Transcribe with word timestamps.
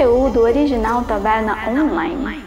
conteúdo 0.00 0.40
original 0.40 1.04
Taverna 1.04 1.54
Online. 1.68 2.42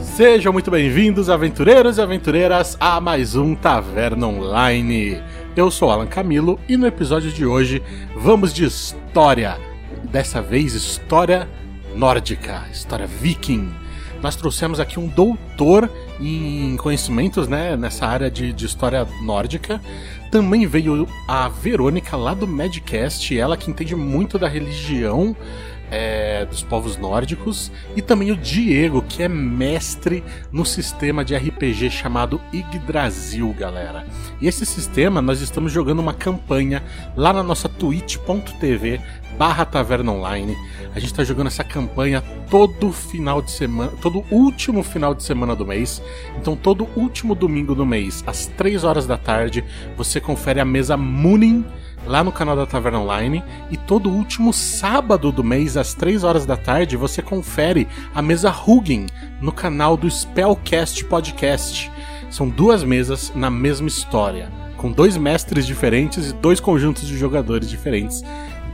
Sejam 0.00 0.54
muito 0.54 0.70
bem-vindos, 0.70 1.28
aventureiros 1.28 1.98
e 1.98 2.00
aventureiras, 2.00 2.74
a 2.80 2.98
mais 2.98 3.36
um 3.36 3.54
Taverna 3.54 4.26
Online. 4.26 5.22
Eu 5.54 5.70
sou 5.70 5.90
Alan 5.90 6.06
Camilo 6.06 6.58
e 6.66 6.78
no 6.78 6.86
episódio 6.86 7.30
de 7.30 7.44
hoje 7.44 7.82
vamos 8.16 8.54
de 8.54 8.64
história. 8.64 9.58
Dessa 10.04 10.40
vez, 10.40 10.72
história 10.72 11.46
nórdica, 11.94 12.62
história 12.72 13.06
viking. 13.06 13.83
Nós 14.22 14.36
trouxemos 14.36 14.80
aqui 14.80 14.98
um 14.98 15.06
doutor 15.06 15.90
em 16.20 16.76
conhecimentos 16.76 17.48
né, 17.48 17.76
nessa 17.76 18.06
área 18.06 18.30
de, 18.30 18.52
de 18.52 18.66
história 18.66 19.06
nórdica. 19.22 19.80
Também 20.30 20.66
veio 20.66 21.06
a 21.28 21.48
Verônica 21.48 22.16
lá 22.16 22.34
do 22.34 22.46
Madcast, 22.46 23.38
ela 23.38 23.56
que 23.56 23.70
entende 23.70 23.94
muito 23.94 24.38
da 24.38 24.48
religião 24.48 25.36
é, 25.90 26.44
dos 26.46 26.62
povos 26.62 26.96
nórdicos, 26.96 27.70
e 27.94 28.02
também 28.02 28.32
o 28.32 28.36
Diego, 28.36 29.02
que 29.02 29.22
é 29.22 29.28
mestre 29.28 30.24
no 30.50 30.64
sistema 30.64 31.24
de 31.24 31.36
RPG 31.36 31.90
chamado 31.90 32.40
Yggdrasil, 32.52 33.54
galera. 33.56 34.04
E 34.40 34.48
esse 34.48 34.66
sistema 34.66 35.22
nós 35.22 35.40
estamos 35.40 35.70
jogando 35.70 36.00
uma 36.00 36.14
campanha 36.14 36.82
lá 37.16 37.32
na 37.32 37.42
nossa 37.42 37.68
twitch.tv 37.68 39.00
barra 39.38 39.64
Taverna 39.64 40.12
Online. 40.12 40.56
A 40.94 41.00
gente 41.00 41.10
está 41.10 41.24
jogando 41.24 41.48
essa 41.48 41.64
campanha 41.64 42.22
todo 42.50 42.92
final 42.92 43.42
de 43.42 43.50
semana, 43.50 43.92
todo 44.00 44.24
último 44.30 44.82
final 44.82 45.14
de 45.14 45.22
semana 45.22 45.56
do 45.56 45.66
mês. 45.66 46.00
Então, 46.36 46.54
todo 46.54 46.88
último 46.96 47.34
domingo 47.34 47.74
do 47.74 47.84
mês, 47.84 48.22
às 48.26 48.46
3 48.46 48.84
horas 48.84 49.06
da 49.06 49.16
tarde, 49.16 49.64
você 49.96 50.20
confere 50.20 50.60
a 50.60 50.64
mesa 50.64 50.96
Mooning 50.96 51.64
lá 52.06 52.22
no 52.22 52.32
canal 52.32 52.56
da 52.56 52.66
Taverna 52.66 53.00
Online. 53.00 53.42
E 53.70 53.76
todo 53.76 54.10
último 54.10 54.52
sábado 54.52 55.32
do 55.32 55.42
mês, 55.42 55.76
às 55.76 55.94
3 55.94 56.24
horas 56.24 56.46
da 56.46 56.56
tarde, 56.56 56.96
você 56.96 57.22
confere 57.22 57.88
a 58.14 58.22
mesa 58.22 58.50
Hugin 58.50 59.06
no 59.40 59.52
canal 59.52 59.96
do 59.96 60.10
Spellcast 60.10 61.04
Podcast. 61.04 61.90
São 62.30 62.48
duas 62.48 62.82
mesas 62.82 63.32
na 63.34 63.50
mesma 63.50 63.88
história, 63.88 64.50
com 64.76 64.90
dois 64.90 65.16
mestres 65.16 65.66
diferentes 65.66 66.30
e 66.30 66.34
dois 66.34 66.60
conjuntos 66.60 67.06
de 67.06 67.16
jogadores 67.16 67.68
diferentes. 67.68 68.22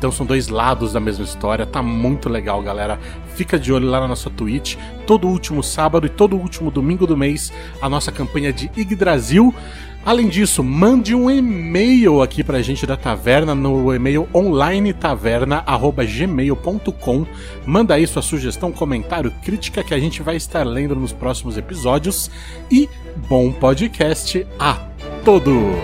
Então 0.01 0.11
são 0.11 0.25
dois 0.25 0.49
lados 0.49 0.95
da 0.95 0.99
mesma 0.99 1.27
história, 1.27 1.67
tá 1.67 1.83
muito 1.83 2.31
legal, 2.31 2.63
galera. 2.63 2.99
Fica 3.35 3.59
de 3.59 3.71
olho 3.71 3.87
lá 3.87 4.01
na 4.01 4.09
nossa 4.09 4.31
Twitch, 4.31 4.77
todo 5.07 5.29
último 5.29 5.63
sábado 5.63 6.07
e 6.07 6.09
todo 6.09 6.39
último 6.39 6.71
domingo 6.71 7.07
do 7.07 7.15
mês, 7.15 7.53
a 7.83 7.89
nossa 7.89 8.11
campanha 8.11 8.51
de 8.51 8.71
Yggdrasil. 8.75 9.55
Além 10.03 10.27
disso, 10.27 10.65
mande 10.65 11.15
um 11.15 11.31
e-mail 11.31 12.23
aqui 12.23 12.43
pra 12.43 12.63
gente 12.63 12.87
da 12.87 12.97
taverna 12.97 13.55
no 13.55 13.95
e-mail 13.95 14.27
onlinetaverna@gmail.com. 14.33 17.27
Manda 17.67 17.93
aí 17.93 18.07
sua 18.07 18.23
sugestão, 18.23 18.73
comentário, 18.73 19.31
crítica 19.45 19.85
que 19.85 19.93
a 19.93 20.01
gente 20.01 20.23
vai 20.23 20.37
estar 20.37 20.67
lendo 20.67 20.97
nos 20.97 21.13
próximos 21.13 21.59
episódios 21.59 22.31
e 22.71 22.89
bom 23.29 23.53
podcast 23.53 24.47
a 24.59 24.79
todos. 25.27 25.77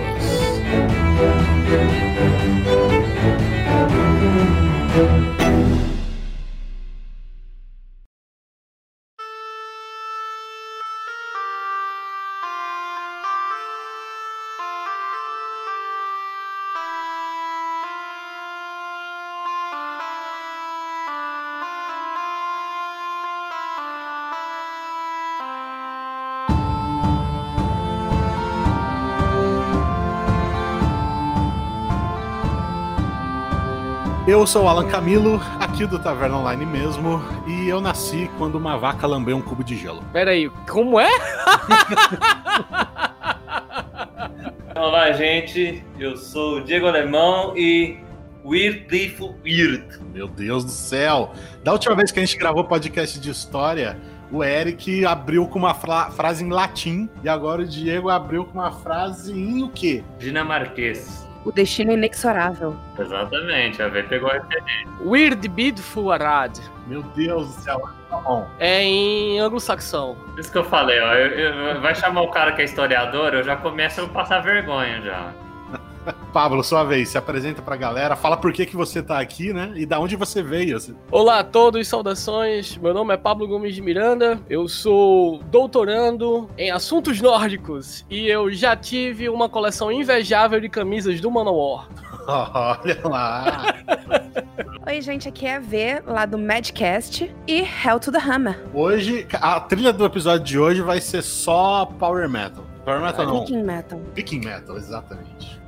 Eu 34.36 34.47
sou 34.47 34.64
o 34.64 34.69
Alan 34.69 34.86
Camilo, 34.86 35.41
aqui 35.58 35.86
do 35.86 35.98
Taverna 35.98 36.36
Online 36.36 36.67
mesmo, 36.67 37.23
e 37.47 37.70
eu 37.70 37.80
nasci 37.80 38.30
quando 38.36 38.57
uma 38.57 38.77
vaca 38.77 39.07
lambeu 39.07 39.35
um 39.35 39.41
cubo 39.41 39.64
de 39.64 39.74
gelo. 39.74 40.05
Pera 40.13 40.33
aí, 40.33 40.51
como 40.69 41.01
é? 41.01 41.08
Olá, 44.77 45.11
gente. 45.13 45.83
Eu 45.98 46.19
sou 46.19 46.58
o 46.58 46.61
Diego 46.63 46.86
Alemão 46.86 47.57
e 47.57 47.97
Weird 48.45 48.86
Weird. 49.42 49.86
Meu 50.13 50.29
Deus 50.29 50.67
do 50.67 50.70
céu! 50.70 51.33
Da 51.64 51.73
última 51.73 51.97
vez 51.97 52.13
que 52.13 52.20
a 52.20 52.23
gente 52.23 52.36
gravou 52.36 52.63
podcast 52.63 53.18
de 53.18 53.30
história, 53.30 53.98
o 54.30 54.45
Eric 54.45 55.07
abriu 55.07 55.48
com 55.48 55.58
uma 55.58 55.73
fra 55.73 56.11
frase 56.11 56.45
em 56.45 56.51
latim 56.51 57.08
e 57.24 57.29
agora 57.29 57.63
o 57.63 57.67
Diego 57.67 58.11
abriu 58.11 58.45
com 58.45 58.58
uma 58.58 58.70
frase 58.70 59.33
em 59.33 59.63
o 59.63 59.70
quê? 59.70 60.05
Dinamarquês. 60.18 61.26
O 61.46 61.52
destino 61.52 61.92
é 61.92 61.95
inexorável. 61.95 62.77
Exatamente, 62.98 63.80
a 63.80 63.86
V 63.89 64.02
pegou 64.02 64.29
a 64.29 64.33
referência. 64.34 64.89
Weird 65.01 65.48
Beautiful 65.48 66.11
Arad. 66.11 66.58
Meu 66.89 67.02
Deus 67.02 67.55
do 67.55 67.62
céu, 67.62 67.80
tá 68.11 68.17
bom. 68.17 68.48
É 68.58 68.83
em 68.83 69.39
anglo-saxão. 69.39 70.17
Isso 70.36 70.51
que 70.51 70.58
eu 70.58 70.64
falei, 70.64 71.01
ó. 71.01 71.14
eu- 71.14 71.30
eu- 71.39 71.80
vai 71.80 71.95
chamar 71.95 72.23
o 72.23 72.30
cara 72.33 72.51
que 72.52 72.62
é 72.62 72.64
historiador, 72.64 73.33
eu 73.33 73.45
já 73.45 73.55
começo 73.56 74.01
a 74.02 74.08
passar 74.08 74.40
vergonha 74.40 75.01
já. 75.02 75.33
Pablo, 76.33 76.62
sua 76.62 76.84
vez, 76.84 77.08
se 77.08 77.18
apresenta 77.18 77.62
pra 77.62 77.77
galera, 77.77 78.14
fala 78.17 78.36
por 78.36 78.52
que, 78.52 78.67
que 78.67 78.77
você 78.77 79.02
tá 79.02 79.18
aqui, 79.20 79.52
né? 79.52 79.72
E 79.77 79.86
da 79.86 79.98
onde 79.98 80.17
você 80.17 80.42
veio. 80.42 80.78
Você- 80.78 80.94
Olá 81.11 81.40
a 81.40 81.44
todos, 81.44 81.86
saudações. 81.89 82.77
Meu 82.77 82.92
nome 82.92 83.14
é 83.14 83.17
Pablo 83.17 83.46
Gomes 83.48 83.74
de 83.74 83.80
Miranda. 83.83 84.40
Eu 84.48 84.68
sou 84.68 85.40
doutorando 85.44 86.48
em 86.58 86.70
assuntos 86.70 87.20
nórdicos 87.20 88.05
e 88.11 88.27
eu 88.28 88.52
já 88.52 88.77
tive 88.77 89.28
uma 89.28 89.48
coleção 89.48 89.90
invejável 89.90 90.61
de 90.61 90.68
camisas 90.68 91.20
do 91.20 91.30
Manowar. 91.30 91.89
Olha 92.28 93.00
lá. 93.05 93.74
Oi, 94.86 95.00
gente, 95.00 95.28
aqui 95.28 95.46
é 95.46 95.56
a 95.56 95.61
V, 95.61 96.02
lá 96.06 96.27
do 96.27 96.38
Madcast 96.38 97.33
e 97.46 97.61
Hell 97.62 97.98
to 98.00 98.11
the 98.12 98.18
Hammer. 98.18 98.58
Hoje, 98.74 99.27
a 99.40 99.61
trilha 99.61 99.92
do 99.92 100.05
episódio 100.05 100.44
de 100.44 100.58
hoje 100.58 100.83
vai 100.83 101.00
ser 101.00 101.23
só 101.23 101.86
Power 101.98 102.28
Metal. 102.28 102.64
Power 102.84 103.00
Metal 103.00 103.27
não. 103.27 103.40
Viking 103.40 103.62
Metal. 103.62 104.00
Viking 104.14 104.40
Metal, 104.44 104.77
exatamente. 104.77 105.61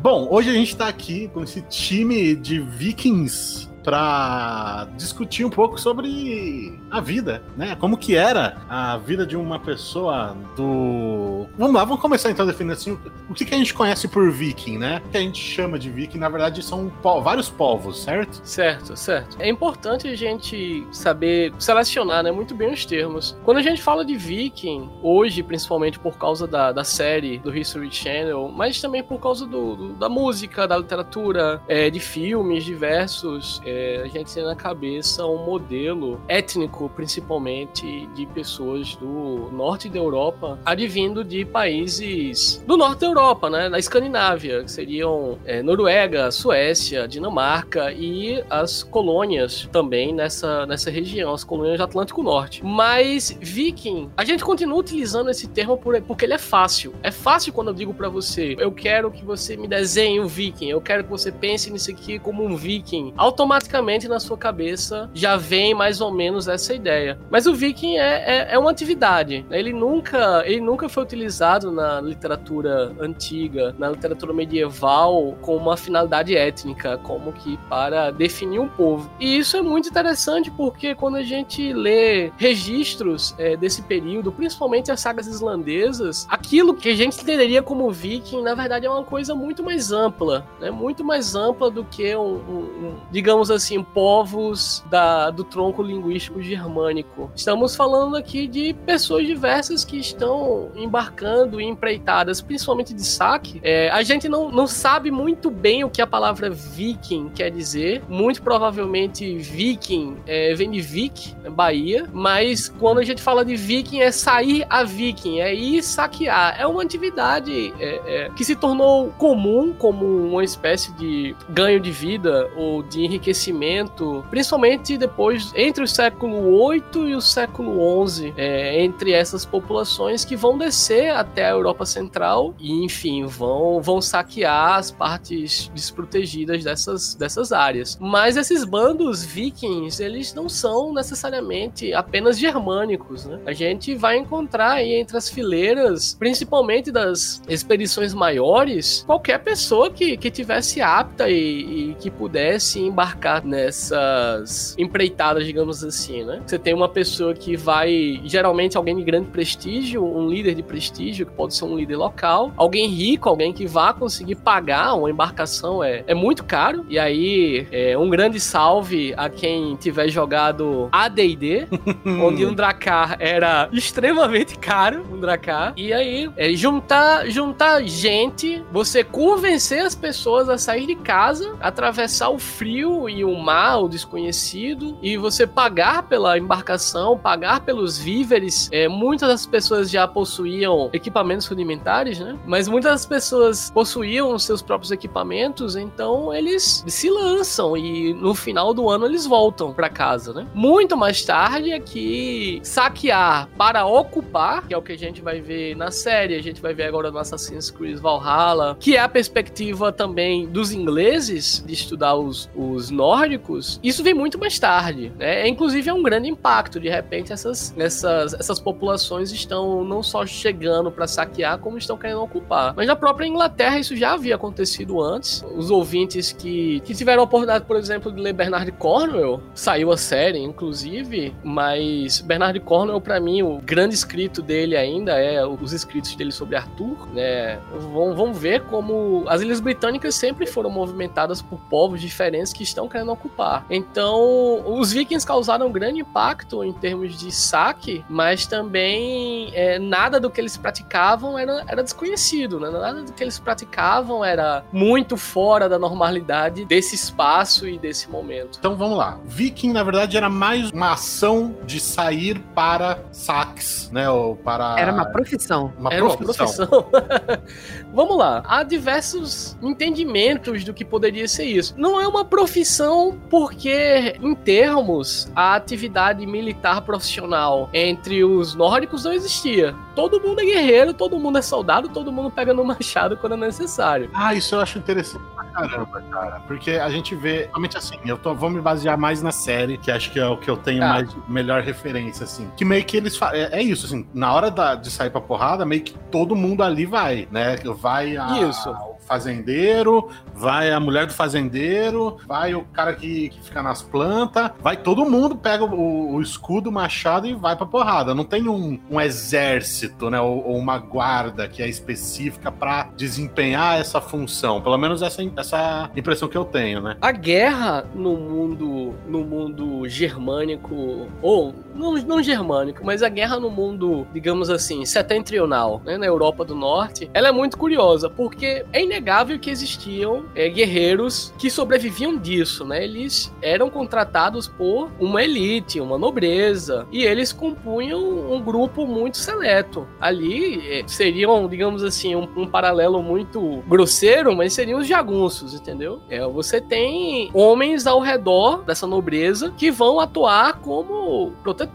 Bom, 0.00 0.28
hoje 0.30 0.48
a 0.48 0.52
gente 0.52 0.76
tá 0.76 0.86
aqui 0.86 1.28
com 1.28 1.42
esse 1.42 1.60
time 1.62 2.36
de 2.36 2.60
vikings 2.60 3.68
pra 3.82 4.86
discutir 4.96 5.44
um 5.44 5.50
pouco 5.50 5.80
sobre 5.80 6.78
a 6.88 7.00
vida, 7.00 7.42
né? 7.56 7.74
Como 7.74 7.96
que 7.96 8.14
era 8.14 8.58
a 8.68 8.96
vida 8.98 9.26
de 9.26 9.36
uma 9.36 9.58
pessoa 9.58 10.36
do... 10.56 11.37
Vamos 11.56 11.74
lá, 11.74 11.84
vamos 11.84 12.00
começar 12.00 12.30
então 12.30 12.46
definindo 12.46 12.72
assim, 12.74 12.98
o 13.28 13.34
que, 13.34 13.44
que 13.44 13.54
a 13.54 13.58
gente 13.58 13.74
conhece 13.74 14.08
por 14.08 14.30
viking, 14.30 14.78
né? 14.78 15.02
O 15.06 15.08
que 15.10 15.16
a 15.16 15.20
gente 15.20 15.40
chama 15.42 15.78
de 15.78 15.90
viking, 15.90 16.18
na 16.18 16.28
verdade, 16.28 16.62
são 16.62 16.88
po- 17.02 17.20
vários 17.20 17.48
povos, 17.48 18.00
certo? 18.02 18.40
Certo, 18.44 18.96
certo. 18.96 19.36
É 19.40 19.48
importante 19.48 20.08
a 20.08 20.16
gente 20.16 20.86
saber 20.92 21.52
selecionar 21.58 22.22
né, 22.22 22.30
muito 22.32 22.54
bem 22.54 22.72
os 22.72 22.84
termos. 22.84 23.36
Quando 23.44 23.58
a 23.58 23.62
gente 23.62 23.82
fala 23.82 24.04
de 24.04 24.16
viking, 24.16 24.88
hoje, 25.02 25.42
principalmente 25.42 25.98
por 25.98 26.16
causa 26.18 26.46
da, 26.46 26.72
da 26.72 26.84
série 26.84 27.38
do 27.38 27.56
History 27.56 27.90
Channel, 27.92 28.48
mas 28.54 28.80
também 28.80 29.02
por 29.02 29.18
causa 29.20 29.46
do, 29.46 29.76
do- 29.76 29.92
da 29.94 30.08
música, 30.08 30.66
da 30.66 30.76
literatura, 30.76 31.60
é, 31.68 31.90
de 31.90 32.00
filmes 32.00 32.64
diversos, 32.64 33.60
é, 33.64 34.02
a 34.04 34.08
gente 34.08 34.32
tem 34.32 34.44
na 34.44 34.56
cabeça 34.56 35.24
um 35.26 35.44
modelo 35.44 36.20
étnico, 36.28 36.88
principalmente, 36.94 38.06
de 38.14 38.26
pessoas 38.26 38.94
do 38.96 39.50
norte 39.52 39.88
da 39.88 39.98
Europa, 39.98 40.58
advindo 40.64 41.22
de 41.28 41.44
países 41.44 42.62
do 42.66 42.76
norte 42.76 43.00
da 43.00 43.06
Europa, 43.06 43.48
né, 43.50 43.68
na 43.68 43.78
Escandinávia, 43.78 44.64
que 44.64 44.70
seriam 44.70 45.38
é, 45.44 45.62
Noruega, 45.62 46.30
Suécia, 46.30 47.06
Dinamarca 47.06 47.92
e 47.92 48.42
as 48.50 48.82
colônias 48.82 49.68
também 49.70 50.12
nessa, 50.14 50.66
nessa 50.66 50.90
região, 50.90 51.32
as 51.34 51.44
colônias 51.44 51.78
do 51.78 51.84
Atlântico 51.84 52.22
Norte. 52.22 52.64
Mas 52.64 53.36
viking, 53.40 54.10
a 54.16 54.24
gente 54.24 54.44
continua 54.44 54.78
utilizando 54.78 55.30
esse 55.30 55.48
termo 55.48 55.76
por- 55.76 56.00
porque 56.02 56.24
ele 56.24 56.34
é 56.34 56.38
fácil. 56.38 56.94
É 57.02 57.10
fácil 57.10 57.52
quando 57.52 57.68
eu 57.68 57.74
digo 57.74 57.92
pra 57.94 58.08
você, 58.08 58.56
eu 58.58 58.72
quero 58.72 59.10
que 59.10 59.24
você 59.24 59.56
me 59.56 59.68
desenhe 59.68 60.20
um 60.20 60.26
viking, 60.26 60.68
eu 60.70 60.80
quero 60.80 61.04
que 61.04 61.10
você 61.10 61.30
pense 61.30 61.70
nisso 61.70 61.90
aqui 61.90 62.18
como 62.18 62.44
um 62.44 62.56
viking. 62.56 63.12
Automaticamente 63.16 64.08
na 64.08 64.18
sua 64.20 64.36
cabeça 64.38 65.10
já 65.14 65.36
vem 65.36 65.74
mais 65.74 66.00
ou 66.00 66.10
menos 66.12 66.48
essa 66.48 66.72
ideia. 66.74 67.18
Mas 67.30 67.46
o 67.46 67.54
viking 67.54 67.96
é, 67.96 68.24
é, 68.26 68.54
é 68.54 68.58
uma 68.58 68.70
atividade. 68.70 69.44
né? 69.48 69.58
Ele 69.58 69.72
nunca, 69.72 70.42
ele 70.46 70.60
nunca 70.60 70.88
foi 70.88 71.02
utilizado 71.02 71.17
utilizado 71.18 71.72
na 71.72 72.00
literatura 72.00 72.94
antiga, 73.00 73.74
na 73.76 73.90
literatura 73.90 74.32
medieval, 74.32 75.36
com 75.42 75.56
uma 75.56 75.76
finalidade 75.76 76.36
étnica, 76.36 76.96
como 76.98 77.32
que 77.32 77.56
para 77.68 78.10
definir 78.10 78.60
um 78.60 78.68
povo. 78.68 79.10
E 79.18 79.38
isso 79.38 79.56
é 79.56 79.62
muito 79.62 79.88
interessante 79.88 80.50
porque 80.50 80.94
quando 80.94 81.16
a 81.16 81.22
gente 81.22 81.72
lê 81.72 82.30
registros 82.36 83.34
é, 83.36 83.56
desse 83.56 83.82
período, 83.82 84.30
principalmente 84.30 84.92
as 84.92 85.00
sagas 85.00 85.26
islandesas, 85.26 86.26
aquilo 86.30 86.74
que 86.74 86.88
a 86.88 86.94
gente 86.94 87.20
entenderia 87.20 87.62
como 87.62 87.90
viking, 87.90 88.42
na 88.42 88.54
verdade, 88.54 88.86
é 88.86 88.90
uma 88.90 89.04
coisa 89.04 89.34
muito 89.34 89.62
mais 89.62 89.90
ampla, 89.90 90.46
né? 90.60 90.70
Muito 90.70 91.04
mais 91.04 91.34
ampla 91.34 91.70
do 91.70 91.84
que 91.84 92.14
um, 92.14 92.20
um, 92.20 92.58
um 92.58 92.96
digamos 93.10 93.50
assim, 93.50 93.82
povos 93.82 94.84
da, 94.88 95.30
do 95.30 95.42
tronco 95.42 95.82
linguístico 95.82 96.40
germânico. 96.40 97.30
Estamos 97.34 97.74
falando 97.74 98.16
aqui 98.16 98.46
de 98.46 98.72
pessoas 98.86 99.26
diversas 99.26 99.84
que 99.84 99.98
estão 99.98 100.70
embarcando 101.08 101.60
em 101.60 101.68
empreitadas, 101.68 102.40
principalmente 102.40 102.92
de 102.92 103.04
saque. 103.04 103.60
É, 103.62 103.88
a 103.90 104.02
gente 104.02 104.28
não, 104.28 104.50
não 104.50 104.66
sabe 104.66 105.10
muito 105.10 105.50
bem 105.50 105.84
o 105.84 105.90
que 105.90 106.02
a 106.02 106.06
palavra 106.06 106.50
viking 106.50 107.30
quer 107.34 107.50
dizer. 107.50 108.02
Muito 108.08 108.42
provavelmente 108.42 109.36
viking 109.36 110.16
é, 110.26 110.54
vem 110.54 110.70
de 110.70 110.80
Vik, 110.80 111.34
Bahia, 111.50 112.06
mas 112.12 112.68
quando 112.68 112.98
a 112.98 113.04
gente 113.04 113.22
fala 113.22 113.44
de 113.44 113.56
viking 113.56 114.00
é 114.00 114.10
sair 114.10 114.66
a 114.68 114.84
viking, 114.84 115.40
é 115.40 115.54
ir 115.54 115.82
saquear. 115.82 116.56
É 116.58 116.66
uma 116.66 116.82
atividade 116.82 117.72
é, 117.78 118.00
é, 118.06 118.30
que 118.34 118.44
se 118.44 118.56
tornou 118.56 119.10
comum 119.18 119.72
como 119.72 120.04
uma 120.04 120.44
espécie 120.44 120.92
de 120.94 121.36
ganho 121.50 121.80
de 121.80 121.90
vida 121.90 122.50
ou 122.56 122.82
de 122.82 123.04
enriquecimento, 123.04 124.24
principalmente 124.30 124.96
depois 124.96 125.52
entre 125.54 125.84
o 125.84 125.88
século 125.88 126.54
8 126.60 127.08
e 127.08 127.14
o 127.14 127.20
século 127.20 127.80
11, 127.80 128.34
é, 128.36 128.82
entre 128.82 129.12
essas 129.12 129.44
populações 129.44 130.24
que 130.24 130.36
vão 130.36 130.58
descer 130.58 130.97
até 131.06 131.46
a 131.46 131.50
Europa 131.50 131.84
Central 131.84 132.54
e, 132.58 132.84
enfim, 132.84 133.24
vão, 133.24 133.80
vão 133.80 134.00
saquear 134.00 134.76
as 134.76 134.90
partes 134.90 135.70
desprotegidas 135.74 136.64
dessas, 136.64 137.14
dessas 137.14 137.52
áreas. 137.52 137.96
Mas 138.00 138.36
esses 138.36 138.64
bandos 138.64 139.24
vikings, 139.24 140.02
eles 140.02 140.34
não 140.34 140.48
são 140.48 140.92
necessariamente 140.92 141.92
apenas 141.92 142.38
germânicos, 142.38 143.26
né? 143.26 143.38
A 143.46 143.52
gente 143.52 143.94
vai 143.94 144.16
encontrar 144.16 144.72
aí 144.72 144.94
entre 144.94 145.16
as 145.16 145.28
fileiras, 145.28 146.14
principalmente 146.18 146.90
das 146.90 147.42
expedições 147.48 148.14
maiores, 148.14 149.04
qualquer 149.06 149.38
pessoa 149.38 149.90
que, 149.90 150.16
que 150.16 150.30
tivesse 150.30 150.80
apta 150.80 151.28
e, 151.28 151.90
e 151.90 151.94
que 151.94 152.10
pudesse 152.10 152.80
embarcar 152.80 153.44
nessas 153.44 154.74
empreitadas, 154.78 155.44
digamos 155.44 155.84
assim, 155.84 156.24
né? 156.24 156.42
Você 156.46 156.58
tem 156.58 156.74
uma 156.74 156.88
pessoa 156.88 157.34
que 157.34 157.56
vai, 157.56 158.20
geralmente 158.24 158.76
alguém 158.76 158.96
de 158.96 159.02
grande 159.02 159.28
prestígio, 159.28 160.04
um 160.04 160.28
líder 160.28 160.54
de 160.54 160.62
prestígio, 160.62 160.87
que 160.92 161.24
pode 161.24 161.54
ser 161.54 161.64
um 161.64 161.76
líder 161.76 161.96
local, 161.96 162.52
alguém 162.56 162.88
rico, 162.88 163.28
alguém 163.28 163.52
que 163.52 163.66
vá 163.66 163.92
conseguir 163.92 164.36
pagar 164.36 164.94
uma 164.94 165.10
embarcação 165.10 165.82
é, 165.82 166.04
é 166.06 166.14
muito 166.14 166.44
caro. 166.44 166.84
E 166.88 166.98
aí, 166.98 167.66
é, 167.70 167.96
um 167.96 168.08
grande 168.08 168.40
salve 168.40 169.14
a 169.16 169.28
quem 169.28 169.76
tiver 169.76 170.08
jogado 170.08 170.88
AD&D, 170.92 171.68
onde 172.22 172.44
um 172.46 172.54
Dracar 172.54 173.16
era 173.18 173.68
extremamente 173.72 174.58
caro, 174.58 175.06
um 175.12 175.20
Dracar. 175.20 175.72
E 175.76 175.92
aí, 175.92 176.30
é, 176.36 176.52
juntar, 176.52 177.28
juntar 177.28 177.82
gente, 177.82 178.62
você 178.72 179.04
convencer 179.04 179.82
as 179.82 179.94
pessoas 179.94 180.48
a 180.48 180.58
sair 180.58 180.86
de 180.86 180.94
casa, 180.94 181.56
atravessar 181.60 182.28
o 182.30 182.38
frio 182.38 183.08
e 183.08 183.24
o 183.24 183.34
mar, 183.34 183.78
o 183.82 183.88
desconhecido, 183.88 184.98
e 185.02 185.16
você 185.16 185.46
pagar 185.46 186.04
pela 186.04 186.38
embarcação, 186.38 187.18
pagar 187.18 187.60
pelos 187.60 187.98
víveres. 187.98 188.68
É, 188.72 188.88
muitas 188.88 189.28
das 189.28 189.46
pessoas 189.46 189.90
já 189.90 190.06
possuíam 190.06 190.77
equipamentos 190.92 191.46
rudimentares, 191.46 192.18
né? 192.18 192.38
Mas 192.46 192.68
muitas 192.68 193.04
pessoas 193.04 193.70
possuíam 193.70 194.38
seus 194.38 194.62
próprios 194.62 194.90
equipamentos, 194.90 195.76
então 195.76 196.32
eles 196.32 196.84
se 196.86 197.10
lançam 197.10 197.76
e 197.76 198.14
no 198.14 198.34
final 198.34 198.72
do 198.72 198.88
ano 198.88 199.06
eles 199.06 199.26
voltam 199.26 199.72
para 199.72 199.88
casa, 199.88 200.32
né? 200.32 200.46
Muito 200.54 200.96
mais 200.96 201.24
tarde 201.24 201.72
é 201.72 201.80
que 201.80 202.60
saquear 202.62 203.48
para 203.56 203.86
ocupar, 203.86 204.66
que 204.66 204.74
é 204.74 204.76
o 204.76 204.82
que 204.82 204.92
a 204.92 204.98
gente 204.98 205.20
vai 205.20 205.40
ver 205.40 205.76
na 205.76 205.90
série, 205.90 206.34
a 206.34 206.42
gente 206.42 206.60
vai 206.60 206.74
ver 206.74 206.84
agora 206.84 207.10
no 207.10 207.18
Assassin's 207.18 207.70
Creed 207.70 207.98
Valhalla, 207.98 208.76
que 208.78 208.96
é 208.96 209.00
a 209.00 209.08
perspectiva 209.08 209.92
também 209.92 210.46
dos 210.46 210.72
ingleses 210.72 211.62
de 211.66 211.72
estudar 211.72 212.14
os, 212.14 212.48
os 212.54 212.90
nórdicos, 212.90 213.80
isso 213.82 214.02
vem 214.02 214.14
muito 214.14 214.38
mais 214.38 214.58
tarde, 214.58 215.12
né? 215.18 215.46
Inclusive 215.48 215.88
é 215.88 215.94
um 215.94 216.02
grande 216.02 216.28
impacto, 216.28 216.78
de 216.78 216.88
repente 216.88 217.32
essas, 217.32 217.74
essas, 217.76 218.34
essas 218.34 218.60
populações 218.60 219.32
estão 219.32 219.84
não 219.84 220.02
só 220.02 220.26
chegando 220.26 220.57
para 220.94 221.06
saquear, 221.06 221.58
como 221.58 221.78
estão 221.78 221.96
querendo 221.96 222.22
ocupar. 222.22 222.74
Mas 222.74 222.86
na 222.86 222.96
própria 222.96 223.26
Inglaterra 223.26 223.78
isso 223.78 223.96
já 223.96 224.12
havia 224.12 224.34
acontecido 224.34 225.00
antes. 225.00 225.44
Os 225.56 225.70
ouvintes 225.70 226.32
que, 226.32 226.80
que 226.80 226.94
tiveram 226.94 227.22
a 227.22 227.24
oportunidade, 227.24 227.64
por 227.64 227.76
exemplo, 227.76 228.12
de 228.12 228.20
ler 228.20 228.32
Bernard 228.32 228.70
Cornwell, 228.72 229.42
saiu 229.54 229.92
a 229.92 229.96
série, 229.96 230.38
inclusive, 230.38 231.34
mas 231.42 232.20
Bernard 232.20 232.58
Cornwell, 232.60 233.00
para 233.00 233.20
mim, 233.20 233.42
o 233.42 233.58
grande 233.58 233.94
escrito 233.94 234.42
dele 234.42 234.76
ainda 234.76 235.12
é 235.12 235.44
os 235.46 235.72
escritos 235.72 236.14
dele 236.14 236.32
sobre 236.32 236.56
Arthur, 236.56 237.08
né? 237.12 237.58
Vamos, 237.92 238.16
vamos 238.16 238.38
ver 238.38 238.62
como 238.64 239.24
as 239.28 239.40
Ilhas 239.40 239.60
Britânicas 239.60 240.14
sempre 240.14 240.46
foram 240.46 240.70
movimentadas 240.70 241.40
por 241.42 241.58
povos 241.68 242.00
diferentes 242.00 242.52
que 242.52 242.62
estão 242.62 242.88
querendo 242.88 243.12
ocupar. 243.12 243.64
Então, 243.70 244.62
os 244.66 244.92
vikings 244.92 245.26
causaram 245.26 245.66
um 245.66 245.72
grande 245.72 246.00
impacto 246.00 246.62
em 246.64 246.72
termos 246.72 247.18
de 247.18 247.32
saque, 247.32 248.04
mas 248.08 248.46
também 248.46 249.50
é, 249.54 249.78
nada 249.78 250.18
do 250.20 250.30
que 250.30 250.40
eles 250.40 250.47
praticavam 250.56 251.38
era, 251.38 251.64
era 251.68 251.82
desconhecido, 251.82 252.58
né? 252.60 252.70
Nada 252.70 253.02
do 253.02 253.12
que 253.12 253.22
eles 253.22 253.38
praticavam 253.38 254.24
era 254.24 254.64
muito 254.72 255.16
fora 255.16 255.68
da 255.68 255.78
normalidade 255.78 256.64
desse 256.64 256.94
espaço 256.94 257.68
e 257.68 257.78
desse 257.78 258.08
momento. 258.10 258.58
Então 258.58 258.76
vamos 258.76 258.96
lá. 258.98 259.18
Viking, 259.24 259.72
na 259.72 259.82
verdade, 259.82 260.16
era 260.16 260.28
mais 260.30 260.70
uma 260.70 260.92
ação 260.92 261.56
de 261.64 261.80
sair 261.80 262.38
para 262.54 263.00
saques, 263.12 263.90
né? 263.90 264.08
Ou 264.08 264.36
para. 264.36 264.76
Era 264.78 264.92
uma 264.92 265.06
profissão. 265.06 265.72
Uma 265.78 265.92
Era 265.92 266.04
uma 266.04 266.16
profissão. 266.16 266.66
profissão. 266.66 266.90
Vamos 267.92 268.16
lá. 268.16 268.42
Há 268.46 268.62
diversos 268.62 269.56
entendimentos 269.62 270.64
do 270.64 270.72
que 270.74 270.84
poderia 270.84 271.26
ser 271.26 271.44
isso. 271.44 271.74
Não 271.76 272.00
é 272.00 272.06
uma 272.06 272.24
profissão 272.24 273.18
porque, 273.30 274.16
em 274.20 274.34
termos, 274.34 275.30
a 275.34 275.54
atividade 275.54 276.24
militar 276.26 276.82
profissional 276.82 277.68
entre 277.72 278.24
os 278.24 278.54
nórdicos 278.54 279.04
não 279.04 279.12
existia. 279.12 279.74
Todo 279.94 280.20
mundo 280.20 280.37
é 280.40 280.44
guerreiro, 280.44 280.92
todo 280.94 281.18
mundo 281.18 281.38
é 281.38 281.42
soldado, 281.42 281.88
todo 281.88 282.10
mundo 282.12 282.30
pega 282.30 282.52
no 282.54 282.64
machado 282.64 283.16
quando 283.16 283.34
é 283.34 283.36
necessário. 283.36 284.10
Ah, 284.14 284.34
isso 284.34 284.54
eu 284.54 284.60
acho 284.60 284.78
interessante 284.78 285.22
pra 285.34 285.44
caramba, 285.44 286.02
cara. 286.10 286.40
Porque 286.46 286.72
a 286.72 286.88
gente 286.90 287.14
vê, 287.14 287.46
realmente 287.46 287.76
assim, 287.76 287.96
eu 288.04 288.16
tô, 288.18 288.34
vou 288.34 288.50
me 288.50 288.60
basear 288.60 288.96
mais 288.98 289.22
na 289.22 289.32
série, 289.32 289.76
que 289.78 289.90
acho 289.90 290.10
que 290.12 290.18
é 290.20 290.26
o 290.26 290.36
que 290.36 290.48
eu 290.50 290.56
tenho 290.56 290.80
Tá. 290.80 290.88
mais 290.88 291.16
melhor 291.28 291.62
referência, 291.62 292.24
assim. 292.24 292.50
Que 292.56 292.64
meio 292.64 292.84
que 292.84 292.96
eles 292.96 293.18
é, 293.32 293.58
é 293.58 293.62
isso, 293.62 293.86
assim, 293.86 294.06
na 294.14 294.32
hora 294.32 294.50
da- 294.50 294.74
de 294.74 294.90
sair 294.90 295.10
pra 295.10 295.20
porrada, 295.20 295.64
meio 295.64 295.82
que 295.82 295.92
todo 296.10 296.34
mundo 296.36 296.62
ali 296.62 296.86
vai, 296.86 297.26
né? 297.30 297.56
Vai 297.80 298.16
a, 298.16 298.40
Isso. 298.48 298.74
Fazendeiro, 299.08 300.10
vai 300.34 300.70
a 300.70 300.78
mulher 300.78 301.06
do 301.06 301.14
fazendeiro, 301.14 302.18
vai 302.26 302.54
o 302.54 302.62
cara 302.64 302.94
que, 302.94 303.30
que 303.30 303.42
fica 303.42 303.62
nas 303.62 303.82
plantas, 303.82 304.50
vai 304.60 304.76
todo 304.76 305.08
mundo, 305.08 305.36
pega 305.36 305.64
o, 305.64 306.14
o 306.14 306.20
escudo, 306.20 306.68
o 306.68 306.72
machado 306.72 307.26
e 307.26 307.34
vai 307.34 307.56
pra 307.56 307.66
porrada. 307.66 308.14
Não 308.14 308.24
tem 308.24 308.48
um, 308.48 308.78
um 308.90 309.00
exército, 309.00 310.10
né? 310.10 310.20
Ou, 310.20 310.46
ou 310.46 310.56
uma 310.58 310.78
guarda 310.78 311.48
que 311.48 311.62
é 311.62 311.68
específica 311.68 312.52
pra 312.52 312.90
desempenhar 312.96 313.80
essa 313.80 314.00
função. 314.00 314.60
Pelo 314.60 314.76
menos 314.76 315.00
essa, 315.00 315.22
essa 315.36 315.90
impressão 315.96 316.28
que 316.28 316.36
eu 316.36 316.44
tenho, 316.44 316.82
né? 316.82 316.96
A 317.00 317.12
guerra 317.12 317.86
no 317.94 318.16
mundo 318.16 318.94
no 319.06 319.24
mundo 319.24 319.88
germânico 319.88 321.08
ou 321.22 321.54
não, 321.78 321.94
não 321.94 322.22
germânico, 322.22 322.84
mas 322.84 323.02
a 323.02 323.08
guerra 323.08 323.38
no 323.38 323.50
mundo, 323.50 324.06
digamos 324.12 324.50
assim, 324.50 324.84
setentrional, 324.84 325.80
né, 325.84 325.96
na 325.96 326.06
Europa 326.06 326.44
do 326.44 326.54
Norte, 326.54 327.08
ela 327.14 327.28
é 327.28 327.32
muito 327.32 327.56
curiosa, 327.56 328.10
porque 328.10 328.64
é 328.72 328.82
inegável 328.82 329.38
que 329.38 329.50
existiam 329.50 330.24
é, 330.34 330.48
guerreiros 330.48 331.32
que 331.38 331.50
sobreviviam 331.50 332.16
disso, 332.16 332.64
né? 332.64 332.84
Eles 332.84 333.32
eram 333.40 333.70
contratados 333.70 334.48
por 334.48 334.90
uma 334.98 335.22
elite, 335.22 335.80
uma 335.80 335.96
nobreza, 335.96 336.86
e 336.90 337.04
eles 337.04 337.32
compunham 337.32 338.00
um 338.32 338.40
grupo 338.42 338.86
muito 338.86 339.16
seleto. 339.16 339.86
Ali 340.00 340.60
é, 340.68 340.84
seriam, 340.86 341.46
digamos 341.48 341.84
assim, 341.84 342.16
um, 342.16 342.28
um 342.36 342.46
paralelo 342.46 343.02
muito 343.02 343.62
grosseiro, 343.68 344.34
mas 344.34 344.52
seriam 344.52 344.80
os 344.80 344.86
jagunços, 344.86 345.54
entendeu? 345.54 346.00
É, 346.08 346.26
você 346.26 346.60
tem 346.60 347.30
homens 347.32 347.86
ao 347.86 348.00
redor 348.00 348.62
dessa 348.64 348.86
nobreza 348.86 349.52
que 349.56 349.70
vão 349.70 350.00
atuar 350.00 350.58
como 350.60 351.32
protetores 351.42 351.67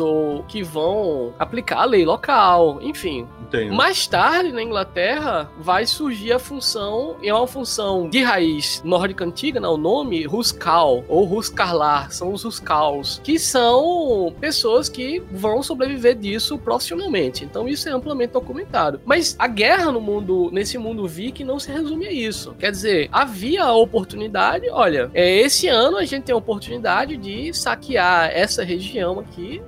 ou 0.00 0.44
que 0.44 0.62
vão 0.62 1.32
aplicar 1.38 1.80
a 1.80 1.84
lei 1.84 2.04
local, 2.04 2.78
enfim. 2.82 3.26
Entendo. 3.42 3.74
Mais 3.74 4.06
tarde, 4.06 4.52
na 4.52 4.62
Inglaterra, 4.62 5.50
vai 5.58 5.86
surgir 5.86 6.32
a 6.32 6.38
função, 6.38 7.16
e 7.22 7.28
é 7.28 7.34
uma 7.34 7.46
função 7.46 8.08
de 8.08 8.22
raiz 8.22 8.80
nórdica 8.84 9.24
antiga, 9.24 9.58
né, 9.58 9.68
o 9.68 9.76
nome 9.76 10.26
Huskal, 10.26 11.04
ou 11.08 11.30
Huskarlar, 11.30 12.12
são 12.12 12.32
os 12.32 12.44
Huskals, 12.44 13.20
que 13.24 13.38
são 13.38 14.34
pessoas 14.40 14.88
que 14.88 15.20
vão 15.32 15.62
sobreviver 15.62 16.16
disso 16.16 16.58
profissionalmente. 16.58 17.44
Então 17.44 17.68
isso 17.68 17.88
é 17.88 17.92
amplamente 17.92 18.32
documentado. 18.32 19.00
Mas 19.04 19.34
a 19.38 19.46
guerra 19.46 19.90
no 19.90 20.00
mundo, 20.00 20.50
nesse 20.52 20.78
mundo 20.78 21.06
viking, 21.08 21.44
não 21.44 21.58
se 21.58 21.70
resume 21.72 22.06
a 22.06 22.12
isso. 22.12 22.54
Quer 22.58 22.70
dizer, 22.70 23.08
havia 23.10 23.64
a 23.64 23.74
oportunidade, 23.74 24.68
olha, 24.70 25.10
é, 25.12 25.38
esse 25.40 25.68
ano 25.68 25.96
a 25.96 26.04
gente 26.04 26.24
tem 26.24 26.32
a 26.32 26.38
oportunidade 26.38 27.16
de 27.16 27.52
saquear 27.52 28.30
essa 28.32 28.62
região 28.62 29.19
aqui 29.20 29.62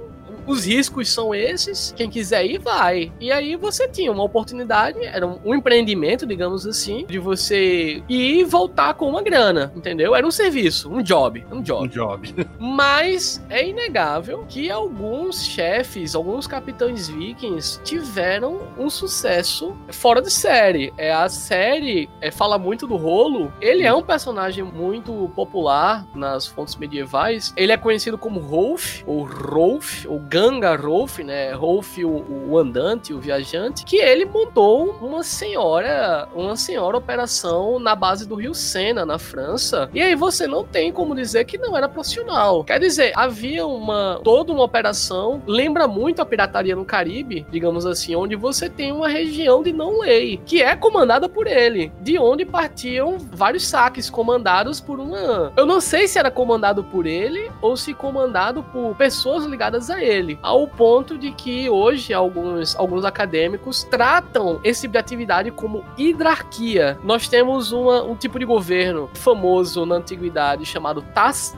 os 0.47 0.65
riscos 0.65 1.11
são 1.11 1.35
esses, 1.35 1.93
quem 1.97 2.11
quiser 2.11 2.45
ir, 2.45 2.59
vai. 2.59 3.13
E 3.21 3.31
aí 3.31 3.57
você 3.57 3.89
tinha 3.89 4.11
uma 4.11 4.25
oportunidade, 4.25 4.99
era 5.05 5.27
um 5.27 5.55
empreendimento, 5.55 6.27
digamos 6.27 6.67
assim, 6.67 7.05
de 7.07 7.19
você 7.19 8.03
ir 8.09 8.23
e 8.33 8.45
voltar 8.45 8.95
com 8.95 9.09
uma 9.09 9.21
grana, 9.21 9.73
entendeu? 9.75 10.15
Era 10.15 10.27
um 10.27 10.31
serviço, 10.31 10.89
um 10.89 11.03
job, 11.03 11.45
um 11.51 11.61
job. 11.61 11.85
Um 11.85 11.89
job. 11.89 12.35
Mas 12.59 13.45
é 13.51 13.69
inegável 13.69 14.45
que 14.49 14.71
alguns 14.71 15.45
chefes, 15.45 16.15
alguns 16.15 16.47
capitães 16.47 17.09
vikings 17.09 17.81
tiveram 17.83 18.61
um 18.79 18.89
sucesso 18.89 19.77
fora 19.91 20.23
de 20.23 20.31
série. 20.31 20.93
É 20.97 21.13
a 21.13 21.29
série 21.29 22.09
é, 22.21 22.31
fala 22.31 22.59
muito 22.59 22.87
do 22.87 22.97
Rolo. 22.97 23.53
Ele 23.61 23.83
é 23.83 23.93
um 23.93 24.03
personagem 24.03 24.65
muito 24.65 25.31
popular 25.35 26.07
nas 26.15 26.47
fontes 26.47 26.77
medievais. 26.77 27.53
Ele 27.57 27.73
é 27.73 27.77
conhecido 27.77 28.17
como 28.17 28.41
Rolf 28.41 29.03
ou 29.07 29.25
Rolf 29.25 30.07
ou 30.07 30.21
Ganga 30.33 30.75
Rolf, 30.75 31.19
né? 31.19 31.53
Rolf 31.53 31.99
o, 31.99 32.25
o, 32.49 32.57
andante, 32.57 33.13
o 33.13 33.21
viajante, 33.21 33.85
que 33.85 33.99
ele 33.99 34.25
montou 34.25 34.97
uma 35.03 35.23
senhora, 35.23 36.27
uma 36.35 36.57
senhora 36.57 36.97
operação 36.97 37.79
na 37.79 37.95
base 37.95 38.27
do 38.27 38.37
Rio 38.37 38.55
Sena, 38.55 39.05
na 39.05 39.19
França. 39.19 39.91
E 39.93 40.01
aí 40.01 40.15
você 40.15 40.47
não 40.47 40.65
tem 40.65 40.91
como 40.91 41.15
dizer 41.15 41.45
que 41.45 41.59
não 41.59 41.77
era 41.77 41.87
profissional. 41.87 42.65
Quer 42.65 42.81
dizer, 42.81 43.13
havia 43.15 43.67
uma 43.67 44.21
toda 44.25 44.55
uma 44.55 44.65
operação, 44.65 45.43
lembra 45.47 45.87
muito 45.87 46.23
a 46.23 46.25
pirataria 46.25 46.75
no 46.75 46.87
Caribe, 46.87 47.47
digamos 47.51 47.85
assim, 47.85 48.15
onde 48.17 48.35
você 48.35 48.71
tem 48.71 48.91
uma 48.91 49.09
região 49.09 49.63
de 49.63 49.71
não 49.71 50.01
lei, 50.01 50.41
que 50.47 50.63
é 50.63 50.75
comandada 50.75 51.29
por 51.29 51.47
ele, 51.47 51.93
de 52.01 52.19
onde 52.19 52.47
partiam 52.47 53.19
vários 53.19 53.67
saques 53.67 54.09
comandados 54.09 54.81
por 54.81 54.99
uma, 54.99 55.53
eu 55.59 55.67
não 55.67 55.79
sei 55.79 56.09
se 56.09 56.19
era 56.19 56.31
comandado 56.31 56.83
por 56.85 57.05
ele 57.05 57.51
ou 57.61 57.77
se 57.77 57.93
comandado 57.93 58.63
por 58.63 58.97
pessoas 58.97 59.45
ligadas 59.45 59.91
a 59.91 60.03
ele 60.03 60.22
dele, 60.23 60.39
ao 60.43 60.67
ponto 60.67 61.19
de 61.19 61.33
que 61.33 61.69
hoje 61.69 62.15
alguns, 62.15 62.77
alguns 62.77 63.05
acadêmicos 63.05 63.83
tratam 63.85 64.61
esse 64.65 64.83
tipo 64.83 64.93
de 64.93 64.99
atividade 64.99 65.51
como 65.51 65.85
hidrarquia. 65.99 66.99
Nós 67.05 67.29
temos 67.29 67.73
uma, 67.73 68.03
um 68.03 68.15
tipo 68.15 68.39
de 68.39 68.45
governo 68.45 69.11
famoso 69.15 69.85
na 69.85 69.97
antiguidade 69.97 70.65
chamado 70.65 71.05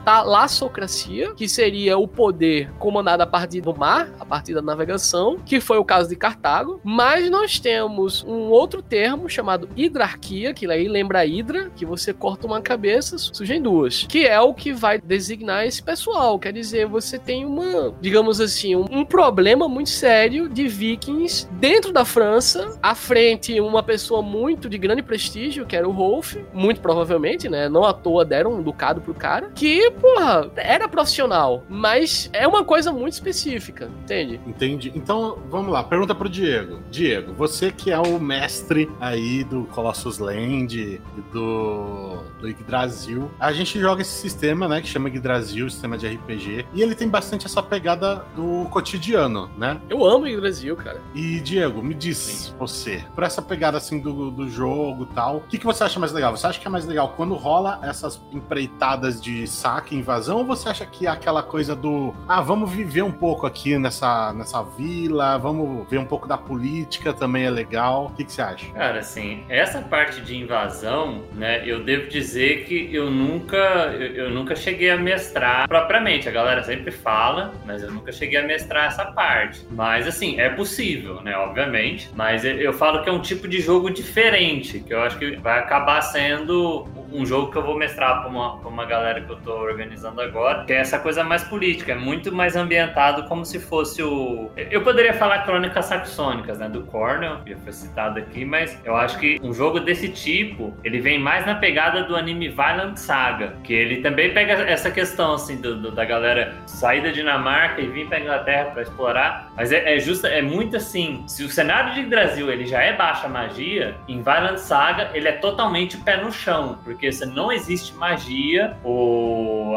talassocracia, 0.03 1.33
que 1.33 1.47
seria 1.47 1.97
o 1.97 2.07
poder 2.07 2.71
comandado 2.79 3.23
a 3.23 3.27
partir 3.27 3.61
do 3.61 3.75
mar, 3.75 4.09
a 4.19 4.25
partir 4.25 4.53
da 4.53 4.61
navegação, 4.61 5.37
que 5.45 5.59
foi 5.59 5.77
o 5.77 5.85
caso 5.85 6.09
de 6.09 6.15
Cartago. 6.15 6.79
Mas 6.83 7.29
nós 7.29 7.59
temos 7.59 8.23
um 8.23 8.49
outro 8.49 8.81
termo 8.81 9.29
chamado 9.29 9.69
hidrarquia, 9.75 10.53
que 10.53 10.69
aí 10.69 10.87
lembra 10.87 11.19
a 11.19 11.25
hidra, 11.25 11.69
que 11.75 11.85
você 11.85 12.13
corta 12.13 12.47
uma 12.47 12.61
cabeça, 12.61 13.17
surgem 13.17 13.61
duas, 13.61 14.05
que 14.07 14.25
é 14.25 14.39
o 14.39 14.53
que 14.53 14.73
vai 14.73 14.99
designar 14.99 15.65
esse 15.65 15.81
pessoal. 15.81 16.39
Quer 16.39 16.53
dizer, 16.53 16.87
você 16.87 17.19
tem 17.19 17.45
uma, 17.45 17.93
digamos 18.01 18.41
assim, 18.41 18.54
assim, 18.55 18.75
um, 18.75 18.85
um, 18.89 19.05
problema 19.05 19.67
muito 19.67 19.89
sério 19.89 20.47
de 20.47 20.67
vikings 20.67 21.47
dentro 21.51 21.91
da 21.91 22.05
França, 22.05 22.77
à 22.81 22.95
frente 22.95 23.59
uma 23.59 23.83
pessoa 23.83 24.21
muito 24.21 24.69
de 24.69 24.77
grande 24.77 25.03
prestígio, 25.03 25.65
que 25.65 25.75
era 25.75 25.87
o 25.87 25.91
Rolf, 25.91 26.37
muito 26.53 26.79
provavelmente, 26.79 27.49
né? 27.49 27.67
Não 27.67 27.83
à 27.83 27.93
toa 27.93 28.23
deram 28.23 28.53
um 28.53 28.63
ducado 28.63 29.01
pro 29.01 29.13
cara, 29.13 29.51
que, 29.53 29.91
porra, 29.91 30.49
era 30.55 30.87
profissional, 30.87 31.63
mas 31.69 32.29
é 32.31 32.47
uma 32.47 32.63
coisa 32.63 32.91
muito 32.91 33.13
específica, 33.13 33.89
entende? 34.03 34.39
Entendi. 34.47 34.91
Então, 34.95 35.39
vamos 35.49 35.71
lá, 35.71 35.83
pergunta 35.83 36.15
pro 36.15 36.29
Diego. 36.29 36.79
Diego, 36.89 37.33
você 37.33 37.71
que 37.71 37.91
é 37.91 37.99
o 37.99 38.19
mestre 38.19 38.89
aí 38.99 39.43
do 39.43 39.65
Colossus 39.65 40.17
Land 40.17 40.79
e 40.79 41.21
do, 41.33 42.17
do 42.39 42.47
Yggdrasil, 42.47 43.29
a 43.39 43.51
gente 43.51 43.79
joga 43.79 44.01
esse 44.01 44.13
sistema, 44.13 44.67
né, 44.67 44.81
que 44.81 44.87
chama 44.87 45.09
Yggdrasil, 45.09 45.69
sistema 45.69 45.97
de 45.97 46.07
RPG, 46.07 46.65
e 46.73 46.81
ele 46.81 46.95
tem 46.95 47.09
bastante 47.09 47.45
essa 47.45 47.61
pegada 47.61 48.25
do 48.35 48.44
do 48.45 48.69
cotidiano, 48.69 49.49
né? 49.57 49.79
Eu 49.89 50.05
amo 50.05 50.27
o 50.27 50.41
Brasil, 50.41 50.75
cara. 50.75 51.01
E, 51.13 51.39
Diego, 51.39 51.81
me 51.81 51.93
diz, 51.93 52.17
Sim. 52.17 52.55
você, 52.57 53.03
por 53.15 53.23
essa 53.23 53.41
pegada 53.41 53.77
assim 53.77 53.99
do, 53.99 54.29
do 54.29 54.47
jogo 54.49 55.07
e 55.09 55.15
tal, 55.15 55.37
o 55.37 55.41
que, 55.41 55.57
que 55.57 55.65
você 55.65 55.83
acha 55.83 55.99
mais 55.99 56.11
legal? 56.11 56.35
Você 56.35 56.45
acha 56.45 56.59
que 56.59 56.67
é 56.67 56.69
mais 56.69 56.85
legal 56.85 57.13
quando 57.15 57.33
rola 57.33 57.79
essas 57.83 58.21
empreitadas 58.31 59.19
de 59.19 59.47
saque, 59.47 59.95
invasão, 59.95 60.37
ou 60.37 60.45
você 60.45 60.69
acha 60.69 60.85
que 60.85 61.07
é 61.07 61.09
aquela 61.09 61.41
coisa 61.41 61.75
do, 61.75 62.13
ah, 62.27 62.41
vamos 62.41 62.71
viver 62.71 63.01
um 63.01 63.11
pouco 63.11 63.47
aqui 63.47 63.77
nessa, 63.77 64.31
nessa 64.33 64.61
vila, 64.61 65.37
vamos 65.37 65.89
ver 65.89 65.97
um 65.97 66.05
pouco 66.05 66.27
da 66.27 66.37
política 66.37 67.13
também 67.13 67.45
é 67.45 67.49
legal? 67.49 68.07
O 68.07 68.11
que, 68.11 68.23
que 68.23 68.31
você 68.31 68.41
acha? 68.41 68.71
Cara, 68.73 68.99
assim, 68.99 69.43
essa 69.49 69.81
parte 69.81 70.21
de 70.21 70.35
invasão, 70.35 71.23
né, 71.33 71.63
eu 71.65 71.83
devo 71.83 72.09
dizer 72.09 72.65
que 72.65 72.93
eu 72.93 73.09
nunca, 73.09 73.57
eu, 73.57 74.25
eu 74.25 74.29
nunca 74.29 74.55
cheguei 74.55 74.91
a 74.91 74.97
mestrar 74.97 75.67
propriamente. 75.67 76.29
A 76.29 76.31
galera 76.31 76.63
sempre 76.63 76.91
fala, 76.91 77.53
mas 77.65 77.81
eu 77.81 77.91
nunca 77.91 78.11
cheguei 78.11 78.34
mestrar 78.43 78.87
essa 78.87 79.05
parte. 79.05 79.65
Mas 79.71 80.07
assim, 80.07 80.39
é 80.39 80.49
possível, 80.49 81.21
né? 81.21 81.35
Obviamente. 81.37 82.09
Mas 82.15 82.43
eu 82.45 82.73
falo 82.73 83.03
que 83.03 83.09
é 83.09 83.11
um 83.11 83.21
tipo 83.21 83.47
de 83.47 83.61
jogo 83.61 83.89
diferente, 83.89 84.79
que 84.79 84.93
eu 84.93 85.01
acho 85.01 85.17
que 85.17 85.35
vai 85.37 85.59
acabar 85.59 86.01
sendo 86.01 86.87
um 87.11 87.25
jogo 87.25 87.51
que 87.51 87.57
eu 87.57 87.63
vou 87.63 87.77
mestrar 87.77 88.21
para 88.21 88.29
uma, 88.29 88.57
pra 88.57 88.69
uma 88.69 88.85
galera 88.85 89.21
que 89.21 89.29
eu 89.29 89.37
tô 89.37 89.53
organizando 89.53 90.21
agora, 90.21 90.65
que 90.65 90.73
é 90.73 90.77
essa 90.77 90.99
coisa 90.99 91.23
mais 91.23 91.43
política, 91.43 91.93
é 91.93 91.95
muito 91.95 92.33
mais 92.33 92.55
ambientado 92.55 93.23
como 93.27 93.45
se 93.45 93.59
fosse 93.59 94.03
o. 94.03 94.51
Eu 94.55 94.81
poderia 94.81 95.13
falar 95.13 95.43
Crônicas 95.43 95.85
Saxônicas, 95.85 96.59
né? 96.59 96.67
Do 96.67 96.83
Cornell, 96.83 97.39
que 97.45 97.55
foi 97.55 97.71
citado 97.71 98.19
aqui, 98.19 98.43
mas 98.43 98.77
eu 98.83 98.95
acho 98.95 99.17
que 99.19 99.39
um 99.41 99.53
jogo 99.53 99.79
desse 99.79 100.09
tipo, 100.09 100.73
ele 100.83 100.99
vem 100.99 101.19
mais 101.19 101.45
na 101.45 101.55
pegada 101.55 102.03
do 102.03 102.15
anime 102.15 102.49
Violent 102.49 102.97
Saga, 102.97 103.55
que 103.63 103.73
ele 103.73 104.01
também 104.01 104.33
pega 104.33 104.53
essa 104.53 104.91
questão, 104.91 105.35
assim, 105.35 105.57
do, 105.57 105.79
do 105.79 105.91
da 105.91 106.03
galera 106.03 106.53
sair 106.65 107.01
da 107.01 107.09
Dinamarca 107.09 107.81
e 107.81 107.87
vir 107.87 108.07
pra 108.07 108.19
Inglaterra 108.25 108.71
para 108.71 108.81
explorar, 108.81 109.51
mas 109.55 109.71
é, 109.71 109.95
é 109.95 109.99
justa, 109.99 110.27
é 110.27 110.41
muito 110.41 110.75
assim, 110.75 111.23
se 111.27 111.43
o 111.43 111.49
cenário 111.49 111.93
de 111.93 112.03
Brasil 112.03 112.51
ele 112.51 112.65
já 112.65 112.81
é 112.81 112.93
baixa 112.93 113.27
magia, 113.27 113.95
em 114.07 114.21
Violent 114.21 114.57
Saga 114.57 115.11
ele 115.13 115.27
é 115.27 115.33
totalmente 115.33 115.97
pé 115.97 116.17
no 116.17 116.31
chão, 116.31 116.77
porque 116.83 117.09
não 117.25 117.51
existe 117.51 117.95
magia, 117.95 118.77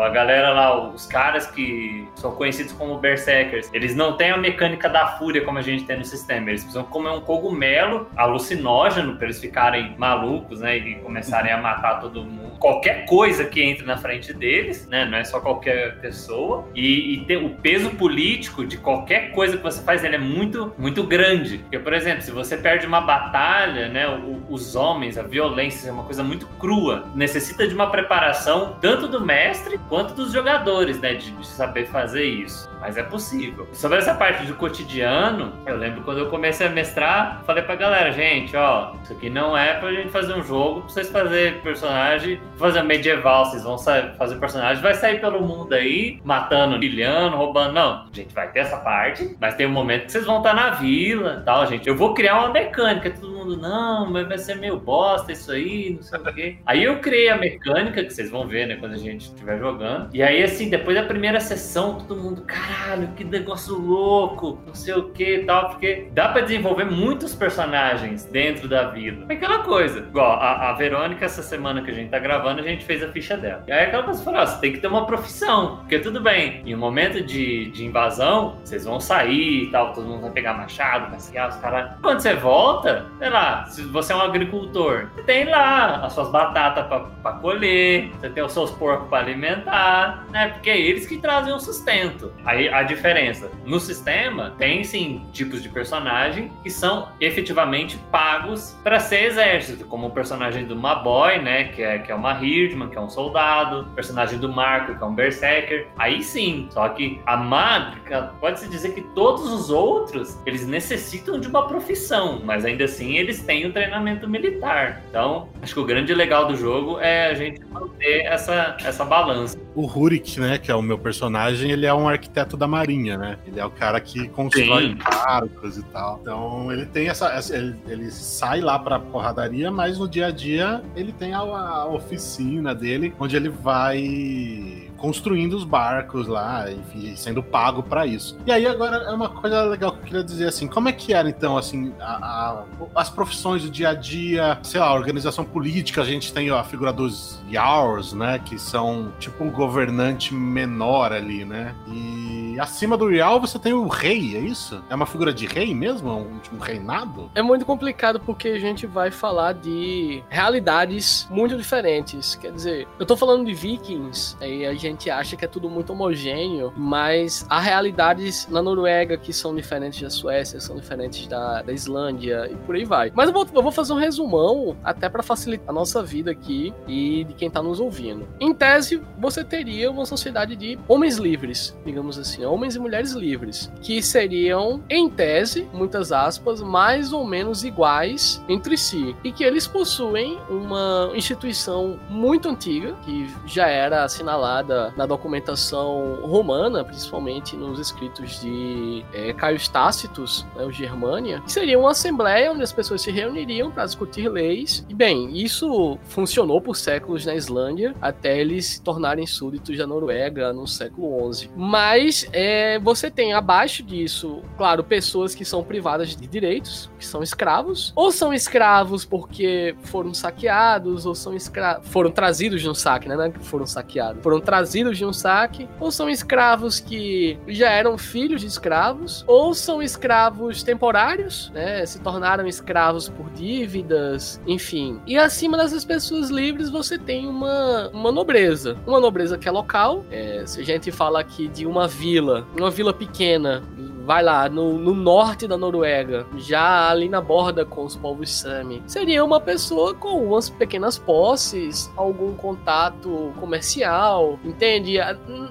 a 0.03 0.09
galera 0.09 0.51
lá, 0.51 0.89
os 0.89 1.07
caras 1.07 1.47
que 1.47 2.07
são 2.15 2.33
conhecidos 2.33 2.73
como 2.73 2.99
Berserkers, 2.99 3.71
eles 3.73 3.95
não 3.95 4.17
têm 4.17 4.31
a 4.31 4.37
mecânica 4.37 4.89
da 4.89 5.07
fúria 5.19 5.45
como 5.45 5.59
a 5.59 5.63
gente 5.63 5.85
tem 5.85 5.99
no 5.99 6.05
sistema. 6.05 6.51
Eles 6.51 6.63
precisam 6.63 6.85
comer 6.85 7.11
um 7.11 7.21
cogumelo 7.21 8.09
alucinógeno 8.17 9.17
para 9.17 9.27
eles 9.27 9.41
ficarem 9.41 9.95
malucos, 9.99 10.61
né? 10.61 10.77
E 10.77 10.95
começarem 10.97 11.53
a 11.53 11.59
matar 11.59 12.01
todo 12.01 12.25
mundo. 12.25 12.59
Qualquer 12.59 13.07
coisa 13.07 13.45
que 13.45 13.63
entre 13.63 13.85
na 13.87 13.97
frente 13.97 14.33
deles, 14.33 14.87
né? 14.89 15.05
Não 15.05 15.19
é 15.19 15.25
só 15.25 15.41
qualquer 15.41 16.01
pessoa. 16.01 16.67
E, 16.75 17.15
e 17.15 17.25
ter 17.25 17.37
o 17.37 17.51
peso 17.51 17.91
político 17.91 18.67
de 18.67 18.77
qualquer 18.77 19.33
coisa 19.33 19.57
que 19.57 19.63
você 19.63 19.83
faz, 19.83 20.05
ele 20.05 20.17
é 20.17 20.19
muito, 20.19 20.73
muito 20.79 21.03
grande. 21.05 21.59
Porque, 21.59 21.79
por 21.79 21.93
exemplo, 21.93 22.23
se 22.23 22.31
você 22.31 22.57
perde 22.57 22.87
uma 22.87 23.01
batalha, 23.01 23.89
né? 23.89 24.09
O, 24.09 24.43
os 24.49 24.75
homens, 24.75 25.17
a 25.17 25.23
violência 25.23 25.89
é 25.89 25.93
uma 25.93 26.05
coisa 26.05 26.23
muito 26.23 26.47
crua 26.59 27.07
necessita 27.15 27.67
de 27.67 27.75
uma 27.75 27.91
preparação 27.91 28.77
tanto 28.81 29.09
do 29.09 29.25
mestre 29.25 29.79
quanto 29.89 30.15
dos 30.15 30.33
jogadores, 30.33 31.01
né? 31.01 31.15
De, 31.15 31.31
de, 31.31 31.47
saber 31.47 31.87
fazer 31.87 32.25
isso. 32.25 32.69
Mas 32.81 32.97
é 32.97 33.03
possível. 33.03 33.69
Sobre 33.73 33.99
essa 33.99 34.15
parte 34.15 34.47
do 34.47 34.55
cotidiano, 34.55 35.53
eu 35.67 35.77
lembro 35.77 36.03
quando 36.03 36.19
eu 36.19 36.29
comecei 36.29 36.67
a 36.67 36.71
mestrar, 36.71 37.43
falei 37.45 37.63
pra 37.63 37.77
galera, 37.77 38.13
gente, 38.13 38.57
ó, 38.57 38.95
isso 39.03 39.13
aqui 39.13 39.29
não 39.29 39.57
é 39.57 39.75
pra 39.75 39.93
gente 39.93 40.11
fazer 40.11 40.35
um 40.35 40.43
jogo, 40.43 40.83
pra 40.83 40.91
vocês 40.91 41.11
fazerem 41.11 41.61
personagem, 41.61 42.41
fazer 42.57 42.83
medieval, 42.83 43.47
vocês 43.47 43.63
vão 43.65 43.79
fazer 43.79 44.37
personagem, 44.39 44.83
vai 44.83 44.95
sair 44.95 45.21
pelo 45.21 45.41
mundo 45.41 45.73
aí, 45.75 46.21
matando, 46.25 46.79
pilhando, 46.79 47.37
roubando. 47.37 47.73
Não, 47.73 47.93
a 48.05 48.09
gente 48.13 48.35
vai 48.35 48.51
ter 48.51 48.61
essa 48.61 48.79
parte, 48.79 49.37
mas 49.41 49.55
tem 49.55 49.67
um 49.67 49.71
momento 49.71 50.07
que 50.07 50.13
vocês 50.13 50.25
vão 50.25 50.39
estar 50.39 50.55
na 50.55 50.71
vila 50.71 51.43
tal, 51.45 51.67
gente. 51.67 51.89
Eu 51.89 51.97
vou 51.97 52.15
criar 52.15 52.39
uma 52.39 52.51
mecânica, 52.51 53.11
todo 53.11 53.33
mundo, 53.33 53.57
não, 53.57 54.11
mas 54.11 54.29
vai 54.29 54.39
ser 54.39 54.57
meio 54.57 54.79
bosta 54.79 55.33
isso 55.33 55.51
aí, 55.53 55.95
não 55.95 56.03
sei 56.03 56.19
o 56.19 56.35
quê. 56.35 56.57
Aí 56.65 56.85
eu 56.85 56.99
criei 57.01 57.29
a 57.29 57.37
mecânica, 57.37 58.05
que 58.05 58.11
vocês 58.11 58.31
vão 58.31 58.47
ver, 58.47 58.67
né, 58.67 58.77
quando 58.77 58.95
a 58.95 58.99
gente 58.99 59.23
estiver 59.23 59.59
jogando. 59.59 60.09
E 60.15 60.23
aí, 60.23 60.43
assim, 60.43 60.69
depois 60.71 60.97
da 60.97 61.03
primeira 61.03 61.41
sessão, 61.41 61.99
todo 61.99 62.21
mundo, 62.21 62.43
caralho, 62.69 63.09
que 63.17 63.25
negócio 63.25 63.75
louco, 63.75 64.61
não 64.67 64.75
sei 64.75 64.95
o 64.95 65.11
que 65.11 65.37
e 65.37 65.45
tal, 65.45 65.71
porque 65.71 66.09
dá 66.13 66.29
para 66.29 66.43
desenvolver 66.43 66.85
muitos 66.85 67.35
personagens 67.35 68.25
dentro 68.25 68.69
da 68.69 68.91
vida. 68.91 69.25
É 69.29 69.35
aquela 69.35 69.61
coisa. 69.61 70.01
Igual, 70.01 70.33
a, 70.33 70.71
a, 70.71 70.73
Verônica, 70.75 71.25
essa 71.25 71.43
semana 71.43 71.83
que 71.83 71.91
a 71.91 71.95
gente 71.95 72.11
tá 72.11 72.19
gravando, 72.19 72.61
a 72.61 72.65
gente 72.65 72.85
fez 72.85 73.03
a 73.03 73.09
ficha 73.09 73.37
dela. 73.37 73.65
E 73.67 73.73
aí 73.73 73.87
aquela 73.87 74.03
coisa 74.03 74.23
falou, 74.23 74.47
você 74.47 74.61
tem 74.61 74.73
que 74.73 74.79
ter 74.79 74.87
uma 74.87 75.07
profissão, 75.07 75.79
porque 75.79 75.99
tudo 75.99 76.21
bem, 76.21 76.63
em 76.67 76.75
um 76.75 76.79
momento 76.79 77.23
de, 77.23 77.71
de 77.71 77.85
invasão, 77.85 78.59
vocês 78.63 78.85
vão 78.85 79.01
sair 79.01 79.65
e 79.65 79.71
tal, 79.71 79.93
todo 79.93 80.07
mundo 80.07 80.23
vai 80.23 80.31
pegar 80.31 80.55
machado, 80.55 81.11
vai 81.11 81.21
seguir 81.21 81.41
os 81.41 81.57
caras. 81.57 81.93
Quando 82.03 82.21
você 82.21 82.35
volta, 82.35 83.07
sei 83.19 83.31
lá, 83.31 83.65
se 83.67 83.83
você 83.85 84.13
é 84.13 84.17
um 84.17 84.21
agricultor, 84.21 85.09
você 85.15 85.23
tem 85.23 85.45
lá 85.45 86.05
as 86.05 86.13
suas 86.13 86.31
batatas 86.31 86.87
para 86.87 87.33
colher, 87.35 88.11
você 88.13 88.29
tem 88.29 88.43
os 88.43 88.53
seus 88.53 88.71
porcos 88.73 89.09
para 89.09 89.19
alimentar, 89.19 90.27
né? 90.31 90.49
Porque 90.49 90.71
é 90.71 90.79
eles 90.79 91.07
que 91.07 91.19
trazem 91.19 91.53
o 91.53 91.59
sustento. 91.59 92.33
Aí 92.45 92.58
a 92.67 92.83
diferença, 92.83 93.51
no 93.65 93.79
sistema, 93.79 94.55
tem 94.59 94.83
sim 94.83 95.23
tipos 95.33 95.63
de 95.63 95.69
personagem 95.69 96.51
que 96.63 96.71
são 96.71 97.09
efetivamente 97.21 97.99
pagos 98.11 98.77
para 98.83 98.99
ser 98.99 99.25
exército, 99.25 99.85
como 99.85 100.09
o 100.09 100.11
personagem 100.11 100.67
do 100.67 100.75
Maboy, 100.75 101.39
né? 101.39 101.65
Que 101.65 101.83
é, 101.83 101.99
que 101.99 102.11
é 102.11 102.15
uma 102.15 102.33
Hirdman, 102.43 102.89
que 102.89 102.97
é 102.97 103.01
um 103.01 103.09
soldado, 103.09 103.83
o 103.83 103.95
personagem 103.95 104.39
do 104.39 104.49
Marco, 104.49 104.97
que 104.97 105.03
é 105.03 105.07
um 105.07 105.15
Berserker. 105.15 105.87
Aí 105.99 106.23
sim, 106.23 106.67
só 106.71 106.89
que 106.89 107.21
a 107.27 107.37
mágica, 107.37 108.33
pode-se 108.41 108.69
dizer 108.69 108.95
que 108.95 109.03
todos 109.15 109.53
os 109.53 109.71
outros, 109.71 110.39
eles 110.47 110.67
necessitam 110.67 111.39
de 111.39 111.49
uma 111.49 111.67
profissão, 111.69 112.41
mas 112.45 112.65
ainda 112.65 112.85
assim 112.85 113.17
eles 113.17 113.43
têm 113.43 113.67
o 113.67 113.73
treinamento 113.73 114.29
militar. 114.29 115.03
Então, 115.11 115.49
acho 115.61 115.75
que 115.75 115.81
o 115.81 115.85
grande 115.85 116.15
legal 116.15 116.47
do 116.47 116.57
jogo 116.57 116.99
é 117.01 117.27
a 117.27 117.35
gente 117.35 117.61
manter 117.67 118.25
essa, 118.25 118.77
essa 118.85 119.05
balança. 119.05 119.59
O 119.75 119.85
Rurik, 119.85 120.41
né, 120.41 120.59
que 120.59 120.71
é 120.71 120.75
o 120.75 120.83
meu 120.83 120.99
personagem, 120.99 121.71
ele 121.71 121.87
é 121.87 121.93
um 121.93 122.09
arquiteto 122.09 122.48
da 122.57 122.67
marinha, 122.67 123.17
né? 123.17 123.39
Ele 123.47 123.61
é 123.61 123.65
o 123.65 123.71
cara 123.71 124.01
que 124.01 124.29
constrói 124.29 124.95
barcos 124.95 125.79
e 125.79 125.83
tal. 125.85 126.19
Então, 126.23 126.73
ele 126.73 126.87
tem 126.87 127.09
essa... 127.09 127.29
essa 127.29 127.57
ele, 127.57 127.77
ele, 127.87 128.11
sai 128.11 128.61
lá 128.61 128.79
pra 128.79 128.99
porradaria, 128.99 129.71
mas 129.71 129.99
no 129.99 130.09
dia 130.09 130.27
a 130.27 130.31
dia 130.31 130.83
ele 130.97 131.13
tem 131.13 131.35
a, 131.35 131.39
a 131.39 131.87
oficina 131.87 132.75
dele, 132.75 133.15
onde 133.19 133.37
ele 133.37 133.49
vai 133.49 134.88
construindo 134.99 135.55
os 135.55 135.65
barcos 135.65 136.27
lá, 136.27 136.71
enfim, 136.71 137.15
sendo 137.17 137.43
pago 137.43 137.83
para 137.83 138.07
isso. 138.07 138.37
E 138.45 138.53
aí 138.53 138.67
agora 138.67 138.97
é 138.97 139.11
uma 139.11 139.29
coisa 139.29 139.63
legal 139.63 139.93
que 139.93 139.99
eu 139.99 140.03
queria 140.03 140.25
dizer 140.25 140.49
assim, 140.49 140.67
como 140.67 140.89
é 140.89 140.93
que 140.93 141.15
era 141.15 141.29
então 141.29 141.57
assim 141.57 141.95
a, 142.01 142.13
a, 142.17 142.65
as 142.95 143.09
profissões 143.09 143.63
do 143.63 143.71
dia 143.71 143.91
a 143.91 143.95
dia, 143.95 144.59
sei 144.63 144.81
lá, 144.81 144.93
organização 144.93 145.45
política, 145.45 146.03
a 146.03 146.05
gente 146.05 146.33
tem 146.33 146.51
a 146.51 146.63
figura 146.65 146.93
dos 146.93 147.41
Yars, 147.51 148.13
né, 148.13 148.39
que 148.39 148.59
são 148.59 149.13
tipo 149.19 149.45
um 149.45 149.51
governante 149.51 150.35
menor 150.35 151.13
ali, 151.13 151.45
né? 151.45 151.75
E 151.87 152.57
acima 152.59 152.97
do 152.97 153.11
Yar 153.11 153.39
você 153.39 153.59
tem 153.59 153.73
o 153.73 153.87
rei, 153.87 154.37
é 154.37 154.41
isso? 154.41 154.83
É 154.91 154.95
uma 154.95 155.07
figura 155.07 155.33
de 155.33 155.47
rei 155.47 155.75
mesmo, 155.75 156.11
um, 156.11 156.41
um 156.57 156.59
reinado? 156.59 157.31
É 157.35 157.43
muito 157.43 157.65
complicado 157.65 158.21
porque 158.21 158.49
a 158.49 158.59
gente 158.59 158.87
vai 158.87 159.11
falar 159.11 159.55
de 159.55 160.23
realidades 160.29 161.27
muito 161.31 161.57
diferentes. 161.57 162.35
Quer 162.35 162.53
dizer, 162.53 162.89
eu 162.99 163.07
tô 163.07 163.17
falando 163.17 163.47
de 163.47 163.55
vikings, 163.55 164.37
aí 164.41 164.67
a 164.67 164.75
gente 164.75 164.88
gente 164.89 165.11
acha 165.11 165.37
que 165.37 165.45
é 165.45 165.49
tudo 165.49 165.69
muito 165.69 165.93
homogêneo, 165.93 166.73
mas 166.77 167.47
há 167.49 167.61
realidades 167.61 168.47
na 168.49 168.63
Noruega 168.63 169.17
que 169.17 169.33
são 169.33 169.55
diferentes 169.55 170.01
da 170.01 170.11
Suécia, 170.11 170.61
são 170.61 170.77
diferentes 170.77 171.27
da, 171.27 171.63
da 171.63 171.73
Islândia 171.73 172.49
e 172.51 172.57
por 172.57 172.75
aí 172.75 172.85
vai. 172.85 173.13
Mas 173.15 173.29
eu 173.29 173.33
vou, 173.33 173.47
eu 173.55 173.63
vou 173.63 173.73
fazer 173.73 173.93
um 173.93 173.97
resumão 173.97 174.77
até 174.83 175.09
para 175.09 175.23
facilitar 175.23 175.69
a 175.69 175.73
nossa 175.73 176.03
vida 176.03 176.31
aqui 176.31 176.73
e 176.87 177.25
de 177.25 177.35
quem 177.35 177.51
tá 177.51 177.63
nos 177.63 177.81
ouvindo. 177.81 178.29
Em 178.41 178.55
tese, 178.55 179.03
você 179.19 179.45
teria 179.45 179.91
uma 179.91 180.07
sociedade 180.07 180.57
de 180.57 180.79
homens 180.89 181.17
livres, 181.17 181.77
digamos 181.85 182.19
assim, 182.19 182.45
homens 182.45 182.75
e 182.77 182.79
mulheres 182.79 183.13
livres, 183.13 183.71
que 183.81 184.03
seriam, 184.03 184.83
em 184.89 185.09
tese, 185.09 185.69
muitas 185.73 186.13
aspas, 186.13 186.61
mais 186.61 187.13
ou 187.13 187.25
menos 187.27 187.65
iguais 187.65 188.43
entre 188.49 188.77
si 188.77 189.15
e 189.25 189.33
que 189.33 189.45
eles 189.45 189.67
possuem 189.67 190.39
uma 190.49 191.11
instituição 191.15 191.99
muito 192.09 192.49
antiga 192.49 192.95
que 193.05 193.31
já 193.47 193.67
era 193.67 194.05
assinalada 194.05 194.78
na 194.97 195.07
documentação 195.07 196.21
romana, 196.23 196.85
principalmente 196.85 197.57
nos 197.57 197.79
escritos 197.79 198.41
de 198.41 199.05
é, 199.13 199.33
Caio 199.33 199.59
Tácitos, 199.71 200.47
né, 200.55 200.65
o 200.65 200.71
Germânia, 200.71 201.41
que 201.41 201.53
seria 201.53 201.79
uma 201.79 201.91
assembleia 201.91 202.53
onde 202.53 202.63
as 202.63 202.73
pessoas 202.73 203.03
se 203.03 203.11
reuniriam 203.11 203.71
para 203.71 203.85
discutir 203.85 204.29
leis. 204.29 204.85
E 204.89 204.95
bem, 204.95 205.37
isso 205.37 205.99
funcionou 206.05 206.61
por 206.61 206.77
séculos 206.77 207.27
na 207.27 207.35
Islândia, 207.35 207.95
até 208.01 208.39
eles 208.39 208.67
se 208.67 208.83
tornarem 208.83 209.27
súditos 209.27 209.77
da 209.77 209.87
Noruega 209.87 210.53
no 210.53 210.67
século 210.67 211.33
XI. 211.33 211.51
Mas 211.57 212.29
é, 212.33 212.79
você 212.79 213.11
tem 213.11 213.33
abaixo 213.33 213.83
disso, 213.83 214.43
claro, 214.57 214.85
pessoas 214.85 215.35
que 215.35 215.45
são 215.45 215.63
privadas 215.63 216.17
de 216.17 216.27
direitos, 216.27 216.91
que 216.99 217.05
são 217.05 217.23
escravos, 217.23 217.93
ou 217.97 218.11
são 218.13 218.33
escravos 218.33 219.05
porque 219.05 219.75
foram 219.85 220.15
saqueados, 220.15 221.07
ou 221.07 221.15
são 221.15 221.35
escravos, 221.35 221.89
foram 221.89 222.11
trazidos 222.11 222.61
de 222.61 222.69
um 222.69 222.75
saque, 222.75 223.09
né? 223.09 223.17
É 223.19 223.39
foram 223.41 223.67
saqueados, 223.67 224.23
foram 224.23 224.41
trazidos 224.41 224.68
trazidos 224.69 224.99
de 224.99 225.05
um 225.07 225.15
saque, 225.15 225.67
ou 225.81 225.91
são 225.91 226.11
escravos 226.11 226.79
que 226.79 227.39
já 227.49 227.71
eram 227.71 227.97
filhos 227.97 228.43
de 228.43 228.47
escravos, 228.47 229.25
ou 229.27 229.55
são 229.55 229.83
escravos 229.83 230.63
temporários, 230.63 231.51
né? 231.55 231.87
Se 231.87 231.99
tornaram 232.01 232.47
escravos 232.47 233.09
por 233.09 233.31
dívidas, 233.31 234.39
enfim. 234.47 235.01
E 235.07 235.17
acima 235.17 235.57
dessas 235.57 235.87
pessoas 235.87 236.29
livres 236.29 236.69
você 236.69 236.99
tem 236.99 237.27
uma, 237.27 237.89
uma 237.95 238.13
nobreza. 238.13 238.77
Uma 238.87 239.01
nobreza 239.01 239.39
que 239.39 239.49
é 239.49 239.51
local. 239.51 240.05
É, 240.11 240.45
se 240.45 240.61
a 240.61 240.65
gente 240.65 240.91
fala 240.91 241.21
aqui 241.21 241.49
de 241.49 241.65
uma 241.65 241.89
vila, 241.89 242.47
uma 242.55 242.71
vila 242.71 242.93
pequena 242.93 243.63
vai 244.09 244.23
lá, 244.23 244.49
no, 244.49 244.79
no, 244.79 244.95
norte 244.95 245.47
da 245.47 245.59
Noruega, 245.59 246.27
já 246.35 246.89
ali 246.89 247.11
na 247.11 247.21
borda 247.21 247.67
com 247.67 247.85
os 247.85 247.95
povos 247.95 248.41
Sami, 248.41 248.83
seria 248.87 249.23
uma 249.23 249.39
pessoa 249.39 249.93
com 249.93 250.25
umas 250.25 250.49
pequenas 250.49 250.97
posses, 250.97 251.93
algum 251.95 252.33
contato 252.33 253.35
comercial, 253.39 254.39
entende? 254.43 254.97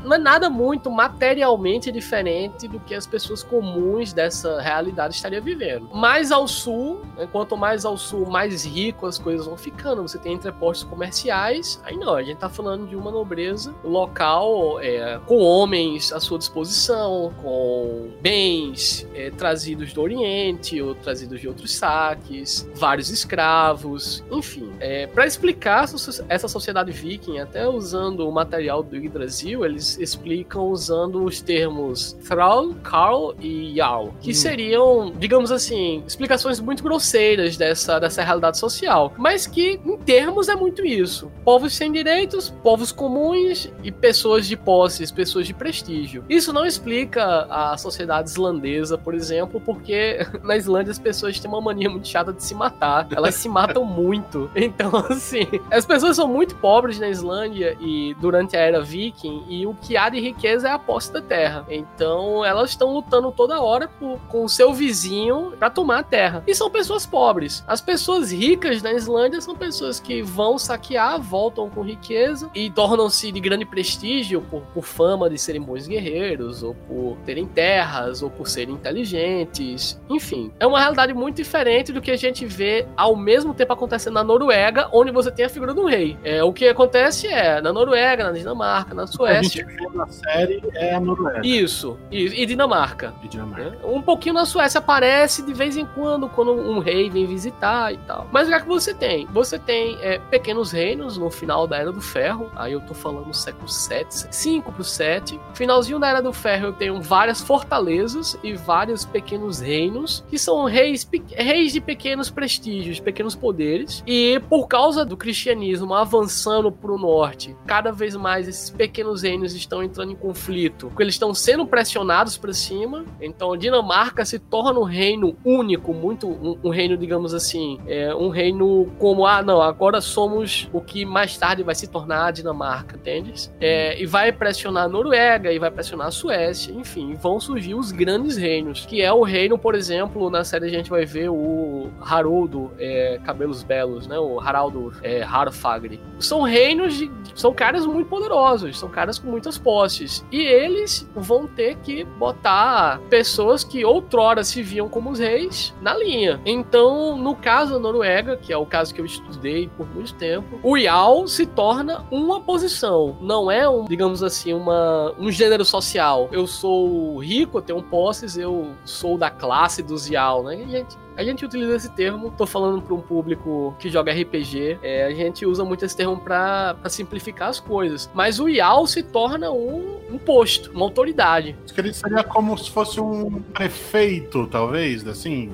Não 0.04 0.16
é 0.16 0.18
nada 0.18 0.50
muito 0.50 0.90
materialmente 0.90 1.92
diferente 1.92 2.68
do 2.68 2.80
que 2.80 2.96
as 2.96 3.06
pessoas 3.06 3.44
comuns 3.44 4.12
dessa 4.12 4.60
realidade 4.60 5.14
estariam 5.14 5.44
vivendo. 5.44 5.94
Mais 5.94 6.32
ao 6.32 6.48
sul, 6.48 7.02
né, 7.16 7.28
quanto 7.32 7.56
mais 7.56 7.86
ao 7.86 7.96
sul, 7.96 8.26
mais 8.26 8.66
rico 8.66 9.06
as 9.06 9.20
coisas 9.20 9.46
vão 9.46 9.56
ficando. 9.56 10.02
Você 10.02 10.18
tem 10.18 10.34
entrepostos 10.34 10.90
comerciais, 10.90 11.80
aí 11.86 11.96
não, 11.96 12.16
a 12.16 12.24
gente 12.24 12.40
tá 12.40 12.50
falando 12.50 12.88
de 12.88 12.96
uma 12.96 13.12
nobreza 13.12 13.76
local, 13.84 14.80
é, 14.80 15.20
com 15.28 15.38
homens 15.38 16.12
à 16.12 16.20
sua 16.20 16.40
disposição, 16.40 17.32
com 17.44 18.10
bens 18.20 18.47
bens 18.48 19.06
é, 19.14 19.30
trazidos 19.30 19.92
do 19.92 20.02
Oriente 20.02 20.82
ou 20.82 20.96
trazidos 20.96 21.42
de 21.42 21.48
outros 21.50 21.76
saques, 21.76 22.68
vários 22.76 23.10
escravos, 23.10 24.24
enfim. 24.32 24.72
É, 24.80 25.06
para 25.08 25.26
explicar 25.26 25.86
essa 26.30 26.48
sociedade 26.48 26.92
viking, 26.92 27.40
até 27.40 27.68
usando 27.68 28.28
o 28.28 28.32
material 28.32 28.82
do 28.82 28.96
Yggdrasil, 28.96 29.66
eles 29.66 29.98
explicam 29.98 30.70
usando 30.70 31.24
os 31.26 31.42
termos 31.42 32.14
Thrall, 32.26 32.74
Carl 32.76 33.34
e 33.42 33.76
Jarl, 33.76 34.14
que 34.22 34.32
hum. 34.32 34.34
seriam, 34.34 35.14
digamos 35.18 35.52
assim, 35.52 36.04
explicações 36.08 36.60
muito 36.62 36.82
grosseiras 36.82 37.58
dessa, 37.58 38.00
dessa 38.00 38.24
realidade 38.24 38.58
social, 38.58 39.14
mas 39.18 39.46
que 39.46 39.80
em 39.84 39.98
termos 39.98 40.48
é 40.48 40.56
muito 40.56 40.86
isso. 40.86 41.30
Povos 41.44 41.76
sem 41.76 41.92
direitos, 41.92 42.50
povos 42.64 42.94
comuns 42.94 43.70
e 43.84 43.92
pessoas 43.92 44.48
de 44.48 44.56
posses, 44.56 45.12
pessoas 45.12 45.48
de 45.48 45.54
prestígio. 45.54 46.24
Isso 46.30 46.54
não 46.54 46.66
explica 46.66 47.46
a 47.50 47.78
sociedade 47.78 48.37
islandesa, 48.38 48.98
por 48.98 49.14
exemplo, 49.14 49.60
porque 49.60 50.26
na 50.44 50.56
Islândia 50.56 50.92
as 50.92 51.00
pessoas 51.00 51.40
têm 51.40 51.50
uma 51.50 51.62
mania 51.62 51.90
muito 51.90 52.08
chata 52.08 52.32
de 52.32 52.44
se 52.44 52.54
matar. 52.54 53.08
Elas 53.12 53.36
se 53.36 53.50
matam 53.50 53.84
muito. 53.86 54.50
Então, 54.56 54.96
assim, 55.10 55.48
as 55.72 55.86
pessoas 55.86 56.16
são 56.16 56.28
muito 56.28 56.56
pobres 56.56 57.00
na 57.00 57.10
Islândia 57.10 57.76
e 57.80 58.16
durante 58.20 58.56
a 58.56 58.60
era 58.60 58.82
viking, 58.82 59.44
e 59.48 59.66
o 59.66 59.74
que 59.74 59.98
há 59.98 60.10
de 60.10 60.20
riqueza 60.20 60.70
é 60.70 60.72
a 60.72 60.80
posse 60.80 61.12
da 61.12 61.22
terra. 61.22 61.66
Então, 61.70 62.46
elas 62.46 62.70
estão 62.70 62.94
lutando 62.94 63.32
toda 63.32 63.60
hora 63.62 63.88
por, 63.88 64.20
com 64.28 64.44
o 64.44 64.50
seu 64.50 64.74
vizinho 64.74 65.54
para 65.58 65.70
tomar 65.70 66.00
a 66.00 66.04
terra. 66.04 66.44
E 66.46 66.54
são 66.54 66.70
pessoas 66.70 67.06
pobres. 67.06 67.64
As 67.68 67.82
pessoas 67.82 68.32
ricas 68.32 68.82
na 68.82 68.94
Islândia 68.94 69.42
são 69.42 69.56
pessoas 69.56 70.00
que 70.00 70.22
vão 70.22 70.58
saquear, 70.58 71.20
voltam 71.20 71.70
com 71.70 71.82
riqueza 71.82 72.50
e 72.54 72.70
tornam-se 72.70 73.32
de 73.32 73.40
grande 73.40 73.66
prestígio 73.66 74.42
por, 74.42 74.62
por 74.74 74.84
fama 74.84 75.30
de 75.30 75.38
serem 75.38 75.62
bons 75.62 75.88
guerreiros, 75.88 76.64
ou 76.64 76.74
por 76.74 77.18
terem 77.26 77.46
terras, 77.46 78.17
ou 78.22 78.30
por 78.30 78.48
serem 78.48 78.76
inteligentes. 78.76 80.00
Enfim, 80.10 80.52
é 80.60 80.66
uma 80.66 80.80
realidade 80.80 81.14
muito 81.14 81.38
diferente 81.38 81.92
do 81.92 82.02
que 82.02 82.12
a 82.12 82.16
gente 82.16 82.46
vê 82.46 82.88
ao 82.96 83.16
mesmo 83.16 83.54
tempo 83.54 83.74
acontecendo 83.74 84.14
na 84.14 84.24
Noruega, 84.24 84.90
onde 84.92 85.12
você 85.12 85.32
tem 85.32 85.46
a 85.46 85.50
figura 85.50 85.74
do 85.74 85.86
rei. 85.86 86.18
É, 86.24 86.44
o 86.44 86.54
que 86.54 86.68
acontece 86.68 87.28
é, 87.28 87.62
na 87.62 87.72
Noruega, 87.72 88.26
na 88.26 88.32
Dinamarca, 88.32 88.94
na 88.94 89.08
Suécia. 89.08 89.66
A 89.66 89.70
gente 89.70 89.78
vê 89.78 89.98
na 89.98 90.08
série 90.08 90.62
é 90.74 90.94
a 90.94 91.00
Noruega. 91.00 91.42
Isso, 91.46 91.98
e, 92.12 92.44
e 92.44 92.46
Dinamarca. 92.46 93.14
E 93.24 93.28
Dinamarca. 93.28 93.78
É, 93.84 93.86
um 93.86 94.02
pouquinho 94.02 94.36
na 94.36 94.46
Suécia 94.46 94.80
aparece 94.80 95.42
de 95.44 95.54
vez 95.54 95.78
em 95.78 95.86
quando, 95.86 96.30
quando 96.30 96.52
um 96.52 96.80
rei 96.80 97.10
vem 97.10 97.26
visitar 97.26 97.94
e 97.94 97.98
tal. 97.98 98.28
Mas 98.32 98.48
o 98.48 98.50
que, 98.50 98.56
é 98.56 98.60
que 98.60 98.68
você 98.68 98.94
tem? 98.94 99.26
Você 99.28 99.60
tem 99.60 99.98
é, 100.02 100.20
pequenos 100.20 100.72
reinos 100.72 101.18
no 101.18 101.30
final 101.30 101.68
da 101.68 101.78
Era 101.78 101.92
do 101.92 102.02
Ferro, 102.02 102.52
aí 102.56 102.74
eu 102.74 102.82
tô 102.82 102.94
falando 102.94 103.34
século 103.34 103.68
7, 103.68 104.28
5 104.30 104.72
pro 104.72 104.84
7. 104.84 105.40
Finalzinho 105.54 106.00
da 106.00 106.08
Era 106.08 106.22
do 106.22 106.34
Ferro 106.34 106.68
eu 106.68 106.74
tenho 106.74 107.02
várias 107.02 107.42
fortalezas 107.42 108.07
e 108.44 108.54
vários 108.54 109.06
pequenos 109.06 109.60
reinos 109.60 110.24
que 110.30 110.38
são 110.38 110.66
reis, 110.66 111.08
reis 111.32 111.74
de 111.74 111.82
pequenos 111.82 112.30
prestígios, 112.30 113.00
pequenos 113.00 113.36
poderes. 113.36 114.04
E 114.06 114.40
por 114.50 114.68
causa 114.68 115.06
do 115.06 115.18
cristianismo 115.18 115.94
avançando 115.94 116.72
para 116.72 116.92
o 116.92 116.98
norte, 116.98 117.56
cada 117.66 117.92
vez 117.92 118.16
mais 118.16 118.48
esses 118.48 118.70
pequenos 118.70 119.22
reinos 119.22 119.54
estão 119.54 119.84
entrando 119.84 120.12
em 120.12 120.16
conflito, 120.16 120.88
porque 120.88 121.04
eles 121.04 121.16
estão 121.16 121.34
sendo 121.34 121.66
pressionados 121.66 122.38
para 122.38 122.54
cima. 122.54 123.06
Então 123.22 123.56
Dinamarca 123.58 124.26
se 124.26 124.40
torna 124.40 124.80
um 124.80 124.84
reino 124.84 125.36
único, 125.44 125.94
muito 125.94 126.28
um, 126.28 126.58
um 126.64 126.70
reino, 126.70 126.98
digamos 126.98 127.34
assim, 127.34 127.80
é, 127.88 128.14
um 128.14 128.30
reino 128.30 128.92
como 129.00 129.26
ah 129.26 129.42
não, 129.42 129.62
agora 129.62 130.02
somos 130.02 130.70
o 130.74 130.82
que 130.82 131.06
mais 131.06 131.38
tarde 131.38 131.64
vai 131.64 131.76
se 131.76 131.88
tornar 131.88 132.28
a 132.28 132.32
Dinamarca, 132.32 132.96
entende? 132.96 133.50
É, 133.60 134.02
e 134.02 134.06
vai 134.06 134.32
pressionar 134.32 134.86
a 134.86 134.88
Noruega 134.88 135.52
e 135.52 135.60
vai 135.60 135.72
pressionar 135.72 136.08
a 136.08 136.12
Suécia, 136.12 136.72
enfim, 136.74 137.16
vão 137.16 137.40
surgir 137.40 137.76
os 137.76 137.92
grandes 137.98 138.38
reinos, 138.38 138.86
que 138.86 139.02
é 139.02 139.12
o 139.12 139.24
reino, 139.24 139.58
por 139.58 139.76
exemplo, 139.76 140.30
na 140.30 140.44
série 140.44 140.66
a 140.66 140.70
gente 140.70 140.90
vai 140.90 141.06
ver 141.06 141.30
o 141.30 141.90
Haroldo 142.00 142.72
é, 142.78 143.20
Cabelos 143.26 143.64
Belos, 143.64 144.08
né? 144.08 144.18
O 144.20 144.40
Haraldo 144.40 144.94
é, 145.02 145.24
Harfagri. 145.24 146.00
São 146.20 146.42
reinos 146.44 146.96
de, 146.96 147.12
são 147.34 147.54
caras 147.54 147.86
muito 147.86 148.08
poderosos, 148.08 148.78
são 148.78 148.90
caras 148.90 149.18
com 149.18 149.30
muitas 149.30 149.58
posses. 149.58 150.24
E 150.32 150.40
eles 150.42 151.10
vão 151.16 151.48
ter 151.48 151.76
que 151.78 152.04
botar 152.04 153.00
pessoas 153.10 153.64
que 153.64 153.84
outrora 153.84 154.44
se 154.44 154.62
viam 154.62 154.88
como 154.88 155.10
os 155.10 155.20
reis 155.20 155.74
na 155.82 155.96
linha. 155.96 156.40
Então, 156.46 157.18
no 157.18 157.36
caso 157.36 157.74
da 157.74 157.80
Noruega, 157.80 158.38
que 158.38 158.54
é 158.54 158.58
o 158.58 158.66
caso 158.66 158.94
que 158.94 159.02
eu 159.02 159.06
estudei 159.06 159.70
por 159.76 159.88
muito 159.94 160.14
tempo, 160.14 160.60
o 160.62 160.78
Yal 160.78 161.28
se 161.28 161.46
torna 161.46 162.06
uma 162.12 162.40
posição. 162.42 163.18
Não 163.22 163.50
é 163.50 163.68
um, 163.68 163.86
digamos 163.86 164.22
assim, 164.22 164.54
uma, 164.54 165.14
um 165.18 165.32
gênero 165.32 165.66
social. 165.66 166.30
Eu 166.32 166.46
sou 166.46 167.18
rico, 167.20 167.58
eu 167.58 167.62
tenho 167.62 167.82
posses, 167.90 168.38
eu 168.38 168.74
sou 168.86 169.18
da 169.18 169.30
classe 169.30 169.82
dos 169.82 170.10
Yal, 170.10 170.44
né? 170.44 170.62
E, 170.62 170.70
gente, 170.70 170.98
a 171.16 171.24
gente 171.24 171.44
utiliza 171.44 171.76
esse 171.76 171.92
termo, 171.94 172.32
tô 172.32 172.46
falando 172.46 172.82
para 172.82 172.94
um 172.94 173.02
público 173.02 173.76
que 173.80 173.90
joga 173.90 174.12
RPG, 174.12 174.80
é, 174.84 175.06
a 175.06 175.14
gente 175.14 175.46
usa 175.46 175.66
muito 175.66 175.84
esse 175.84 175.98
termo 175.98 176.18
para 176.18 176.78
simplificar 176.90 177.50
as 177.50 177.60
coisas. 177.60 178.10
Mas 178.14 178.40
o 178.40 178.48
IAL 178.48 178.86
se 178.86 179.02
torna 179.02 179.52
um, 179.52 180.00
um 180.10 180.18
posto, 180.18 180.72
uma 180.72 180.86
autoridade. 180.86 181.56
Ele 181.78 181.94
seria 181.94 182.24
como 182.24 182.58
se 182.58 182.70
fosse 182.72 183.00
um 183.00 183.42
prefeito, 183.54 184.48
talvez, 184.48 185.08
assim, 185.08 185.52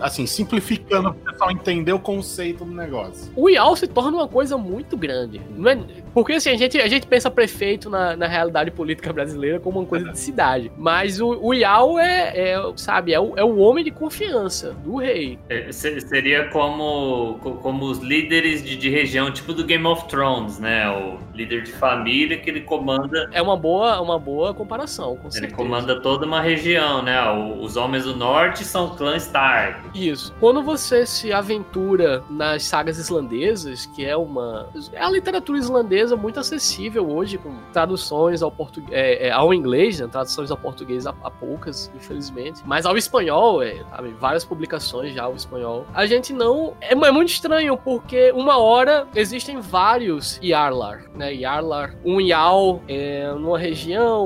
assim 0.00 0.26
simplificando 0.26 1.12
para 1.14 1.20
o 1.20 1.32
pessoal 1.32 1.50
entender 1.50 1.92
o 1.92 1.98
conceito 1.98 2.64
do 2.64 2.72
negócio. 2.72 3.32
O 3.34 3.48
IAL 3.48 3.74
se 3.76 3.86
torna 3.86 4.16
uma 4.18 4.28
coisa 4.28 4.56
muito 4.56 4.96
grande. 4.96 5.40
Não 5.56 5.70
é, 5.70 5.78
porque 6.14 6.34
assim, 6.34 6.50
a 6.50 6.56
gente, 6.56 6.78
a 6.80 6.88
gente 6.88 7.06
pensa 7.06 7.30
prefeito 7.30 7.90
na, 7.90 8.16
na 8.16 8.26
realidade 8.26 8.70
política 8.70 9.12
brasileira 9.12 9.60
como 9.60 9.80
uma 9.80 9.86
coisa 9.86 10.10
de 10.10 10.18
cidade. 10.18 10.70
Mas 10.76 11.20
o, 11.20 11.38
o 11.40 11.54
IAL 11.54 11.98
é, 11.98 12.52
é 12.52 12.72
sabe, 12.76 13.12
é 13.12 13.20
o, 13.20 13.34
é 13.36 13.44
o 13.44 13.58
homem 13.58 13.84
de 13.84 13.90
confiança 13.90 14.72
do 14.84 14.96
rei. 14.96 15.38
É, 15.48 15.70
seria 15.72 16.48
como, 16.48 17.38
como 17.62 17.86
os 17.86 17.98
líderes 17.98 18.62
de, 18.62 18.76
de, 18.76 18.88
região, 18.88 19.30
tipo 19.32 19.52
do 19.52 19.64
Game 19.64 19.86
of 19.86 20.06
Thrones, 20.08 20.58
né? 20.58 20.88
O 20.90 21.18
líder 21.34 21.62
de 21.62 21.72
família 21.72 22.38
que 22.38 22.50
ele 22.50 22.62
comanda. 22.62 23.28
É 23.32 23.40
uma 23.40 23.56
boa, 23.56 23.77
uma 24.00 24.18
boa 24.18 24.52
comparação, 24.54 25.16
com 25.16 25.30
certeza. 25.30 25.46
Ele 25.46 25.54
comanda 25.54 26.00
toda 26.00 26.26
uma 26.26 26.40
região, 26.40 27.02
né? 27.02 27.18
Os 27.60 27.76
homens 27.76 28.04
do 28.04 28.16
norte 28.16 28.64
são 28.64 28.94
clã 28.96 29.16
Stark. 29.16 29.90
Isso. 29.94 30.34
Quando 30.40 30.62
você 30.62 31.06
se 31.06 31.32
aventura 31.32 32.22
nas 32.30 32.64
sagas 32.64 32.98
islandesas, 32.98 33.86
que 33.86 34.04
é 34.04 34.16
uma. 34.16 34.68
É 34.92 35.02
a 35.02 35.10
literatura 35.10 35.58
islandesa 35.58 36.16
muito 36.16 36.40
acessível 36.40 37.08
hoje, 37.10 37.38
com 37.38 37.54
traduções 37.72 38.42
ao, 38.42 38.50
português, 38.50 38.92
é, 38.92 39.28
é, 39.28 39.30
ao 39.30 39.52
inglês, 39.52 40.00
né? 40.00 40.06
Traduções 40.06 40.50
ao 40.50 40.56
português 40.56 41.06
há, 41.06 41.14
há 41.22 41.30
poucas, 41.30 41.90
infelizmente. 41.94 42.62
Mas 42.64 42.86
ao 42.86 42.96
espanhol, 42.96 43.62
é, 43.62 43.84
sabe? 43.90 44.10
Várias 44.18 44.44
publicações 44.44 45.14
já 45.14 45.28
o 45.28 45.34
espanhol. 45.34 45.86
A 45.94 46.06
gente 46.06 46.32
não. 46.32 46.74
É, 46.80 46.92
é 46.92 47.10
muito 47.10 47.30
estranho, 47.30 47.76
porque 47.76 48.32
uma 48.32 48.58
hora 48.58 49.06
existem 49.14 49.60
vários 49.60 50.38
Yarlar, 50.42 51.04
né? 51.14 51.32
Yarlar, 51.32 51.94
um 52.04 52.20
Yal 52.20 52.82
é, 52.88 53.32
numa 53.32 53.58
região, 53.58 53.67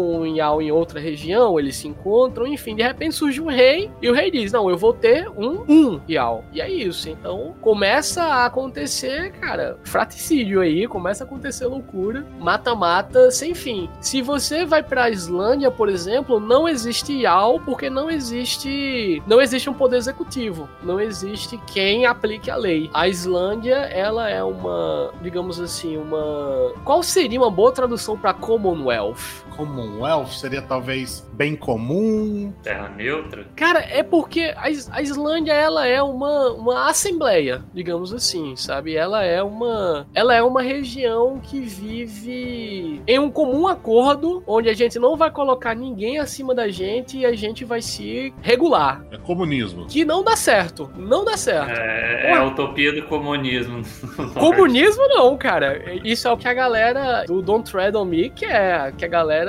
um 0.01 0.27
Yal 0.27 0.61
em 0.61 0.71
outra 0.71 1.01
região, 1.01 1.59
eles 1.59 1.77
se 1.77 1.89
encontram, 1.89 2.47
enfim, 2.47 2.75
de 2.75 2.83
repente 2.83 3.15
surge 3.15 3.41
um 3.41 3.49
rei 3.49 3.91
e 4.01 4.09
o 4.09 4.15
rei 4.15 4.31
diz: 4.31 4.53
Não, 4.53 4.69
eu 4.69 4.77
vou 4.77 4.93
ter 4.93 5.29
um, 5.29 5.65
um 5.69 6.01
Yal. 6.09 6.45
E 6.53 6.61
é 6.61 6.71
isso. 6.71 7.09
Então 7.09 7.55
começa 7.61 8.23
a 8.23 8.47
acontecer, 8.47 9.33
cara, 9.33 9.79
fraticídio 9.85 10.61
aí, 10.61 10.87
começa 10.87 11.25
a 11.25 11.27
acontecer 11.27 11.67
loucura, 11.67 12.27
mata-mata 12.39 13.31
sem 13.31 13.55
fim. 13.55 13.89
Se 14.01 14.23
você 14.23 14.65
vai 14.65 14.83
pra 14.83 15.11
Islândia, 15.11 15.71
por 15.71 15.89
exemplo, 15.89 16.41
não 16.41 16.69
existe 16.69 17.13
Yal 17.13 17.61
porque 17.61 17.89
não 17.89 18.11
existe. 18.11 19.23
Não 19.27 19.41
existe 19.41 19.69
um 19.69 19.75
poder 19.75 19.97
executivo 19.97 20.69
não 20.83 21.01
existe 21.01 21.59
quem 21.67 22.07
aplique 22.07 22.51
a 22.51 22.57
lei. 22.57 22.91
A 22.93 23.09
Islândia, 23.09 23.75
ela 23.75 24.29
é 24.29 24.43
uma, 24.43 25.13
digamos 25.21 25.61
assim, 25.61 25.97
uma. 25.97 26.73
Qual 26.85 27.03
seria 27.03 27.41
uma 27.41 27.51
boa 27.51 27.73
tradução 27.73 28.17
para 28.19 28.35
Commonwealth? 28.35 29.32
life. 29.33 29.52
Commonwealth 29.57 30.29
seria 30.29 30.63
talvez 30.63 31.27
bem 31.33 31.55
comum. 31.55 32.53
Terra 32.63 32.89
neutra? 32.89 33.47
Cara, 33.55 33.81
é 33.81 34.03
porque 34.03 34.55
a, 34.57 34.71
Islândia 35.01 35.53
ela 35.53 35.87
é 35.87 36.03
uma, 36.03 36.53
uma 36.53 36.89
assembleia, 36.89 37.63
digamos 37.73 38.13
assim, 38.13 38.57
sabe? 38.57 38.95
Ela 38.95 39.25
é 39.25 39.43
uma 39.43 40.07
ela 40.15 40.35
é 40.35 40.43
uma 40.43 40.63
região 40.63 41.39
que 41.41 41.61
vive 41.61 43.03
em 43.07 43.19
um 43.19 43.31
comum 43.31 43.67
acordo 43.67 44.43
onde 44.47 44.69
a 44.69 44.75
gente 44.75 44.99
não 44.99 45.17
vai 45.17 45.31
colocar 45.31 45.75
ninguém 45.75 46.19
acima 46.19 46.55
da 46.55 46.69
gente 46.69 47.19
e 47.19 47.27
a 47.27 47.35
gente 47.35 47.65
vai 47.65 47.83
se 47.83 48.33
regular. 48.43 49.05
É 49.11 49.19
comunismo. 49.19 49.87
Que 49.87 50.05
não 50.05 50.23
dá 50.23 50.37
certo, 50.37 50.91
não 50.97 51.25
dá 51.25 51.37
certo. 51.37 51.79
É, 51.79 52.31
é 52.31 52.37
a 52.37 52.45
utopia 52.45 52.93
do 52.93 53.03
comunismo. 53.03 53.83
Comunismo 54.35 55.07
não, 55.09 55.37
cara. 55.37 55.83
Isso 56.05 56.27
é 56.27 56.33
o 56.33 56.37
que 56.37 56.49
a 56.49 56.55
galera 56.55 57.25
do 57.27 57.43
Don't 57.43 57.71
Tread 57.71 57.97
on 57.97 58.05
Me 58.05 58.31
quer, 58.31 58.93
que 58.93 59.05
a 59.05 59.09
galera 59.09 59.42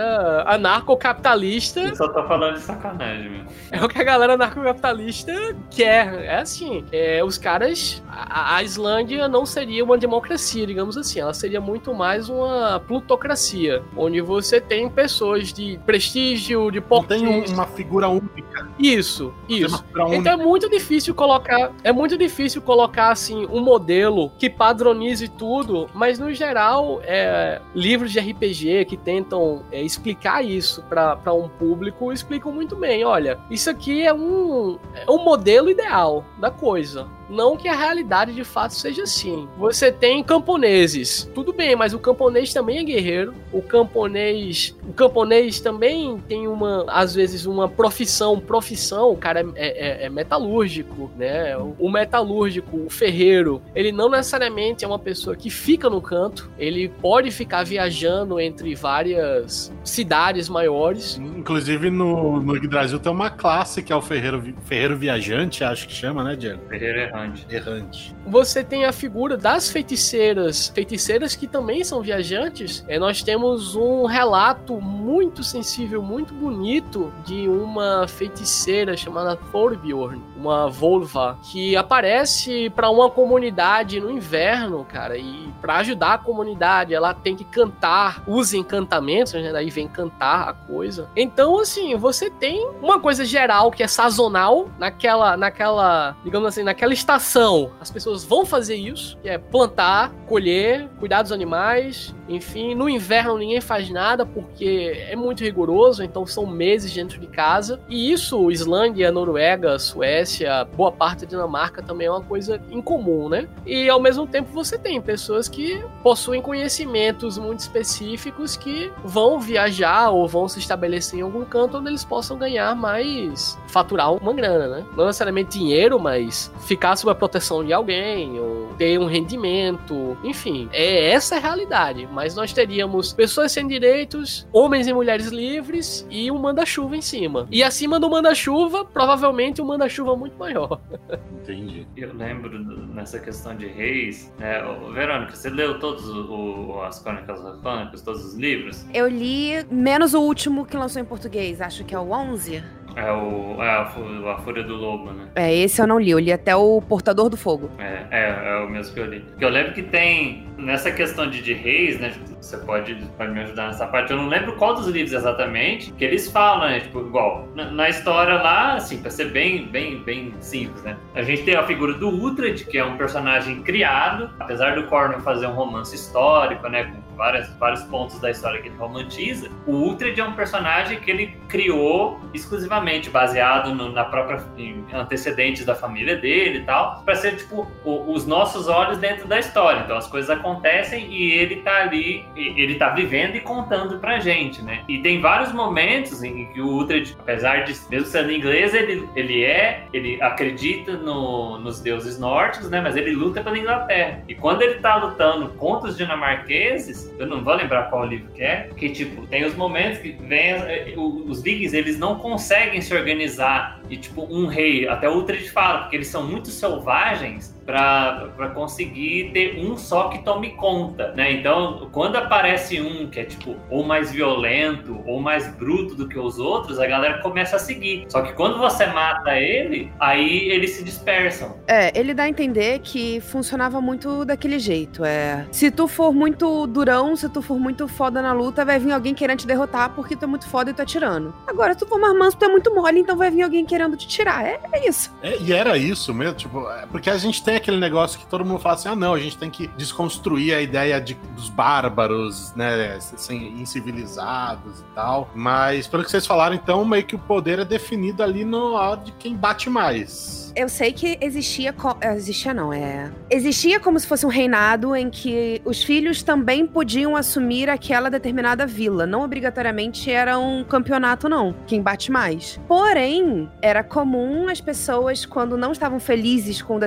anarcocapitalista 0.45 1.81
eu 1.81 1.95
só 1.95 2.07
tô 2.07 2.23
falando 2.27 2.55
de 2.55 2.61
sacanagem, 2.61 3.29
meu. 3.29 3.45
É 3.71 3.83
o 3.83 3.87
que 3.89 3.99
a 3.99 4.03
galera 4.03 4.33
anarcocapitalista 4.33 5.33
quer. 5.69 6.25
É 6.25 6.37
assim, 6.37 6.85
é, 6.91 7.23
os 7.23 7.37
caras. 7.37 8.01
A, 8.15 8.57
a, 8.57 8.63
Islândia 8.63 9.27
não 9.27 9.45
seria 9.45 9.83
uma 9.83 9.97
democracia, 9.97 10.65
digamos 10.65 10.97
assim. 10.97 11.19
Ela 11.19 11.33
seria 11.33 11.59
muito 11.59 11.93
mais 11.93 12.29
uma 12.29 12.79
plutocracia. 12.79 13.83
Onde 13.95 14.21
você 14.21 14.61
tem 14.61 14.89
pessoas 14.89 15.51
de 15.51 15.79
prestígio, 15.85 16.71
de 16.71 16.79
porte. 16.79 17.17
Não 17.17 17.41
tem 17.41 17.53
uma 17.53 17.65
figura 17.65 18.07
única. 18.07 18.67
Isso, 18.79 19.33
isso. 19.47 19.83
Então 20.11 20.33
é 20.33 20.37
muito 20.37 20.69
difícil 20.69 21.13
colocar. 21.13 21.71
É 21.83 21.91
muito 21.91 22.17
difícil 22.17 22.61
colocar, 22.61 23.11
assim, 23.11 23.45
um 23.47 23.61
modelo 23.61 24.31
que 24.37 24.49
padronize 24.49 25.27
tudo, 25.27 25.89
mas 25.93 26.19
no 26.19 26.33
geral, 26.33 27.01
é, 27.03 27.61
livros 27.75 28.11
de 28.11 28.19
RPG 28.19 28.85
que 28.85 28.97
tentam 28.97 29.63
é, 29.71 29.81
explicar 29.81 30.43
isso 30.43 30.83
para 30.83 31.33
um 31.33 31.49
público 31.49 31.73
público 31.73 32.11
explicam 32.11 32.51
muito 32.51 32.75
bem. 32.75 33.03
Olha, 33.03 33.39
isso 33.49 33.69
aqui 33.69 34.03
é 34.03 34.13
um, 34.13 34.77
é 34.93 35.09
um 35.09 35.23
modelo 35.23 35.69
ideal 35.69 36.23
da 36.39 36.51
coisa. 36.51 37.07
Não 37.29 37.57
que 37.57 37.67
a 37.67 37.75
realidade 37.75 38.33
de 38.33 38.43
fato 38.43 38.73
seja 38.73 39.03
assim. 39.03 39.47
Você 39.57 39.91
tem 39.91 40.23
camponeses, 40.23 41.29
tudo 41.33 41.53
bem, 41.53 41.75
mas 41.75 41.93
o 41.93 41.99
camponês 41.99 42.53
também 42.53 42.79
é 42.79 42.83
guerreiro. 42.83 43.33
O 43.51 43.61
camponês, 43.61 44.75
o 44.87 44.93
camponês 44.93 45.59
também 45.59 46.17
tem 46.27 46.47
uma, 46.47 46.85
às 46.87 47.15
vezes, 47.15 47.45
uma 47.45 47.67
profissão. 47.67 48.39
Profissão, 48.39 49.11
o 49.11 49.17
cara 49.17 49.41
é, 49.55 50.03
é, 50.03 50.05
é 50.05 50.09
metalúrgico, 50.09 51.11
né? 51.17 51.55
O, 51.79 51.89
metalúrgico, 51.89 52.77
o 52.85 52.89
ferreiro, 52.89 53.61
ele 53.75 53.91
não 53.91 54.09
necessariamente 54.09 54.83
é 54.83 54.87
uma 54.87 54.99
pessoa 54.99 55.35
que 55.35 55.49
fica 55.49 55.89
no 55.89 56.01
canto. 56.01 56.49
Ele 56.57 56.89
pode 56.89 57.31
ficar 57.31 57.63
viajando 57.63 58.39
entre 58.39 58.75
várias 58.75 59.71
cidades 59.83 60.49
maiores. 60.49 61.17
Inclusive 61.17 61.89
no, 61.89 62.39
no 62.41 62.59
Brasil 62.67 62.99
tem 62.99 63.11
uma 63.11 63.29
classe 63.29 63.81
que 63.81 63.93
é 63.93 63.95
o 63.95 64.01
ferreiro, 64.01 64.53
ferreiro 64.65 64.97
viajante, 64.97 65.63
acho 65.63 65.87
que 65.87 65.93
chama, 65.93 66.23
né, 66.23 66.35
Diego? 66.35 66.59
Ferreiro 66.69 67.12
errante 67.13 67.45
errante. 67.49 68.15
Você 68.25 68.63
tem 68.63 68.85
a 68.85 68.91
figura 68.91 69.37
das 69.37 69.69
feiticeiras, 69.69 70.69
feiticeiras 70.69 71.35
que 71.35 71.47
também 71.47 71.83
são 71.83 72.01
viajantes. 72.01 72.83
É, 72.87 72.97
nós 72.97 73.21
temos 73.21 73.75
um 73.75 74.05
relato 74.05 74.79
muito 74.81 75.43
sensível, 75.43 76.01
muito 76.01 76.33
bonito 76.33 77.13
de 77.25 77.47
uma 77.47 78.07
feiticeira 78.07 78.97
chamada 78.97 79.35
Thorbjorn, 79.35 80.21
uma 80.35 80.69
volva, 80.69 81.37
que 81.51 81.75
aparece 81.75 82.69
para 82.69 82.89
uma 82.89 83.09
comunidade 83.09 83.99
no 83.99 84.09
inverno, 84.09 84.85
cara, 84.85 85.17
e 85.17 85.51
para 85.61 85.77
ajudar 85.77 86.13
a 86.13 86.17
comunidade, 86.17 86.93
ela 86.93 87.13
tem 87.13 87.35
que 87.35 87.43
cantar 87.43 88.23
os 88.27 88.53
encantamentos, 88.53 89.33
né? 89.33 89.51
Daí 89.51 89.69
vem 89.69 89.87
cantar 89.87 90.49
a 90.49 90.53
coisa. 90.53 91.09
Então, 91.15 91.59
assim, 91.59 91.95
você 91.95 92.29
tem 92.29 92.67
uma 92.81 92.99
coisa 92.99 93.23
geral 93.23 93.71
que 93.71 93.83
é 93.83 93.87
sazonal 93.87 94.69
naquela, 94.77 95.37
naquela, 95.37 96.15
digamos 96.23 96.47
assim, 96.47 96.63
naquela 96.63 96.93
estação 97.03 97.71
as 97.79 97.91
pessoas 97.91 98.23
vão 98.23 98.45
fazer 98.45 98.75
isso, 98.75 99.17
que 99.21 99.29
é 99.29 99.37
plantar, 99.37 100.11
colher, 100.27 100.89
cuidar 100.99 101.21
dos 101.21 101.31
animais, 101.31 102.15
enfim. 102.27 102.73
No 102.73 102.89
inverno 102.89 103.37
ninguém 103.37 103.61
faz 103.61 103.89
nada 103.89 104.25
porque 104.25 105.05
é 105.09 105.15
muito 105.15 105.43
rigoroso, 105.43 106.03
então 106.03 106.25
são 106.25 106.45
meses 106.45 106.93
dentro 106.93 107.19
de 107.19 107.27
casa. 107.27 107.79
E 107.89 108.11
isso, 108.11 108.49
Islândia, 108.49 109.11
Noruega, 109.11 109.77
Suécia, 109.77 110.65
boa 110.75 110.91
parte 110.91 111.25
da 111.25 111.29
Dinamarca 111.29 111.81
também 111.81 112.07
é 112.07 112.11
uma 112.11 112.21
coisa 112.21 112.61
incomum, 112.71 113.29
né? 113.29 113.47
E 113.65 113.89
ao 113.89 113.99
mesmo 113.99 114.25
tempo 114.25 114.51
você 114.51 114.77
tem 114.77 115.01
pessoas 115.01 115.47
que 115.47 115.83
possuem 116.01 116.41
conhecimentos 116.41 117.37
muito 117.37 117.59
específicos 117.59 118.55
que 118.55 118.91
vão 119.03 119.39
viajar 119.39 120.09
ou 120.09 120.27
vão 120.27 120.47
se 120.47 120.59
estabelecer 120.59 121.19
em 121.19 121.23
algum 121.23 121.43
canto 121.43 121.77
onde 121.77 121.89
eles 121.89 122.03
possam 122.03 122.37
ganhar 122.37 122.75
mais, 122.75 123.57
faturar 123.67 124.13
uma 124.13 124.33
grana, 124.33 124.67
né? 124.67 124.85
Não 124.95 125.05
necessariamente 125.05 125.57
dinheiro, 125.57 125.99
mas 125.99 126.51
ficar 126.65 126.92
sob 126.95 127.11
a 127.11 127.15
proteção 127.15 127.63
de 127.63 127.71
alguém 127.73 128.39
ou 128.39 128.69
ter 128.77 128.99
um 128.99 129.05
rendimento, 129.05 130.17
enfim, 130.23 130.67
é 130.73 131.11
essa 131.11 131.35
a 131.35 131.39
realidade. 131.39 132.07
Mas 132.11 132.35
nós 132.35 132.51
teríamos 132.53 133.13
pessoas 133.13 133.51
sem 133.51 133.67
direitos, 133.67 134.47
homens 134.51 134.87
e 134.87 134.93
mulheres 134.93 135.27
livres 135.27 136.05
e 136.09 136.31
um 136.31 136.37
manda-chuva 136.37 136.95
em 136.95 137.01
cima. 137.01 137.47
E 137.51 137.63
acima 137.63 137.99
do 137.99 138.09
manda-chuva, 138.09 138.83
provavelmente 138.85 139.61
um 139.61 139.65
manda-chuva 139.65 140.15
muito 140.15 140.37
maior. 140.37 140.79
Entendi. 141.41 141.85
Eu 141.97 142.13
lembro 142.13 142.57
nessa 142.93 143.19
questão 143.19 143.55
de 143.55 143.67
reis, 143.67 144.31
né? 144.39 144.61
Verônica, 144.93 145.35
você 145.35 145.49
leu 145.49 145.79
todos 145.79 146.07
o- 146.07 146.71
o- 146.75 146.81
as 146.83 146.99
Crônicas 146.99 147.39
Crônicas, 147.61 148.01
todos 148.01 148.23
os 148.25 148.35
livros? 148.35 148.85
Eu 148.93 149.07
li 149.07 149.63
menos 149.69 150.13
o 150.13 150.21
último 150.21 150.65
que 150.65 150.77
lançou 150.77 151.01
em 151.01 151.05
português, 151.05 151.61
acho 151.61 151.83
que 151.83 151.93
é 151.93 151.99
o 151.99 152.11
11. 152.11 152.63
É 152.95 153.11
o 153.11 153.61
é 153.61 153.69
a, 153.69 153.81
a 153.81 154.37
Fúria 154.43 154.63
do 154.63 154.75
Lobo, 154.75 155.11
né? 155.11 155.27
É, 155.35 155.51
esse 155.55 155.81
eu 155.81 155.87
não 155.87 155.97
li, 155.99 156.11
eu 156.11 156.19
li 156.19 156.31
até 156.31 156.55
o 156.55 156.79
Portador 156.83 157.29
do 157.29 157.37
Fogo. 157.37 157.69
É, 157.77 158.05
é, 158.11 158.53
é 158.53 158.57
o 158.59 158.69
mesmo 158.69 158.93
que 158.93 158.99
eu 158.99 159.05
li. 159.05 159.19
Porque 159.21 159.45
eu 159.45 159.49
lembro 159.49 159.73
que 159.73 159.83
tem, 159.83 160.47
nessa 160.57 160.91
questão 160.91 161.29
de, 161.29 161.41
de 161.41 161.53
reis, 161.53 161.99
né? 161.99 162.13
Você 162.39 162.57
pode, 162.57 162.95
pode 163.17 163.31
me 163.31 163.41
ajudar 163.41 163.67
nessa 163.67 163.87
parte. 163.87 164.11
Eu 164.11 164.17
não 164.17 164.27
lembro 164.27 164.55
qual 164.55 164.75
dos 164.75 164.87
livros 164.87 165.13
exatamente 165.13 165.91
que 165.93 166.03
eles 166.03 166.29
falam, 166.29 166.69
né? 166.69 166.79
Tipo, 166.81 166.99
igual, 166.99 167.47
na, 167.55 167.71
na 167.71 167.89
história 167.89 168.35
lá, 168.35 168.75
assim, 168.75 168.97
pra 168.97 169.09
ser 169.09 169.31
bem, 169.31 169.67
bem, 169.67 169.99
bem 170.03 170.33
simples, 170.39 170.83
né? 170.83 170.97
A 171.15 171.21
gente 171.23 171.43
tem 171.43 171.55
a 171.55 171.63
figura 171.63 171.93
do 171.93 172.09
Uhtred, 172.09 172.65
que 172.65 172.77
é 172.77 172.85
um 172.85 172.97
personagem 172.97 173.61
criado, 173.61 174.29
apesar 174.39 174.75
do 174.75 174.83
Cornwell 174.87 175.21
fazer 175.21 175.47
um 175.47 175.53
romance 175.53 175.95
histórico, 175.95 176.67
né? 176.67 176.85
Com 176.85 177.02
várias, 177.15 177.49
vários 177.57 177.83
pontos 177.83 178.19
da 178.19 178.31
história 178.31 178.61
que 178.61 178.67
ele 178.69 178.77
romantiza. 178.77 179.49
O 179.65 179.89
Uhtred 179.89 180.19
é 180.19 180.23
um 180.23 180.33
personagem 180.33 180.99
que 180.99 181.09
ele 181.11 181.37
criou 181.47 182.19
exclusivamente 182.33 183.09
baseado 183.09 183.73
no- 183.73 183.91
na 183.91 184.03
própria 184.03 184.43
em 184.57 184.83
antecedentes 184.93 185.65
da 185.65 185.75
família 185.75 186.15
dele 186.15 186.59
e 186.59 186.63
tal, 186.63 187.01
para 187.05 187.15
ser 187.15 187.35
tipo 187.37 187.67
o- 187.83 188.11
os 188.13 188.25
nossos 188.25 188.67
olhos 188.67 188.97
dentro 188.97 189.27
da 189.27 189.39
história. 189.39 189.81
Então 189.81 189.97
as 189.97 190.07
coisas 190.07 190.29
acontecem 190.29 191.11
e 191.11 191.31
ele 191.31 191.57
tá 191.57 191.81
ali, 191.81 192.25
ele 192.35 192.75
tá 192.75 192.89
vivendo 192.89 193.35
e 193.35 193.39
contando 193.41 193.99
pra 193.99 194.19
gente, 194.19 194.61
né? 194.61 194.83
E 194.87 194.99
tem 194.99 195.19
vários 195.21 195.51
momentos 195.51 196.23
em 196.23 196.45
que 196.51 196.61
o 196.61 196.67
Uhtred, 196.77 197.15
apesar 197.19 197.63
de 197.63 197.73
mesmo 197.89 198.07
sendo 198.07 198.31
inglês, 198.31 198.73
ele, 198.73 199.07
ele 199.15 199.43
é, 199.43 199.85
ele 199.93 200.21
acredita 200.21 200.93
no- 200.93 201.57
nos 201.59 201.79
deuses 201.81 202.19
nórdicos, 202.19 202.69
né? 202.69 202.81
Mas 202.81 202.95
ele 202.95 203.11
luta 203.11 203.41
pela 203.41 203.57
Inglaterra. 203.57 204.21
E 204.27 204.35
quando 204.35 204.61
ele 204.61 204.75
tá 204.75 204.95
lutando 204.95 205.49
contra 205.49 205.89
os 205.89 205.97
dinamarqueses, 205.97 207.02
eu 207.17 207.27
não 207.27 207.43
vou 207.43 207.53
lembrar 207.53 207.89
qual 207.89 208.05
livro 208.05 208.31
que 208.33 208.43
é, 208.43 208.69
que 208.75 208.89
tipo, 208.89 209.25
tem 209.27 209.45
os 209.45 209.55
momentos 209.55 209.99
que 209.99 210.11
vem 210.11 210.51
eh, 210.51 210.93
os 210.97 211.41
vikings, 211.41 211.75
eles 211.75 211.97
não 211.97 212.15
conseguem 212.19 212.81
se 212.81 212.93
organizar 212.93 213.81
e 213.89 213.97
tipo 213.97 214.23
um 214.29 214.47
rei, 214.47 214.87
até 214.87 215.09
o 215.09 215.17
Uhtred 215.17 215.49
fala, 215.49 215.79
porque 215.79 215.95
eles 215.95 216.07
são 216.07 216.27
muito 216.27 216.49
selvagens 216.49 217.53
para 217.65 218.51
conseguir 218.53 219.31
ter 219.33 219.57
um 219.57 219.77
só 219.77 220.09
que 220.09 220.19
tome 220.23 220.51
conta, 220.51 221.13
né? 221.13 221.31
Então, 221.31 221.89
quando 221.91 222.15
aparece 222.15 222.81
um 222.81 223.07
que 223.09 223.19
é 223.19 223.23
tipo 223.23 223.55
ou 223.69 223.83
mais 223.83 224.11
violento 224.11 225.01
ou 225.05 225.19
mais 225.19 225.47
bruto 225.55 225.95
do 225.95 226.07
que 226.07 226.17
os 226.17 226.39
outros, 226.39 226.79
a 226.79 226.85
galera 226.85 227.21
começa 227.21 227.55
a 227.55 227.59
seguir. 227.59 228.05
Só 228.09 228.21
que 228.21 228.33
quando 228.33 228.57
você 228.57 228.85
mata 228.87 229.37
ele, 229.37 229.91
aí 229.99 230.49
eles 230.49 230.71
se 230.71 230.83
dispersam. 230.83 231.57
É, 231.67 231.97
ele 231.97 232.13
dá 232.13 232.23
a 232.23 232.29
entender 232.29 232.79
que 232.79 233.19
funcionava 233.21 233.79
muito 233.81 234.25
daquele 234.25 234.59
jeito. 234.59 235.03
É, 235.05 235.45
se 235.51 235.71
tu 235.71 235.87
for 235.87 236.13
muito 236.13 236.67
durão, 236.67 237.15
se 237.15 237.29
tu 237.29 237.41
for 237.41 237.59
muito 237.59 237.87
foda 237.87 238.21
na 238.21 238.33
luta, 238.33 238.65
vai 238.65 238.79
vir 238.79 238.91
alguém 238.91 239.13
querendo 239.13 239.39
te 239.39 239.47
derrotar 239.47 239.91
porque 239.91 240.15
tu 240.15 240.25
é 240.25 240.27
muito 240.27 240.47
foda 240.47 240.71
e 240.71 240.73
tu 240.73 240.81
atirando. 240.81 241.33
Agora, 241.47 241.73
se 241.73 241.79
tu 241.79 241.87
for 241.87 241.99
mais 241.99 242.13
manso, 242.15 242.37
tu 242.37 242.45
é 242.45 242.47
muito 242.47 242.73
mole, 242.73 242.99
então 242.99 243.15
vai 243.15 243.29
vir 243.29 243.43
alguém 243.43 243.65
querendo 243.65 243.95
te 243.95 244.07
tirar. 244.07 244.45
É, 244.45 244.59
é 244.71 244.87
isso. 244.87 245.13
É, 245.21 245.37
e 245.39 245.53
era 245.53 245.77
isso 245.77 246.13
mesmo, 246.13 246.35
tipo, 246.35 246.69
é, 246.69 246.85
porque 246.87 247.09
a 247.09 247.17
gente 247.17 247.43
tem 247.43 247.52
aquele 247.57 247.77
negócio 247.77 248.19
que 248.19 248.25
todo 248.25 248.43
mundo 248.45 248.59
fala 248.59 248.75
assim: 248.75 248.89
ah, 248.89 248.95
não, 248.95 249.13
a 249.13 249.19
gente 249.19 249.37
tem 249.37 249.49
que 249.49 249.67
desconstruir 249.67 250.53
a 250.53 250.61
ideia 250.61 250.99
de, 250.99 251.13
dos 251.35 251.49
bárbaros, 251.49 252.53
né, 252.55 252.99
sem, 252.99 253.61
incivilizados 253.61 254.79
e 254.81 254.95
tal. 254.95 255.29
Mas, 255.35 255.87
pelo 255.87 256.03
que 256.03 256.11
vocês 256.11 256.25
falaram, 256.25 256.55
então, 256.55 256.83
meio 256.85 257.05
que 257.05 257.15
o 257.15 257.19
poder 257.19 257.59
é 257.59 257.65
definido 257.65 258.23
ali 258.23 258.43
no 258.43 258.73
hora 258.73 258.97
de 258.97 259.11
quem 259.13 259.35
bate 259.35 259.69
mais. 259.69 260.43
Eu 260.55 260.69
sei 260.69 260.93
que 260.93 261.17
existia. 261.19 261.73
Existia 262.15 262.53
não, 262.53 262.71
é. 262.71 263.11
Existia 263.29 263.79
como 263.79 263.99
se 263.99 264.05
fosse 264.05 264.23
um 264.25 264.29
reinado 264.29 264.95
em 264.95 265.09
que 265.09 265.59
os 265.65 265.83
filhos 265.83 266.21
também 266.21 266.67
podiam 266.67 267.15
assumir 267.15 267.69
aquela 267.69 268.09
determinada 268.09 268.65
vila. 268.67 269.07
Não 269.07 269.23
obrigatoriamente 269.23 270.11
era 270.11 270.37
um 270.37 270.63
campeonato, 270.63 271.27
não. 271.27 271.55
Quem 271.65 271.81
bate 271.81 272.11
mais. 272.11 272.59
Porém, 272.67 273.49
era 273.61 273.83
comum 273.83 274.47
as 274.47 274.61
pessoas, 274.61 275.25
quando 275.25 275.57
não 275.57 275.71
estavam 275.71 275.99
felizes 275.99 276.61
com 276.61 276.77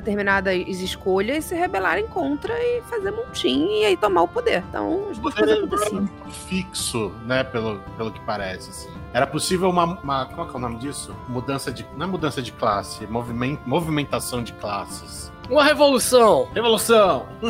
determinadas 0.65 0.81
escolhas, 0.81 1.45
se 1.45 1.55
rebelarem 1.55 2.07
contra 2.07 2.53
e 2.55 2.83
fazer 2.83 3.11
montinho 3.11 3.71
e 3.71 3.85
aí 3.85 3.97
tomar 3.97 4.23
o 4.23 4.29
poder. 4.29 4.65
Então, 4.69 5.09
as 5.11 5.19
duas 5.19 5.35
coisas 5.35 5.59
aconteciam. 5.59 6.09
fixo, 6.31 7.13
né, 7.25 7.45
pelo, 7.45 7.81
pelo 7.97 8.11
que 8.11 8.21
parece, 8.21 8.71
assim. 8.71 8.91
Era 9.13 9.27
possível 9.27 9.71
uma, 9.71 9.85
uma. 9.85 10.27
Qual 10.27 10.47
que 10.47 10.55
é 10.55 10.57
o 10.57 10.61
nome 10.61 10.79
disso? 10.79 11.15
Mudança 11.29 11.73
de. 11.73 11.87
Não 11.97 12.07
é 12.07 12.09
mudança 12.09 12.43
de 12.43 12.53
classe, 12.53 13.07
movimentação 13.07 14.43
de 14.43 14.53
classes. 14.55 15.26
Uma 15.49 15.65
revolução! 15.65 16.49
Revolução! 16.55 17.27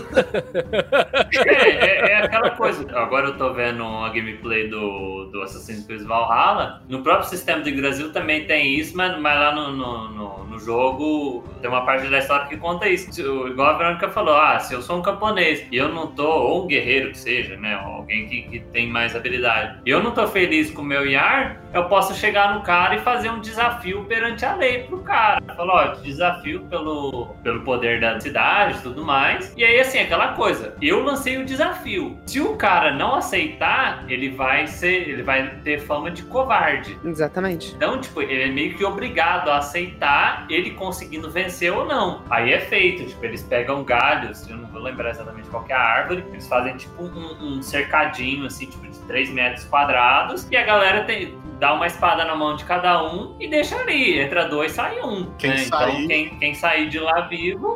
É, 1.47 1.69
é, 1.71 2.11
é 2.13 2.17
aquela 2.25 2.51
coisa. 2.51 2.87
Agora 2.99 3.29
eu 3.29 3.37
tô 3.39 3.53
vendo 3.53 3.83
a 3.85 4.09
gameplay 4.11 4.69
do, 4.69 5.27
do 5.33 5.43
Assassin's 5.43 5.85
Creed 5.87 6.03
Valhalla. 6.03 6.83
No 6.89 7.03
próprio 7.03 7.29
sistema 7.29 7.61
do 7.63 7.75
Brasil 7.77 8.13
também 8.13 8.45
tem 8.47 8.75
isso, 8.79 8.97
mas, 8.97 9.19
mas 9.21 9.39
lá 9.39 9.55
no, 9.55 9.73
no, 9.73 10.09
no- 10.11 10.45
no 10.47 10.59
jogo 10.59 11.45
tem 11.61 11.69
uma 11.69 11.85
parte 11.85 12.09
da 12.09 12.19
história 12.19 12.47
que 12.47 12.57
conta 12.57 12.89
isso. 12.89 13.13
Se 13.13 13.23
o- 13.23 13.49
Igual 13.49 13.69
a 13.71 13.79
Verônica 13.79 14.09
falou, 14.11 14.37
ah, 14.37 14.59
se 14.59 14.75
eu 14.75 14.83
sou 14.83 14.99
um 14.99 15.03
camponês 15.03 15.67
e 15.71 15.77
eu 15.77 15.89
não 15.89 16.09
tô, 16.09 16.27
ou 16.29 16.65
um 16.65 16.67
guerreiro 16.67 17.11
que 17.11 17.19
seja, 17.19 17.57
né? 17.57 17.77
ou 17.87 17.97
Alguém 17.97 18.27
que, 18.29 18.43
que 18.43 18.61
tem 18.61 18.89
mais 18.89 19.15
habilidade. 19.17 19.81
E 19.85 19.91
eu 19.91 20.03
não 20.03 20.11
tô 20.13 20.27
feliz 20.27 20.71
com 20.71 20.83
o 20.83 20.85
meu 20.85 21.07
Yar, 21.07 21.61
eu 21.75 21.85
posso 21.85 22.15
chegar 22.15 22.55
no 22.55 22.63
cara 22.63 22.97
e 22.97 22.99
fazer 23.01 23.31
um 23.31 23.41
desafio 23.41 24.05
perante 24.05 24.45
a 24.45 24.55
lei 24.55 24.85
pro 24.85 24.99
cara. 24.99 25.43
Falar, 25.57 25.75
ó, 25.99 26.03
desafio 26.03 26.61
pelo, 26.67 27.27
pelo 27.43 27.61
poder 27.63 27.86
da 28.01 28.19
cidade 28.21 28.79
e 28.79 28.83
tudo 28.83 29.05
mais. 29.05 29.53
E 29.57 29.65
aí, 29.65 29.79
assim, 29.81 29.99
aquela 29.99 30.29
coisa. 30.35 30.75
Eu 30.83 31.03
lancei 31.03 31.37
o 31.39 31.45
desafio. 31.45 32.19
Se 32.27 32.41
o 32.41 32.57
cara 32.57 32.93
não 32.93 33.15
aceitar, 33.15 34.05
ele 34.09 34.31
vai 34.31 34.67
ser. 34.67 35.09
Ele 35.09 35.23
vai 35.23 35.49
ter 35.63 35.79
fama 35.81 36.11
de 36.11 36.23
covarde. 36.25 36.99
Exatamente. 37.05 37.75
Então, 37.75 38.01
tipo, 38.01 38.21
ele 38.23 38.43
é 38.43 38.49
meio 38.49 38.75
que 38.75 38.85
obrigado 38.85 39.49
a 39.51 39.59
aceitar 39.59 40.47
ele 40.51 40.71
conseguindo 40.73 41.31
vencer 41.31 41.73
ou 41.73 41.85
não. 41.87 42.23
Aí 42.31 42.53
é 42.53 42.61
feito, 42.61 43.05
tipo, 43.07 43.25
eles 43.25 43.43
pegam 43.43 43.85
galhos, 43.85 44.49
eu 44.49 44.57
não 44.57 44.67
vou 44.69 44.83
lembrar 44.83 45.11
exatamente 45.11 45.49
qual 45.49 45.63
que 45.65 45.73
é 45.73 45.77
a 45.77 45.81
árvore, 45.81 46.25
eles 46.31 46.47
fazem 46.49 46.77
tipo 46.77 47.03
um, 47.03 47.37
um 47.59 47.63
cercadinho, 47.63 48.47
assim, 48.47 48.67
tipo, 48.67 48.87
de 48.87 48.99
3 49.01 49.31
metros 49.31 49.65
quadrados, 49.65 50.47
e 50.51 50.57
a 50.57 50.63
galera 50.65 51.05
tem, 51.05 51.37
dá 51.59 51.75
uma 51.75 51.87
espada 51.87 52.25
na 52.25 52.35
mão 52.35 52.57
de 52.57 52.65
cada 52.65 53.03
um 53.03 53.37
e 53.41 53.49
deixa 53.49 53.77
ali. 53.77 54.19
Entra 54.21 54.47
dois, 54.49 54.73
sai 54.73 55.01
um. 55.01 55.31
Quem 55.39 55.51
né? 55.51 55.57
sair- 55.59 55.91
Então, 55.95 56.07
quem, 56.09 56.39
quem 56.39 56.55
sair 56.55 56.89
de 56.89 56.99
lá 56.99 57.23
vivo 57.23 57.76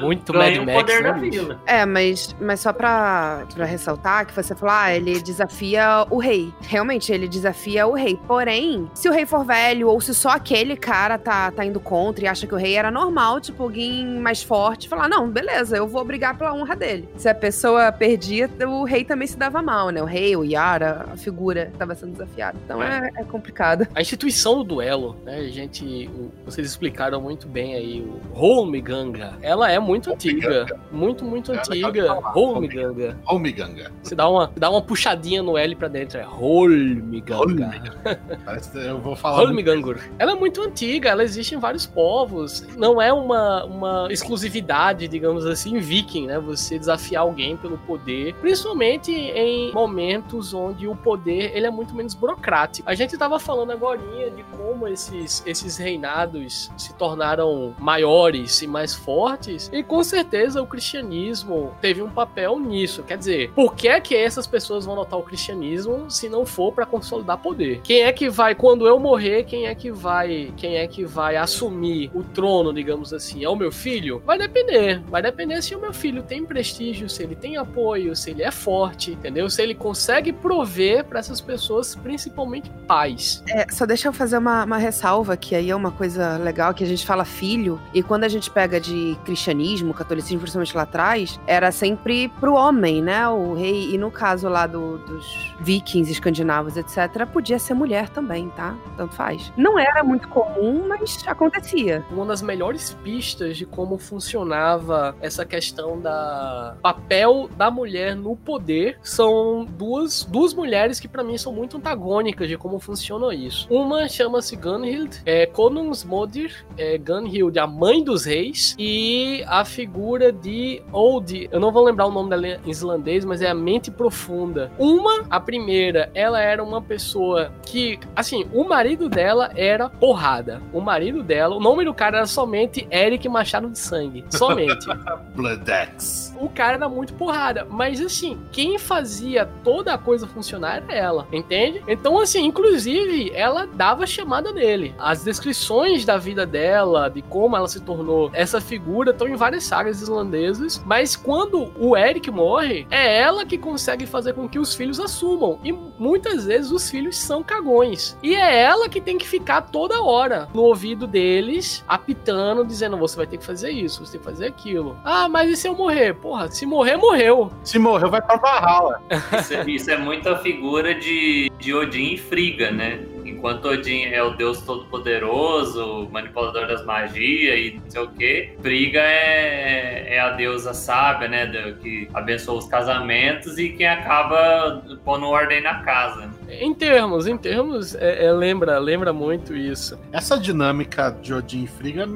muito 0.00 0.32
ganha 0.32 0.62
Mad 0.62 0.62
o 0.62 0.66
Max, 0.66 0.78
poder 0.80 1.02
né. 1.48 1.58
É, 1.66 1.86
mas, 1.86 2.34
mas 2.40 2.60
só 2.60 2.72
pra, 2.72 3.44
pra 3.54 3.64
ressaltar 3.64 4.26
que 4.26 4.34
você 4.34 4.54
falou, 4.54 4.74
ah, 4.76 4.92
ele 4.94 5.20
desafia 5.20 6.06
o 6.10 6.18
rei. 6.18 6.52
Realmente, 6.62 7.12
ele 7.12 7.28
desafia 7.28 7.86
o 7.86 7.92
rei. 7.94 8.18
Porém, 8.26 8.90
se 8.94 9.08
o 9.08 9.12
rei 9.12 9.26
for 9.26 9.44
velho 9.44 9.88
ou 9.88 10.00
se 10.00 10.14
só 10.14 10.30
aquele 10.30 10.76
cara 10.76 11.18
tá, 11.18 11.50
tá 11.50 11.64
indo 11.64 11.80
contra 11.80 12.24
e 12.24 12.28
acha 12.28 12.46
que 12.46 12.54
o 12.54 12.58
rei 12.58 12.74
era 12.76 12.90
normal, 12.90 13.40
tipo, 13.40 13.62
alguém 13.62 14.06
mais 14.18 14.42
forte, 14.42 14.88
falar, 14.88 15.08
não, 15.08 15.28
beleza, 15.28 15.76
eu 15.76 15.86
vou 15.86 16.04
brigar 16.04 16.36
pela 16.36 16.52
honra 16.54 16.76
dele. 16.76 17.08
Se 17.16 17.28
a 17.28 17.34
pessoa 17.34 17.90
perdia, 17.92 18.48
o 18.66 18.84
rei 18.84 19.04
também 19.04 19.26
se 19.28 19.36
dava 19.36 19.60
mal, 19.62 19.90
né? 19.90 20.02
O 20.02 20.06
rei, 20.06 20.36
o 20.36 20.44
Yara, 20.44 21.06
a 21.12 21.16
figura 21.16 21.70
tava 21.78 21.94
sendo 21.94 22.12
desafiada. 22.12 22.58
Então 22.64 22.82
é, 22.82 23.10
é 23.16 23.24
complicado. 23.24 23.86
A 23.94 24.00
instituição 24.00 24.56
do 24.58 24.64
duelo, 24.64 25.16
né, 25.24 25.44
gente, 25.48 26.08
o- 26.14 26.30
vocês 26.44 26.66
explicaram 26.66 27.20
muito 27.20 27.46
bem 27.48 27.74
aí, 27.74 28.00
o 28.00 28.20
Holmganga, 28.38 29.34
é 29.42 29.49
ela 29.50 29.70
é 29.70 29.78
muito 29.78 30.12
antiga. 30.12 30.66
Muito, 30.92 31.24
muito 31.24 31.52
antiga. 31.52 32.12
Holmganga. 32.14 33.18
Holmiganga. 33.24 33.92
Você 34.02 34.14
dá 34.14 34.28
uma, 34.28 34.50
dá 34.56 34.70
uma 34.70 34.80
puxadinha 34.80 35.42
no 35.42 35.58
L 35.58 35.74
pra 35.74 35.88
dentro, 35.88 36.18
é. 36.18 36.22
Holmiganga. 36.22 37.80
Parece 38.44 38.70
que 38.70 38.78
eu 38.78 38.98
vou 39.00 39.16
falar. 39.16 39.46
muito- 39.52 39.66
Holmgangur. 39.68 39.98
Ela 40.18 40.32
é 40.32 40.34
muito 40.34 40.62
antiga, 40.62 41.08
ela 41.10 41.22
existe 41.24 41.54
em 41.54 41.58
vários 41.58 41.86
povos. 41.86 42.66
Não 42.76 43.00
é 43.00 43.12
uma, 43.12 43.64
uma 43.64 44.08
exclusividade, 44.10 45.08
digamos 45.08 45.44
assim, 45.46 45.78
viking, 45.78 46.26
né? 46.26 46.38
Você 46.38 46.78
desafiar 46.78 47.22
alguém 47.22 47.56
pelo 47.56 47.76
poder, 47.78 48.34
principalmente 48.34 49.12
em 49.12 49.72
momentos 49.72 50.54
onde 50.54 50.86
o 50.86 50.94
poder 50.94 51.52
ele 51.56 51.66
é 51.66 51.70
muito 51.70 51.94
menos 51.94 52.14
burocrático. 52.14 52.88
A 52.88 52.94
gente 52.94 53.16
tava 53.18 53.38
falando 53.38 53.72
agora 53.72 53.98
de 53.98 54.42
como 54.56 54.86
esses, 54.86 55.42
esses 55.46 55.76
reinados 55.76 56.70
se 56.76 56.94
tornaram 56.94 57.74
maiores 57.78 58.62
e 58.62 58.66
mais 58.66 58.94
fortes, 58.94 59.39
e 59.72 59.82
com 59.82 60.02
certeza 60.02 60.60
o 60.60 60.66
cristianismo 60.66 61.72
teve 61.80 62.02
um 62.02 62.10
papel 62.10 62.58
nisso. 62.58 63.02
Quer 63.02 63.18
dizer, 63.18 63.50
por 63.52 63.74
que 63.74 63.88
é 63.88 64.00
que 64.00 64.14
essas 64.14 64.46
pessoas 64.46 64.84
vão 64.84 64.94
adotar 64.94 65.18
o 65.18 65.22
cristianismo 65.22 66.10
se 66.10 66.28
não 66.28 66.44
for 66.44 66.72
para 66.72 66.86
consolidar 66.86 67.38
poder? 67.38 67.80
Quem 67.82 68.02
é 68.02 68.12
que 68.12 68.28
vai 68.28 68.54
quando 68.54 68.86
eu 68.86 68.98
morrer, 68.98 69.44
quem 69.44 69.66
é 69.66 69.74
que 69.74 69.90
vai, 69.90 70.52
quem 70.56 70.76
é 70.76 70.86
que 70.86 71.04
vai 71.04 71.36
assumir 71.36 72.10
o 72.14 72.22
trono, 72.22 72.72
digamos 72.72 73.12
assim? 73.12 73.44
É 73.44 73.48
o 73.48 73.56
meu 73.56 73.72
filho? 73.72 74.22
Vai 74.24 74.38
depender. 74.38 75.02
Vai 75.08 75.22
depender 75.22 75.62
se 75.62 75.74
o 75.74 75.80
meu 75.80 75.92
filho 75.92 76.22
tem 76.22 76.44
prestígio, 76.44 77.08
se 77.08 77.22
ele 77.22 77.34
tem 77.34 77.56
apoio, 77.56 78.14
se 78.14 78.30
ele 78.30 78.42
é 78.42 78.50
forte, 78.50 79.12
entendeu? 79.12 79.48
Se 79.48 79.62
ele 79.62 79.74
consegue 79.74 80.32
prover 80.32 81.04
para 81.04 81.20
essas 81.20 81.40
pessoas, 81.40 81.94
principalmente 81.94 82.70
pais. 82.86 83.42
É, 83.48 83.66
só 83.70 83.86
deixa 83.86 84.08
eu 84.08 84.12
fazer 84.12 84.38
uma, 84.38 84.64
uma 84.64 84.78
ressalva, 84.78 85.36
que 85.36 85.54
aí 85.54 85.70
é 85.70 85.76
uma 85.76 85.90
coisa 85.90 86.36
legal, 86.36 86.74
que 86.74 86.84
a 86.84 86.86
gente 86.86 87.06
fala 87.06 87.24
filho, 87.24 87.80
e 87.94 88.02
quando 88.02 88.24
a 88.24 88.28
gente 88.28 88.50
pega 88.50 88.80
de 88.80 89.16
cristianismo, 89.30 89.94
catolicismo, 89.94 90.40
principalmente 90.40 90.76
lá 90.76 90.82
atrás, 90.82 91.40
era 91.46 91.70
sempre 91.70 92.28
pro 92.40 92.54
homem, 92.54 93.00
né? 93.00 93.28
O 93.28 93.54
rei, 93.54 93.94
e 93.94 93.98
no 93.98 94.10
caso 94.10 94.48
lá 94.48 94.66
do- 94.66 94.98
dos 94.98 95.54
vikings, 95.60 96.10
escandinavos, 96.10 96.76
etc., 96.76 97.24
podia 97.32 97.58
ser 97.58 97.74
mulher 97.74 98.08
também, 98.08 98.48
tá? 98.50 98.74
Tanto 98.96 99.14
faz. 99.14 99.52
Não 99.56 99.78
era 99.78 100.02
muito 100.02 100.26
comum, 100.28 100.86
mas 100.88 101.22
acontecia. 101.26 102.04
uma 102.10 102.26
das 102.26 102.42
melhores 102.42 102.92
pistas 103.04 103.56
de 103.56 103.64
como 103.64 103.98
funcionava 103.98 105.14
essa 105.20 105.44
questão 105.44 106.00
da 106.00 106.74
papel 106.82 107.48
da 107.56 107.70
mulher 107.70 108.16
no 108.16 108.34
poder 108.36 108.98
são 109.02 109.64
duas, 109.64 110.24
duas 110.24 110.52
mulheres 110.54 110.98
que 110.98 111.06
pra 111.08 111.22
mim 111.22 111.38
são 111.38 111.52
muito 111.52 111.76
antagônicas 111.76 112.48
de 112.48 112.56
como 112.56 112.78
funciona 112.80 113.32
isso. 113.34 113.66
Uma 113.70 114.08
chama-se 114.08 114.56
Gunhild, 114.56 115.20
é 115.24 115.46
Konungsmodir, 115.46 116.64
é 116.76 116.96
Gunhild, 116.98 117.58
a 117.58 117.66
mãe 117.66 118.02
dos 118.02 118.24
reis, 118.24 118.74
e 118.78 119.19
a 119.46 119.64
figura 119.64 120.32
de 120.32 120.82
Old, 120.92 121.48
eu 121.50 121.60
não 121.60 121.72
vou 121.72 121.84
lembrar 121.84 122.06
o 122.06 122.10
nome 122.10 122.30
dela 122.30 122.46
em 122.46 122.70
islandês, 122.70 123.24
mas 123.24 123.42
é 123.42 123.48
a 123.48 123.54
mente 123.54 123.90
profunda. 123.90 124.70
Uma, 124.78 125.24
a 125.28 125.40
primeira, 125.40 126.10
ela 126.14 126.40
era 126.40 126.62
uma 126.62 126.80
pessoa 126.80 127.52
que, 127.62 127.98
assim, 128.14 128.46
o 128.52 128.64
marido 128.64 129.08
dela 129.08 129.50
era 129.54 129.88
porrada. 129.88 130.60
O 130.72 130.80
marido 130.80 131.22
dela, 131.22 131.56
o 131.56 131.60
nome 131.60 131.84
do 131.84 131.94
cara 131.94 132.18
era 132.18 132.26
somente 132.26 132.86
Eric 132.90 133.28
Machado 133.28 133.68
de 133.70 133.78
Sangue. 133.78 134.24
Somente. 134.30 134.86
Bloodex. 135.34 136.34
o 136.38 136.48
cara 136.48 136.74
era 136.74 136.88
muito 136.88 137.14
porrada. 137.14 137.66
Mas 137.68 138.00
assim, 138.00 138.38
quem 138.52 138.78
fazia 138.78 139.48
toda 139.62 139.94
a 139.94 139.98
coisa 139.98 140.26
funcionar 140.26 140.76
era 140.76 140.92
ela, 140.92 141.28
entende? 141.32 141.82
Então, 141.86 142.18
assim, 142.18 142.44
inclusive, 142.44 143.30
ela 143.34 143.66
dava 143.66 144.06
chamada 144.06 144.52
nele. 144.52 144.94
As 144.98 145.22
descrições 145.22 146.04
da 146.04 146.16
vida 146.16 146.46
dela, 146.46 147.08
de 147.08 147.22
como 147.22 147.56
ela 147.56 147.68
se 147.68 147.80
tornou 147.80 148.30
essa 148.32 148.60
figura, 148.60 149.09
estão 149.10 149.28
em 149.28 149.34
várias 149.36 149.64
sagas 149.64 150.00
islandesas. 150.00 150.82
Mas 150.86 151.16
quando 151.16 151.72
o 151.78 151.96
Eric 151.96 152.30
morre, 152.30 152.86
é 152.90 153.18
ela 153.20 153.44
que 153.44 153.58
consegue 153.58 154.06
fazer 154.06 154.34
com 154.34 154.48
que 154.48 154.58
os 154.58 154.74
filhos 154.74 154.98
assumam. 155.00 155.58
E 155.64 155.72
muitas 155.72 156.44
vezes 156.46 156.70
os 156.70 156.90
filhos 156.90 157.16
são 157.16 157.42
cagões. 157.42 158.16
E 158.22 158.34
é 158.34 158.60
ela 158.62 158.88
que 158.88 159.00
tem 159.00 159.18
que 159.18 159.26
ficar 159.28 159.62
toda 159.62 160.02
hora 160.02 160.48
no 160.54 160.62
ouvido 160.62 161.06
deles, 161.06 161.84
apitando, 161.88 162.64
dizendo: 162.64 162.96
você 162.96 163.16
vai 163.16 163.26
ter 163.26 163.38
que 163.38 163.44
fazer 163.44 163.70
isso, 163.70 164.04
você 164.04 164.12
tem 164.12 164.20
que 164.20 164.26
fazer 164.26 164.46
aquilo. 164.46 164.96
Ah, 165.04 165.28
mas 165.28 165.50
e 165.50 165.56
se 165.56 165.68
eu 165.68 165.74
morrer? 165.74 166.14
Porra, 166.14 166.50
se 166.50 166.66
morrer, 166.66 166.96
morreu. 166.96 167.50
Se 167.62 167.78
morreu, 167.78 168.10
vai 168.10 168.22
pra 168.22 168.36
Valhalla. 168.36 169.02
Isso, 169.38 169.54
é- 169.54 169.64
isso 169.70 169.90
é 169.90 169.96
muita 169.96 170.36
figura 170.38 170.94
de, 170.94 171.50
de 171.58 171.74
Odin 171.74 172.14
e 172.14 172.18
Friga, 172.18 172.70
né? 172.70 173.00
Enquanto 173.30 173.68
Odin 173.68 174.04
é 174.04 174.22
o 174.22 174.30
deus 174.30 174.60
todo-poderoso, 174.62 176.08
manipulador 176.10 176.66
das 176.66 176.84
magias 176.84 177.58
e 177.58 177.80
não 177.82 177.90
sei 177.90 178.02
o 178.02 178.08
quê, 178.08 178.54
Friga 178.60 179.00
é, 179.00 180.16
é 180.16 180.20
a 180.20 180.30
deusa 180.30 180.74
sábia, 180.74 181.28
né? 181.28 181.46
Que 181.80 182.08
abençoa 182.12 182.58
os 182.58 182.66
casamentos 182.66 183.58
e 183.58 183.70
quem 183.70 183.86
acaba 183.86 184.82
pondo 185.04 185.26
ordem 185.26 185.60
na 185.60 185.82
casa. 185.82 186.28
Em 186.60 186.74
termos, 186.74 187.26
em 187.26 187.36
termos, 187.36 187.94
é, 187.94 188.26
é, 188.26 188.32
lembra, 188.32 188.78
lembra 188.78 189.12
muito 189.12 189.54
isso. 189.54 189.98
Essa 190.12 190.38
dinâmica 190.38 191.10
de 191.22 191.32
Odin 191.32 191.64
e 191.64 191.66
Frigga 191.66 192.08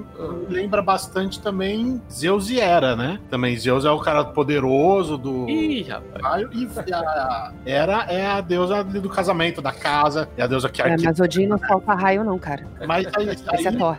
lembra 0.49 0.83
bastante 0.83 1.41
também 1.41 2.01
Zeus 2.11 2.51
e 2.51 2.59
Hera, 2.59 2.97
né? 2.97 3.21
Também 3.31 3.57
Zeus 3.57 3.85
é 3.85 3.91
o 3.91 3.99
cara 3.99 4.25
poderoso 4.25 5.17
do 5.17 5.49
Ih, 5.49 5.83
rapaz. 5.83 6.23
raio 6.25 6.51
e 6.53 6.69
a 6.93 7.53
Hera 7.67 8.07
é 8.09 8.27
a 8.27 8.41
deusa 8.41 8.83
do 8.83 9.09
casamento, 9.09 9.61
da 9.63 9.73
casa, 9.73 10.29
é 10.37 10.43
a 10.43 10.47
deusa 10.47 10.69
que 10.69 10.81
É, 10.81 10.85
arquiteta. 10.85 11.09
mas 11.11 11.21
Odin 11.21 11.47
não 11.47 11.59
solta 11.59 11.95
raio, 11.95 12.25
não, 12.25 12.39
cara. 12.39 12.67
Mas 12.87 13.07
aí, 13.17 13.29
Esse 13.29 13.67
é 13.67 13.69
aí- 13.71 13.77
Thor. 13.77 13.97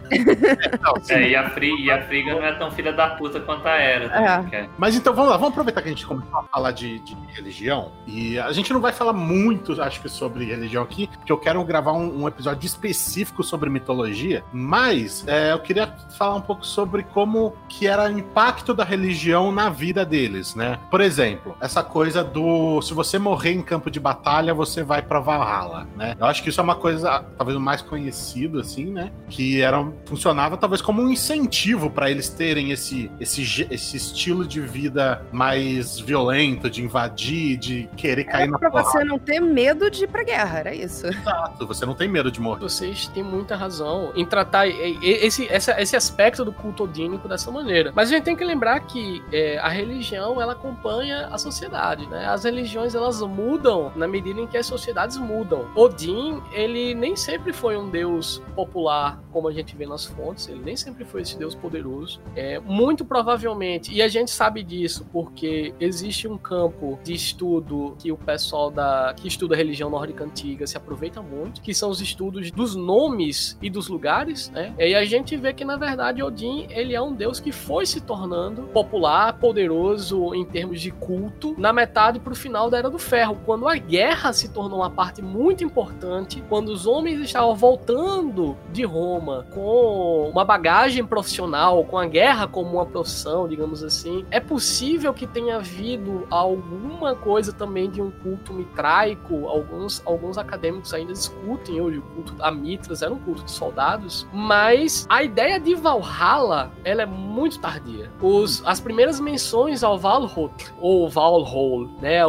não, 0.82 1.04
sim. 1.04 1.13
É, 1.13 1.30
e, 1.30 1.36
a 1.36 1.50
Fri, 1.50 1.71
e 1.84 1.91
a 1.91 2.02
Friga 2.04 2.34
não 2.34 2.43
é 2.43 2.54
tão 2.54 2.71
filha 2.71 2.91
da 2.93 3.10
puta 3.10 3.39
quanto 3.39 3.67
a 3.67 3.76
Hera. 3.76 4.06
É. 4.06 4.21
Né? 4.41 4.48
Que 4.50 4.56
é- 4.56 4.69
Mas 4.78 4.95
então 4.95 5.13
vamos 5.13 5.30
lá, 5.32 5.38
vamos 5.38 5.52
aproveitar 5.52 5.82
que 5.82 5.88
a 5.88 5.91
gente 5.91 6.06
começou 6.06 6.39
a 6.39 6.43
falar 6.43 6.71
de, 6.71 7.00
de 7.00 7.15
religião. 7.36 7.91
E 8.08 8.38
a 8.39 8.52
gente 8.52 8.71
não 8.74 8.82
vai 8.82 8.91
falar 8.91 9.13
muito, 9.13 9.82
acho 9.82 10.02
que, 10.02 10.10
sobre 10.10 10.25
religião 10.34 10.84
aqui, 10.84 11.08
porque 11.08 11.32
eu 11.32 11.38
quero 11.38 11.64
gravar 11.64 11.94
um, 11.94 12.24
um 12.24 12.28
episódio 12.28 12.66
específico 12.66 13.44
sobre 13.44 13.70
mitologia. 13.70 14.44
Mas 14.52 15.24
é, 15.28 15.52
eu 15.52 15.60
queria 15.60 15.88
falar 16.18 16.36
um 16.36 16.42
pouco 16.42 16.66
sobre 16.66 17.04
como 17.04 17.54
que 17.70 17.88
era 17.88 18.10
o 18.10 18.20
impacto 18.20 18.74
da 18.74 18.84
religião 18.84 19.52
na 19.52 19.70
vida 19.70 20.06
deles, 20.06 20.56
né? 20.56 20.80
Por 20.90 21.02
exemplo, 21.02 21.56
essa 21.62 21.84
coisa 21.84 22.24
do 22.24 22.82
se 22.82 22.94
você 22.94 23.18
morrer 23.18 23.52
em 23.54 23.62
campo 23.62 23.90
de 23.90 24.00
batalha, 24.00 24.54
você 24.54 24.84
vai 24.84 25.02
pra 25.02 25.20
Valhalla, 25.20 25.88
né? 25.96 26.16
Eu 26.20 26.26
acho 26.26 26.42
que 26.44 26.50
isso 26.50 26.60
é 26.60 26.64
uma 26.64 26.76
coisa 26.76 27.24
talvez 27.38 27.58
o 27.58 27.62
mais 27.62 27.82
conhecido 27.82 28.60
assim, 28.60 28.86
né? 28.86 29.12
Que 29.30 29.62
era 29.62 29.86
funcionava 30.06 30.58
talvez 30.58 30.82
como 30.82 31.02
um 31.02 31.10
incentivo 31.10 31.90
para 31.90 32.10
eles 32.10 32.30
terem 32.30 32.72
esse, 32.72 33.12
esse 33.20 33.46
esse 33.70 33.98
estilo 33.98 34.46
de 34.48 34.62
vida 34.62 35.26
mais 35.32 36.00
violento, 36.00 36.70
de 36.70 36.84
invadir, 36.84 37.58
de 37.58 37.90
querer 37.96 38.24
cair 38.24 38.50
na 38.50 38.58
Pra 38.58 38.70
porrada. 38.70 38.90
você 38.90 39.04
não 39.04 39.20
ter 39.20 39.40
medo 39.40 39.90
de 39.90 40.08
pra 40.15 40.23
guerra, 40.23 40.60
era 40.60 40.73
isso. 40.73 41.08
Exato, 41.08 41.67
Você 41.67 41.86
não 41.86 41.93
tem 41.93 42.08
medo 42.08 42.32
de 42.32 42.39
morrer. 42.39 42.62
Vocês 42.62 43.08
têm 43.08 43.23
muita 43.23 43.56
razão 43.56 44.12
em 44.15 44.25
tratar 44.25 44.67
esse, 44.67 45.47
essa- 45.51 45.80
esse 45.82 45.95
aspecto 45.95 46.45
do 46.45 46.54
culto 46.54 46.84
odínico 46.86 47.28
dessa 47.28 47.51
maneira. 47.51 47.91
Mas 47.93 48.10
a 48.10 48.15
gente 48.15 48.23
tem 48.23 48.36
que 48.36 48.45
lembrar 48.45 48.80
que 48.82 49.21
é, 49.32 49.58
a 49.58 49.67
religião 49.67 50.41
ela 50.41 50.54
acompanha 50.54 51.28
a 51.28 51.38
sociedade, 51.38 52.08
né? 52.08 52.25
As 52.28 52.43
religiões 52.45 52.95
elas 52.95 53.21
mudam 53.21 53.91
na 53.95 54.08
medida 54.08 54.39
em 54.39 54.47
que 54.47 54.58
as 54.58 54.65
sociedades 54.65 55.17
mudam. 55.17 55.67
Odin 55.75 56.41
ele 56.54 56.95
nem 56.95 57.15
sempre 57.15 57.51
foi 57.51 57.75
um 57.78 57.89
deus 57.89 58.41
popular 58.56 59.19
como 59.34 59.47
a 59.49 59.51
gente 59.51 59.75
vê 59.75 59.86
nas 59.86 60.06
fontes. 60.06 60.47
Ele 60.47 60.62
nem 60.63 60.78
sempre 60.78 61.04
foi 61.04 61.21
esse 61.21 61.38
deus 61.38 61.54
poderoso. 61.54 62.21
É 62.36 62.60
muito 62.60 63.04
provavelmente 63.04 63.93
e 63.93 64.01
a 64.01 64.08
gente 64.08 64.32
sabe 64.32 64.63
disso 64.63 65.06
porque 65.12 65.73
existe 65.80 66.28
um 66.28 66.38
campo 66.38 66.97
de 67.04 67.13
estudo 67.13 67.95
que 67.99 68.12
o 68.12 68.17
pessoal 68.17 68.71
da 68.71 69.13
que 69.15 69.28
estuda 69.28 69.56
a 69.56 69.58
religião 69.58 69.89
nórdica 70.06 70.24
antiga 70.24 70.68
se 70.68 70.78
aproveita 70.78 71.22
muito, 71.22 71.62
que 71.62 71.74
são 71.74 71.89
os 71.89 72.00
estudos 72.00 72.52
dos 72.52 72.76
nomes 72.76 73.58
e 73.62 73.70
dos 73.70 73.88
lugares, 73.88 74.50
né? 74.52 74.74
E 74.78 74.94
a 74.94 75.04
gente 75.04 75.36
vê 75.36 75.54
que 75.54 75.65
na 75.65 75.76
verdade 75.76 76.22
Odin, 76.22 76.68
ele 76.70 76.94
é 76.94 77.02
um 77.02 77.13
deus 77.13 77.39
que 77.39 77.52
foi 77.52 77.86
se 77.86 78.02
tornando 78.02 78.63
popular, 78.63 79.34
poderoso 79.39 80.34
em 80.36 80.46
termos 80.46 80.80
de 80.80 80.91
culto 80.91 81.56
na 81.58 81.74
metade 81.74 82.20
pro 82.20 82.36
final 82.36 82.70
da 82.70 82.78
Era 82.78 82.89
do 82.89 83.00
Ferro, 83.00 83.38
quando 83.46 83.68
a 83.68 83.76
guerra 83.76 84.32
se 84.32 84.50
tornou 84.50 84.80
uma 84.80 84.89
parte 84.89 85.22
muito 85.22 85.63
importante, 85.63 86.44
quando 86.48 86.70
os 86.70 86.86
homens 86.86 87.20
estavam 87.20 87.56
voltando 87.56 88.56
de 88.72 88.84
Roma 88.84 89.48
com 89.54 90.30
uma 90.32 90.46
bagagem 90.46 91.06
profissional, 91.06 91.84
com 91.86 91.98
a 91.98 92.06
guerra 92.06 92.48
como 92.48 92.74
uma 92.74 92.86
profissão, 92.86 93.48
digamos 93.48 93.84
assim, 93.84 94.26
é 94.30 94.39
possível 94.39 95.13
que 95.13 95.26
tenha 95.26 95.56
havido 95.56 96.28
alguma 96.30 97.15
coisa 97.15 97.52
também 97.52 97.89
de 97.89 98.02
um 98.02 98.12
culto 98.12 98.54
mitraico, 98.54 99.48
alguns, 99.48 99.95
alguns 100.06 100.38
acadêmicos 100.38 100.94
ainda 100.94 101.14
discutem 101.14 101.80
hoje 101.80 102.00
o 102.00 102.02
culto 102.02 102.36
a 102.40 102.52
Mitras 102.52 103.02
era 103.02 103.14
um 103.14 103.20
culto 103.20 103.44
de 103.44 103.52
soldados, 103.52 104.28
mas 104.34 105.06
a 105.10 105.24
ideia 105.24 105.60
de 105.60 105.76
Valhalla, 105.76 106.72
ela 106.84 107.04
é 107.04 107.06
muito 107.06 107.60
tardia. 107.60 108.12
Os, 108.22 108.64
as 108.66 108.80
primeiras 108.80 109.20
menções 109.20 109.84
ao 109.84 109.98
Valhalla, 109.98 110.52
ou 110.80 111.10
Valhall, 111.10 111.88
né, 112.02 112.26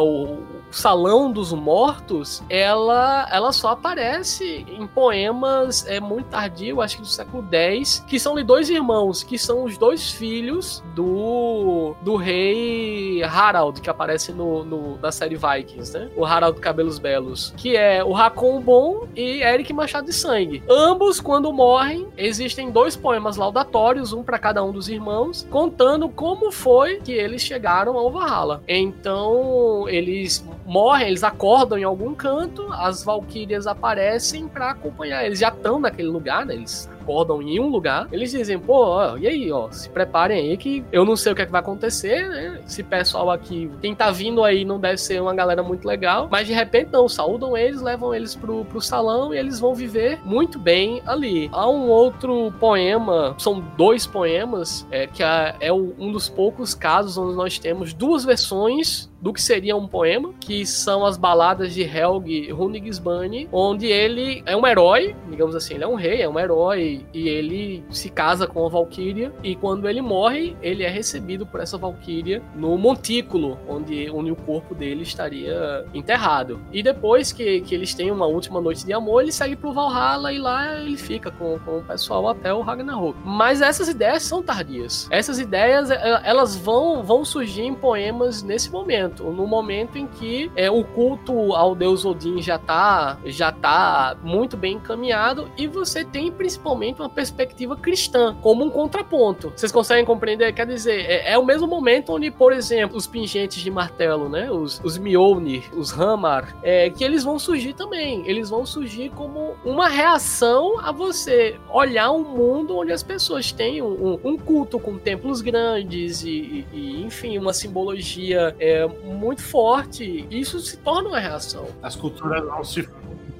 Salão 0.71 1.31
dos 1.31 1.53
Mortos, 1.53 2.43
ela, 2.49 3.27
ela 3.31 3.51
só 3.51 3.69
aparece 3.69 4.65
em 4.69 4.85
poemas 4.87 5.85
é, 5.87 5.99
muito 5.99 6.27
tardio, 6.27 6.81
acho 6.81 6.97
que 6.97 7.01
do 7.01 7.07
século 7.07 7.47
X, 7.51 8.03
que 8.07 8.19
são 8.19 8.35
de 8.35 8.43
dois 8.43 8.69
irmãos, 8.69 9.23
que 9.23 9.37
são 9.37 9.63
os 9.63 9.77
dois 9.77 10.11
filhos 10.11 10.83
do, 10.93 11.95
do 12.01 12.15
rei 12.15 13.23
Harald, 13.23 13.81
que 13.81 13.89
aparece 13.89 14.31
no, 14.31 14.63
no, 14.63 14.97
na 14.97 15.11
série 15.11 15.35
Vikings, 15.35 15.93
né? 15.93 16.09
O 16.15 16.25
Harald 16.25 16.59
Cabelos 16.59 16.99
Belos, 16.99 17.53
que 17.57 17.75
é 17.75 18.03
o 18.03 18.15
Hakon 18.15 18.61
Bom 18.61 19.07
e 19.15 19.41
Eric 19.41 19.71
Machado 19.73 20.07
de 20.07 20.13
Sangue. 20.13 20.63
Ambos, 20.69 21.19
quando 21.19 21.51
morrem, 21.51 22.07
existem 22.17 22.71
dois 22.71 22.95
poemas 22.95 23.37
laudatórios, 23.37 24.13
um 24.13 24.23
para 24.23 24.37
cada 24.37 24.63
um 24.63 24.71
dos 24.71 24.89
irmãos, 24.89 25.47
contando 25.49 26.09
como 26.09 26.51
foi 26.51 26.97
que 26.97 27.11
eles 27.11 27.41
chegaram 27.41 27.97
ao 27.97 28.11
Valhalla. 28.11 28.61
Então, 28.67 29.87
eles 29.87 30.45
morrem, 30.67 31.07
eles 31.07 31.23
acordam 31.23 31.77
em 31.77 31.83
algum 31.83 32.13
canto, 32.13 32.67
as 32.73 33.03
valquírias 33.03 33.65
aparecem 33.65 34.47
para 34.47 34.71
acompanhar. 34.71 35.25
Eles 35.25 35.39
já 35.39 35.47
estão 35.47 35.79
naquele 35.79 36.09
lugar, 36.09 36.45
né? 36.45 36.55
Eles 36.55 36.89
acordam 37.07 37.41
em 37.41 37.57
um 37.57 37.69
lugar, 37.69 38.09
eles 38.11 38.31
dizem, 38.31 38.59
pô, 38.59 38.85
ó, 38.85 39.17
e 39.17 39.25
aí, 39.25 39.49
ó, 39.49 39.71
se 39.71 39.89
preparem 39.89 40.49
aí 40.49 40.57
que 40.57 40.83
eu 40.91 41.05
não 41.05 41.15
sei 41.15 41.31
o 41.31 41.35
que, 41.35 41.41
é 41.41 41.45
que 41.45 41.51
vai 41.51 41.61
acontecer, 41.61 42.27
né? 42.27 42.61
Esse 42.67 42.83
pessoal 42.83 43.31
aqui, 43.31 43.71
quem 43.81 43.95
tá 43.95 44.11
vindo 44.11 44.43
aí 44.43 44.65
não 44.65 44.77
deve 44.77 44.97
ser 44.97 45.21
uma 45.21 45.33
galera 45.33 45.63
muito 45.63 45.87
legal, 45.87 46.27
mas 46.29 46.45
de 46.45 46.53
repente 46.53 46.89
não, 46.91 47.07
saúdam 47.07 47.55
eles, 47.55 47.81
levam 47.81 48.13
eles 48.13 48.35
pro, 48.35 48.65
pro 48.65 48.81
salão 48.81 49.33
e 49.33 49.37
eles 49.37 49.57
vão 49.57 49.73
viver 49.73 50.19
muito 50.25 50.59
bem 50.59 51.01
ali. 51.05 51.49
Há 51.53 51.69
um 51.69 51.87
outro 51.87 52.53
poema, 52.59 53.33
são 53.37 53.61
dois 53.77 54.05
poemas, 54.05 54.85
é, 54.91 55.07
que 55.07 55.23
é, 55.23 55.55
é 55.61 55.71
um 55.71 56.11
dos 56.11 56.27
poucos 56.27 56.75
casos 56.75 57.17
onde 57.17 57.35
nós 57.35 57.57
temos 57.57 57.93
duas 57.93 58.25
versões 58.25 59.09
do 59.21 59.33
que 59.33 59.41
seria 59.41 59.75
um 59.75 59.87
poema, 59.87 60.33
que 60.39 60.65
são 60.65 61.05
as 61.05 61.17
baladas 61.17 61.73
de 61.73 61.81
Helgi 61.81 62.51
Runigsbane, 62.51 63.47
onde 63.51 63.87
ele 63.87 64.43
é 64.45 64.55
um 64.55 64.65
herói, 64.65 65.15
digamos 65.29 65.55
assim, 65.55 65.75
ele 65.75 65.83
é 65.83 65.87
um 65.87 65.95
rei, 65.95 66.21
é 66.21 66.29
um 66.29 66.39
herói, 66.39 67.05
e 67.13 67.27
ele 67.27 67.83
se 67.89 68.09
casa 68.09 68.47
com 68.47 68.65
a 68.65 68.69
Valkyria, 68.69 69.31
e 69.43 69.55
quando 69.55 69.87
ele 69.87 70.01
morre, 70.01 70.55
ele 70.61 70.83
é 70.83 70.89
recebido 70.89 71.45
por 71.45 71.59
essa 71.59 71.77
Valkyria 71.77 72.41
no 72.55 72.77
montículo, 72.77 73.57
onde, 73.67 74.09
onde 74.11 74.31
o 74.31 74.35
corpo 74.35 74.75
dele 74.75 75.03
estaria 75.03 75.85
enterrado. 75.93 76.59
E 76.71 76.83
depois 76.83 77.31
que, 77.31 77.61
que 77.61 77.73
eles 77.73 77.93
têm 77.93 78.11
uma 78.11 78.25
última 78.25 78.61
noite 78.61 78.85
de 78.85 78.93
amor, 78.93 79.21
ele 79.21 79.31
segue 79.31 79.55
pro 79.55 79.73
Valhalla 79.73 80.31
e 80.31 80.37
lá 80.37 80.79
ele 80.79 80.97
fica 80.97 81.31
com, 81.31 81.57
com 81.59 81.79
o 81.79 81.83
pessoal 81.83 82.27
até 82.29 82.53
o 82.53 82.61
Ragnarok. 82.61 83.17
Mas 83.25 83.61
essas 83.61 83.87
ideias 83.87 84.23
são 84.23 84.43
tardias. 84.43 85.07
Essas 85.11 85.39
ideias, 85.39 85.89
é, 85.89 86.21
elas 86.23 86.55
vão, 86.55 87.03
vão 87.03 87.25
surgir 87.25 87.63
em 87.63 87.73
poemas 87.73 88.43
nesse 88.43 88.71
momento 88.71 89.06
momento, 89.07 89.31
no 89.31 89.47
momento 89.47 89.97
em 89.97 90.07
que 90.07 90.51
é, 90.55 90.69
o 90.69 90.83
culto 90.83 91.53
ao 91.53 91.73
deus 91.73 92.05
Odin 92.05 92.41
já 92.41 92.57
tá, 92.57 93.17
já 93.25 93.51
tá 93.51 94.17
muito 94.21 94.57
bem 94.57 94.75
encaminhado 94.75 95.49
e 95.57 95.67
você 95.67 96.03
tem 96.03 96.31
principalmente 96.31 97.01
uma 97.01 97.09
perspectiva 97.09 97.75
cristã 97.75 98.35
como 98.41 98.63
um 98.63 98.69
contraponto. 98.69 99.51
Vocês 99.55 99.71
conseguem 99.71 100.05
compreender? 100.05 100.53
Quer 100.53 100.67
dizer, 100.67 101.05
é, 101.05 101.33
é 101.33 101.37
o 101.37 101.45
mesmo 101.45 101.67
momento 101.67 102.13
onde, 102.13 102.29
por 102.29 102.51
exemplo, 102.53 102.97
os 102.97 103.07
pingentes 103.07 103.61
de 103.61 103.71
martelo, 103.71 104.29
né, 104.29 104.51
os, 104.51 104.81
os 104.83 104.97
Mjolnir, 104.97 105.63
os 105.75 105.97
Hamar, 105.97 106.55
é, 106.61 106.89
que 106.89 107.03
eles 107.03 107.23
vão 107.23 107.39
surgir 107.39 107.73
também. 107.73 108.23
Eles 108.27 108.49
vão 108.49 108.65
surgir 108.65 109.09
como 109.09 109.55
uma 109.63 109.87
reação 109.87 110.79
a 110.79 110.91
você 110.91 111.57
olhar 111.69 112.11
um 112.11 112.23
mundo 112.23 112.77
onde 112.77 112.91
as 112.91 113.03
pessoas 113.03 113.51
têm 113.51 113.81
um, 113.81 114.19
um 114.23 114.37
culto 114.37 114.79
com 114.79 114.97
templos 114.97 115.41
grandes 115.41 116.23
e, 116.23 116.65
e, 116.73 117.01
enfim, 117.03 117.37
uma 117.37 117.53
simbologia 117.53 118.55
é, 118.59 118.87
muito 119.03 119.41
forte. 119.41 120.27
Isso 120.29 120.59
se 120.59 120.77
torna 120.77 121.09
uma 121.09 121.19
reação. 121.19 121.67
As 121.81 121.95
culturas 121.95 122.45
não 122.45 122.63
se 122.63 122.87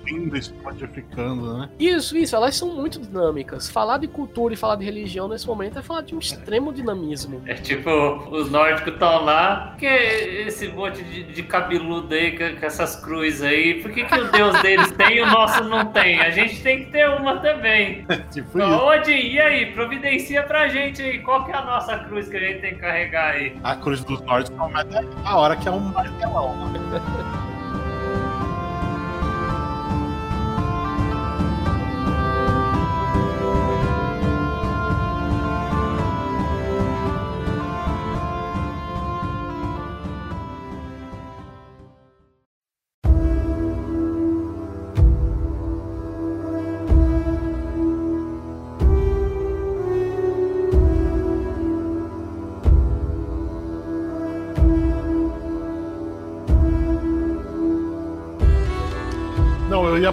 fundindo 0.08 0.38
e 0.38 0.42
se 0.42 0.54
modificando, 0.64 1.58
né? 1.58 1.70
Isso, 1.78 2.18
isso, 2.18 2.36
elas 2.36 2.56
são 2.56 2.74
muito 2.74 3.00
dinâmicas. 3.00 3.70
Falar 3.70 3.98
de 3.98 4.08
cultura 4.08 4.54
e 4.54 4.58
falar 4.58 4.76
de 4.78 4.86
religião 4.86 5.28
nesse 5.28 5.46
momento 5.46 5.78
é 5.78 5.82
falar 5.82 6.02
de 6.02 6.16
um 6.16 6.20
extremo 6.20 6.74
dinamismo. 6.74 7.42
É 7.46 7.54
tipo, 7.54 7.90
os 8.32 8.50
nórdicos 8.50 8.94
estão 8.94 9.24
lá, 9.24 9.76
que 9.78 9.86
esse 9.86 10.68
monte 10.70 11.04
de, 11.04 11.24
de 11.24 11.44
cabeludo 11.44 12.14
aí, 12.14 12.38
com, 12.38 12.60
com 12.60 12.66
essas 12.66 12.96
cruzes 12.96 13.42
aí, 13.42 13.82
por 13.82 13.92
que, 13.92 14.06
que 14.06 14.16
o 14.16 14.32
deus 14.32 14.62
deles 14.62 14.92
tem 14.92 15.18
e 15.18 15.22
o 15.22 15.28
nosso 15.28 15.64
não 15.66 15.86
tem? 15.88 16.20
A 16.20 16.30
gente 16.30 16.62
tem 16.62 16.86
que 16.86 16.92
ter 16.92 17.10
uma 17.10 17.38
também. 17.40 18.06
tipo 18.32 18.60
Onde? 18.60 19.12
E 19.12 19.40
aí, 19.40 19.74
providencia 19.74 20.44
pra 20.44 20.68
gente 20.68 21.02
aí, 21.02 21.20
qual 21.20 21.46
que 21.46 21.52
é 21.52 21.56
a 21.56 21.66
nossa 21.66 21.98
cruz 22.00 22.28
que 22.28 22.38
a 22.38 22.40
gente 22.40 22.62
tem 22.62 22.76
que 22.76 22.80
carregar 22.80 23.34
aí? 23.34 23.56
A 23.64 23.76
cruz 23.76 24.04
dos 24.04 24.22
nórdicos 24.22 24.58
é 24.92 25.06
a 25.26 25.38
hora 25.38 25.56
que 25.56 25.68
é 25.68 25.72
um 25.72 25.80
martelão. 25.80 26.72
Né? 26.72 26.80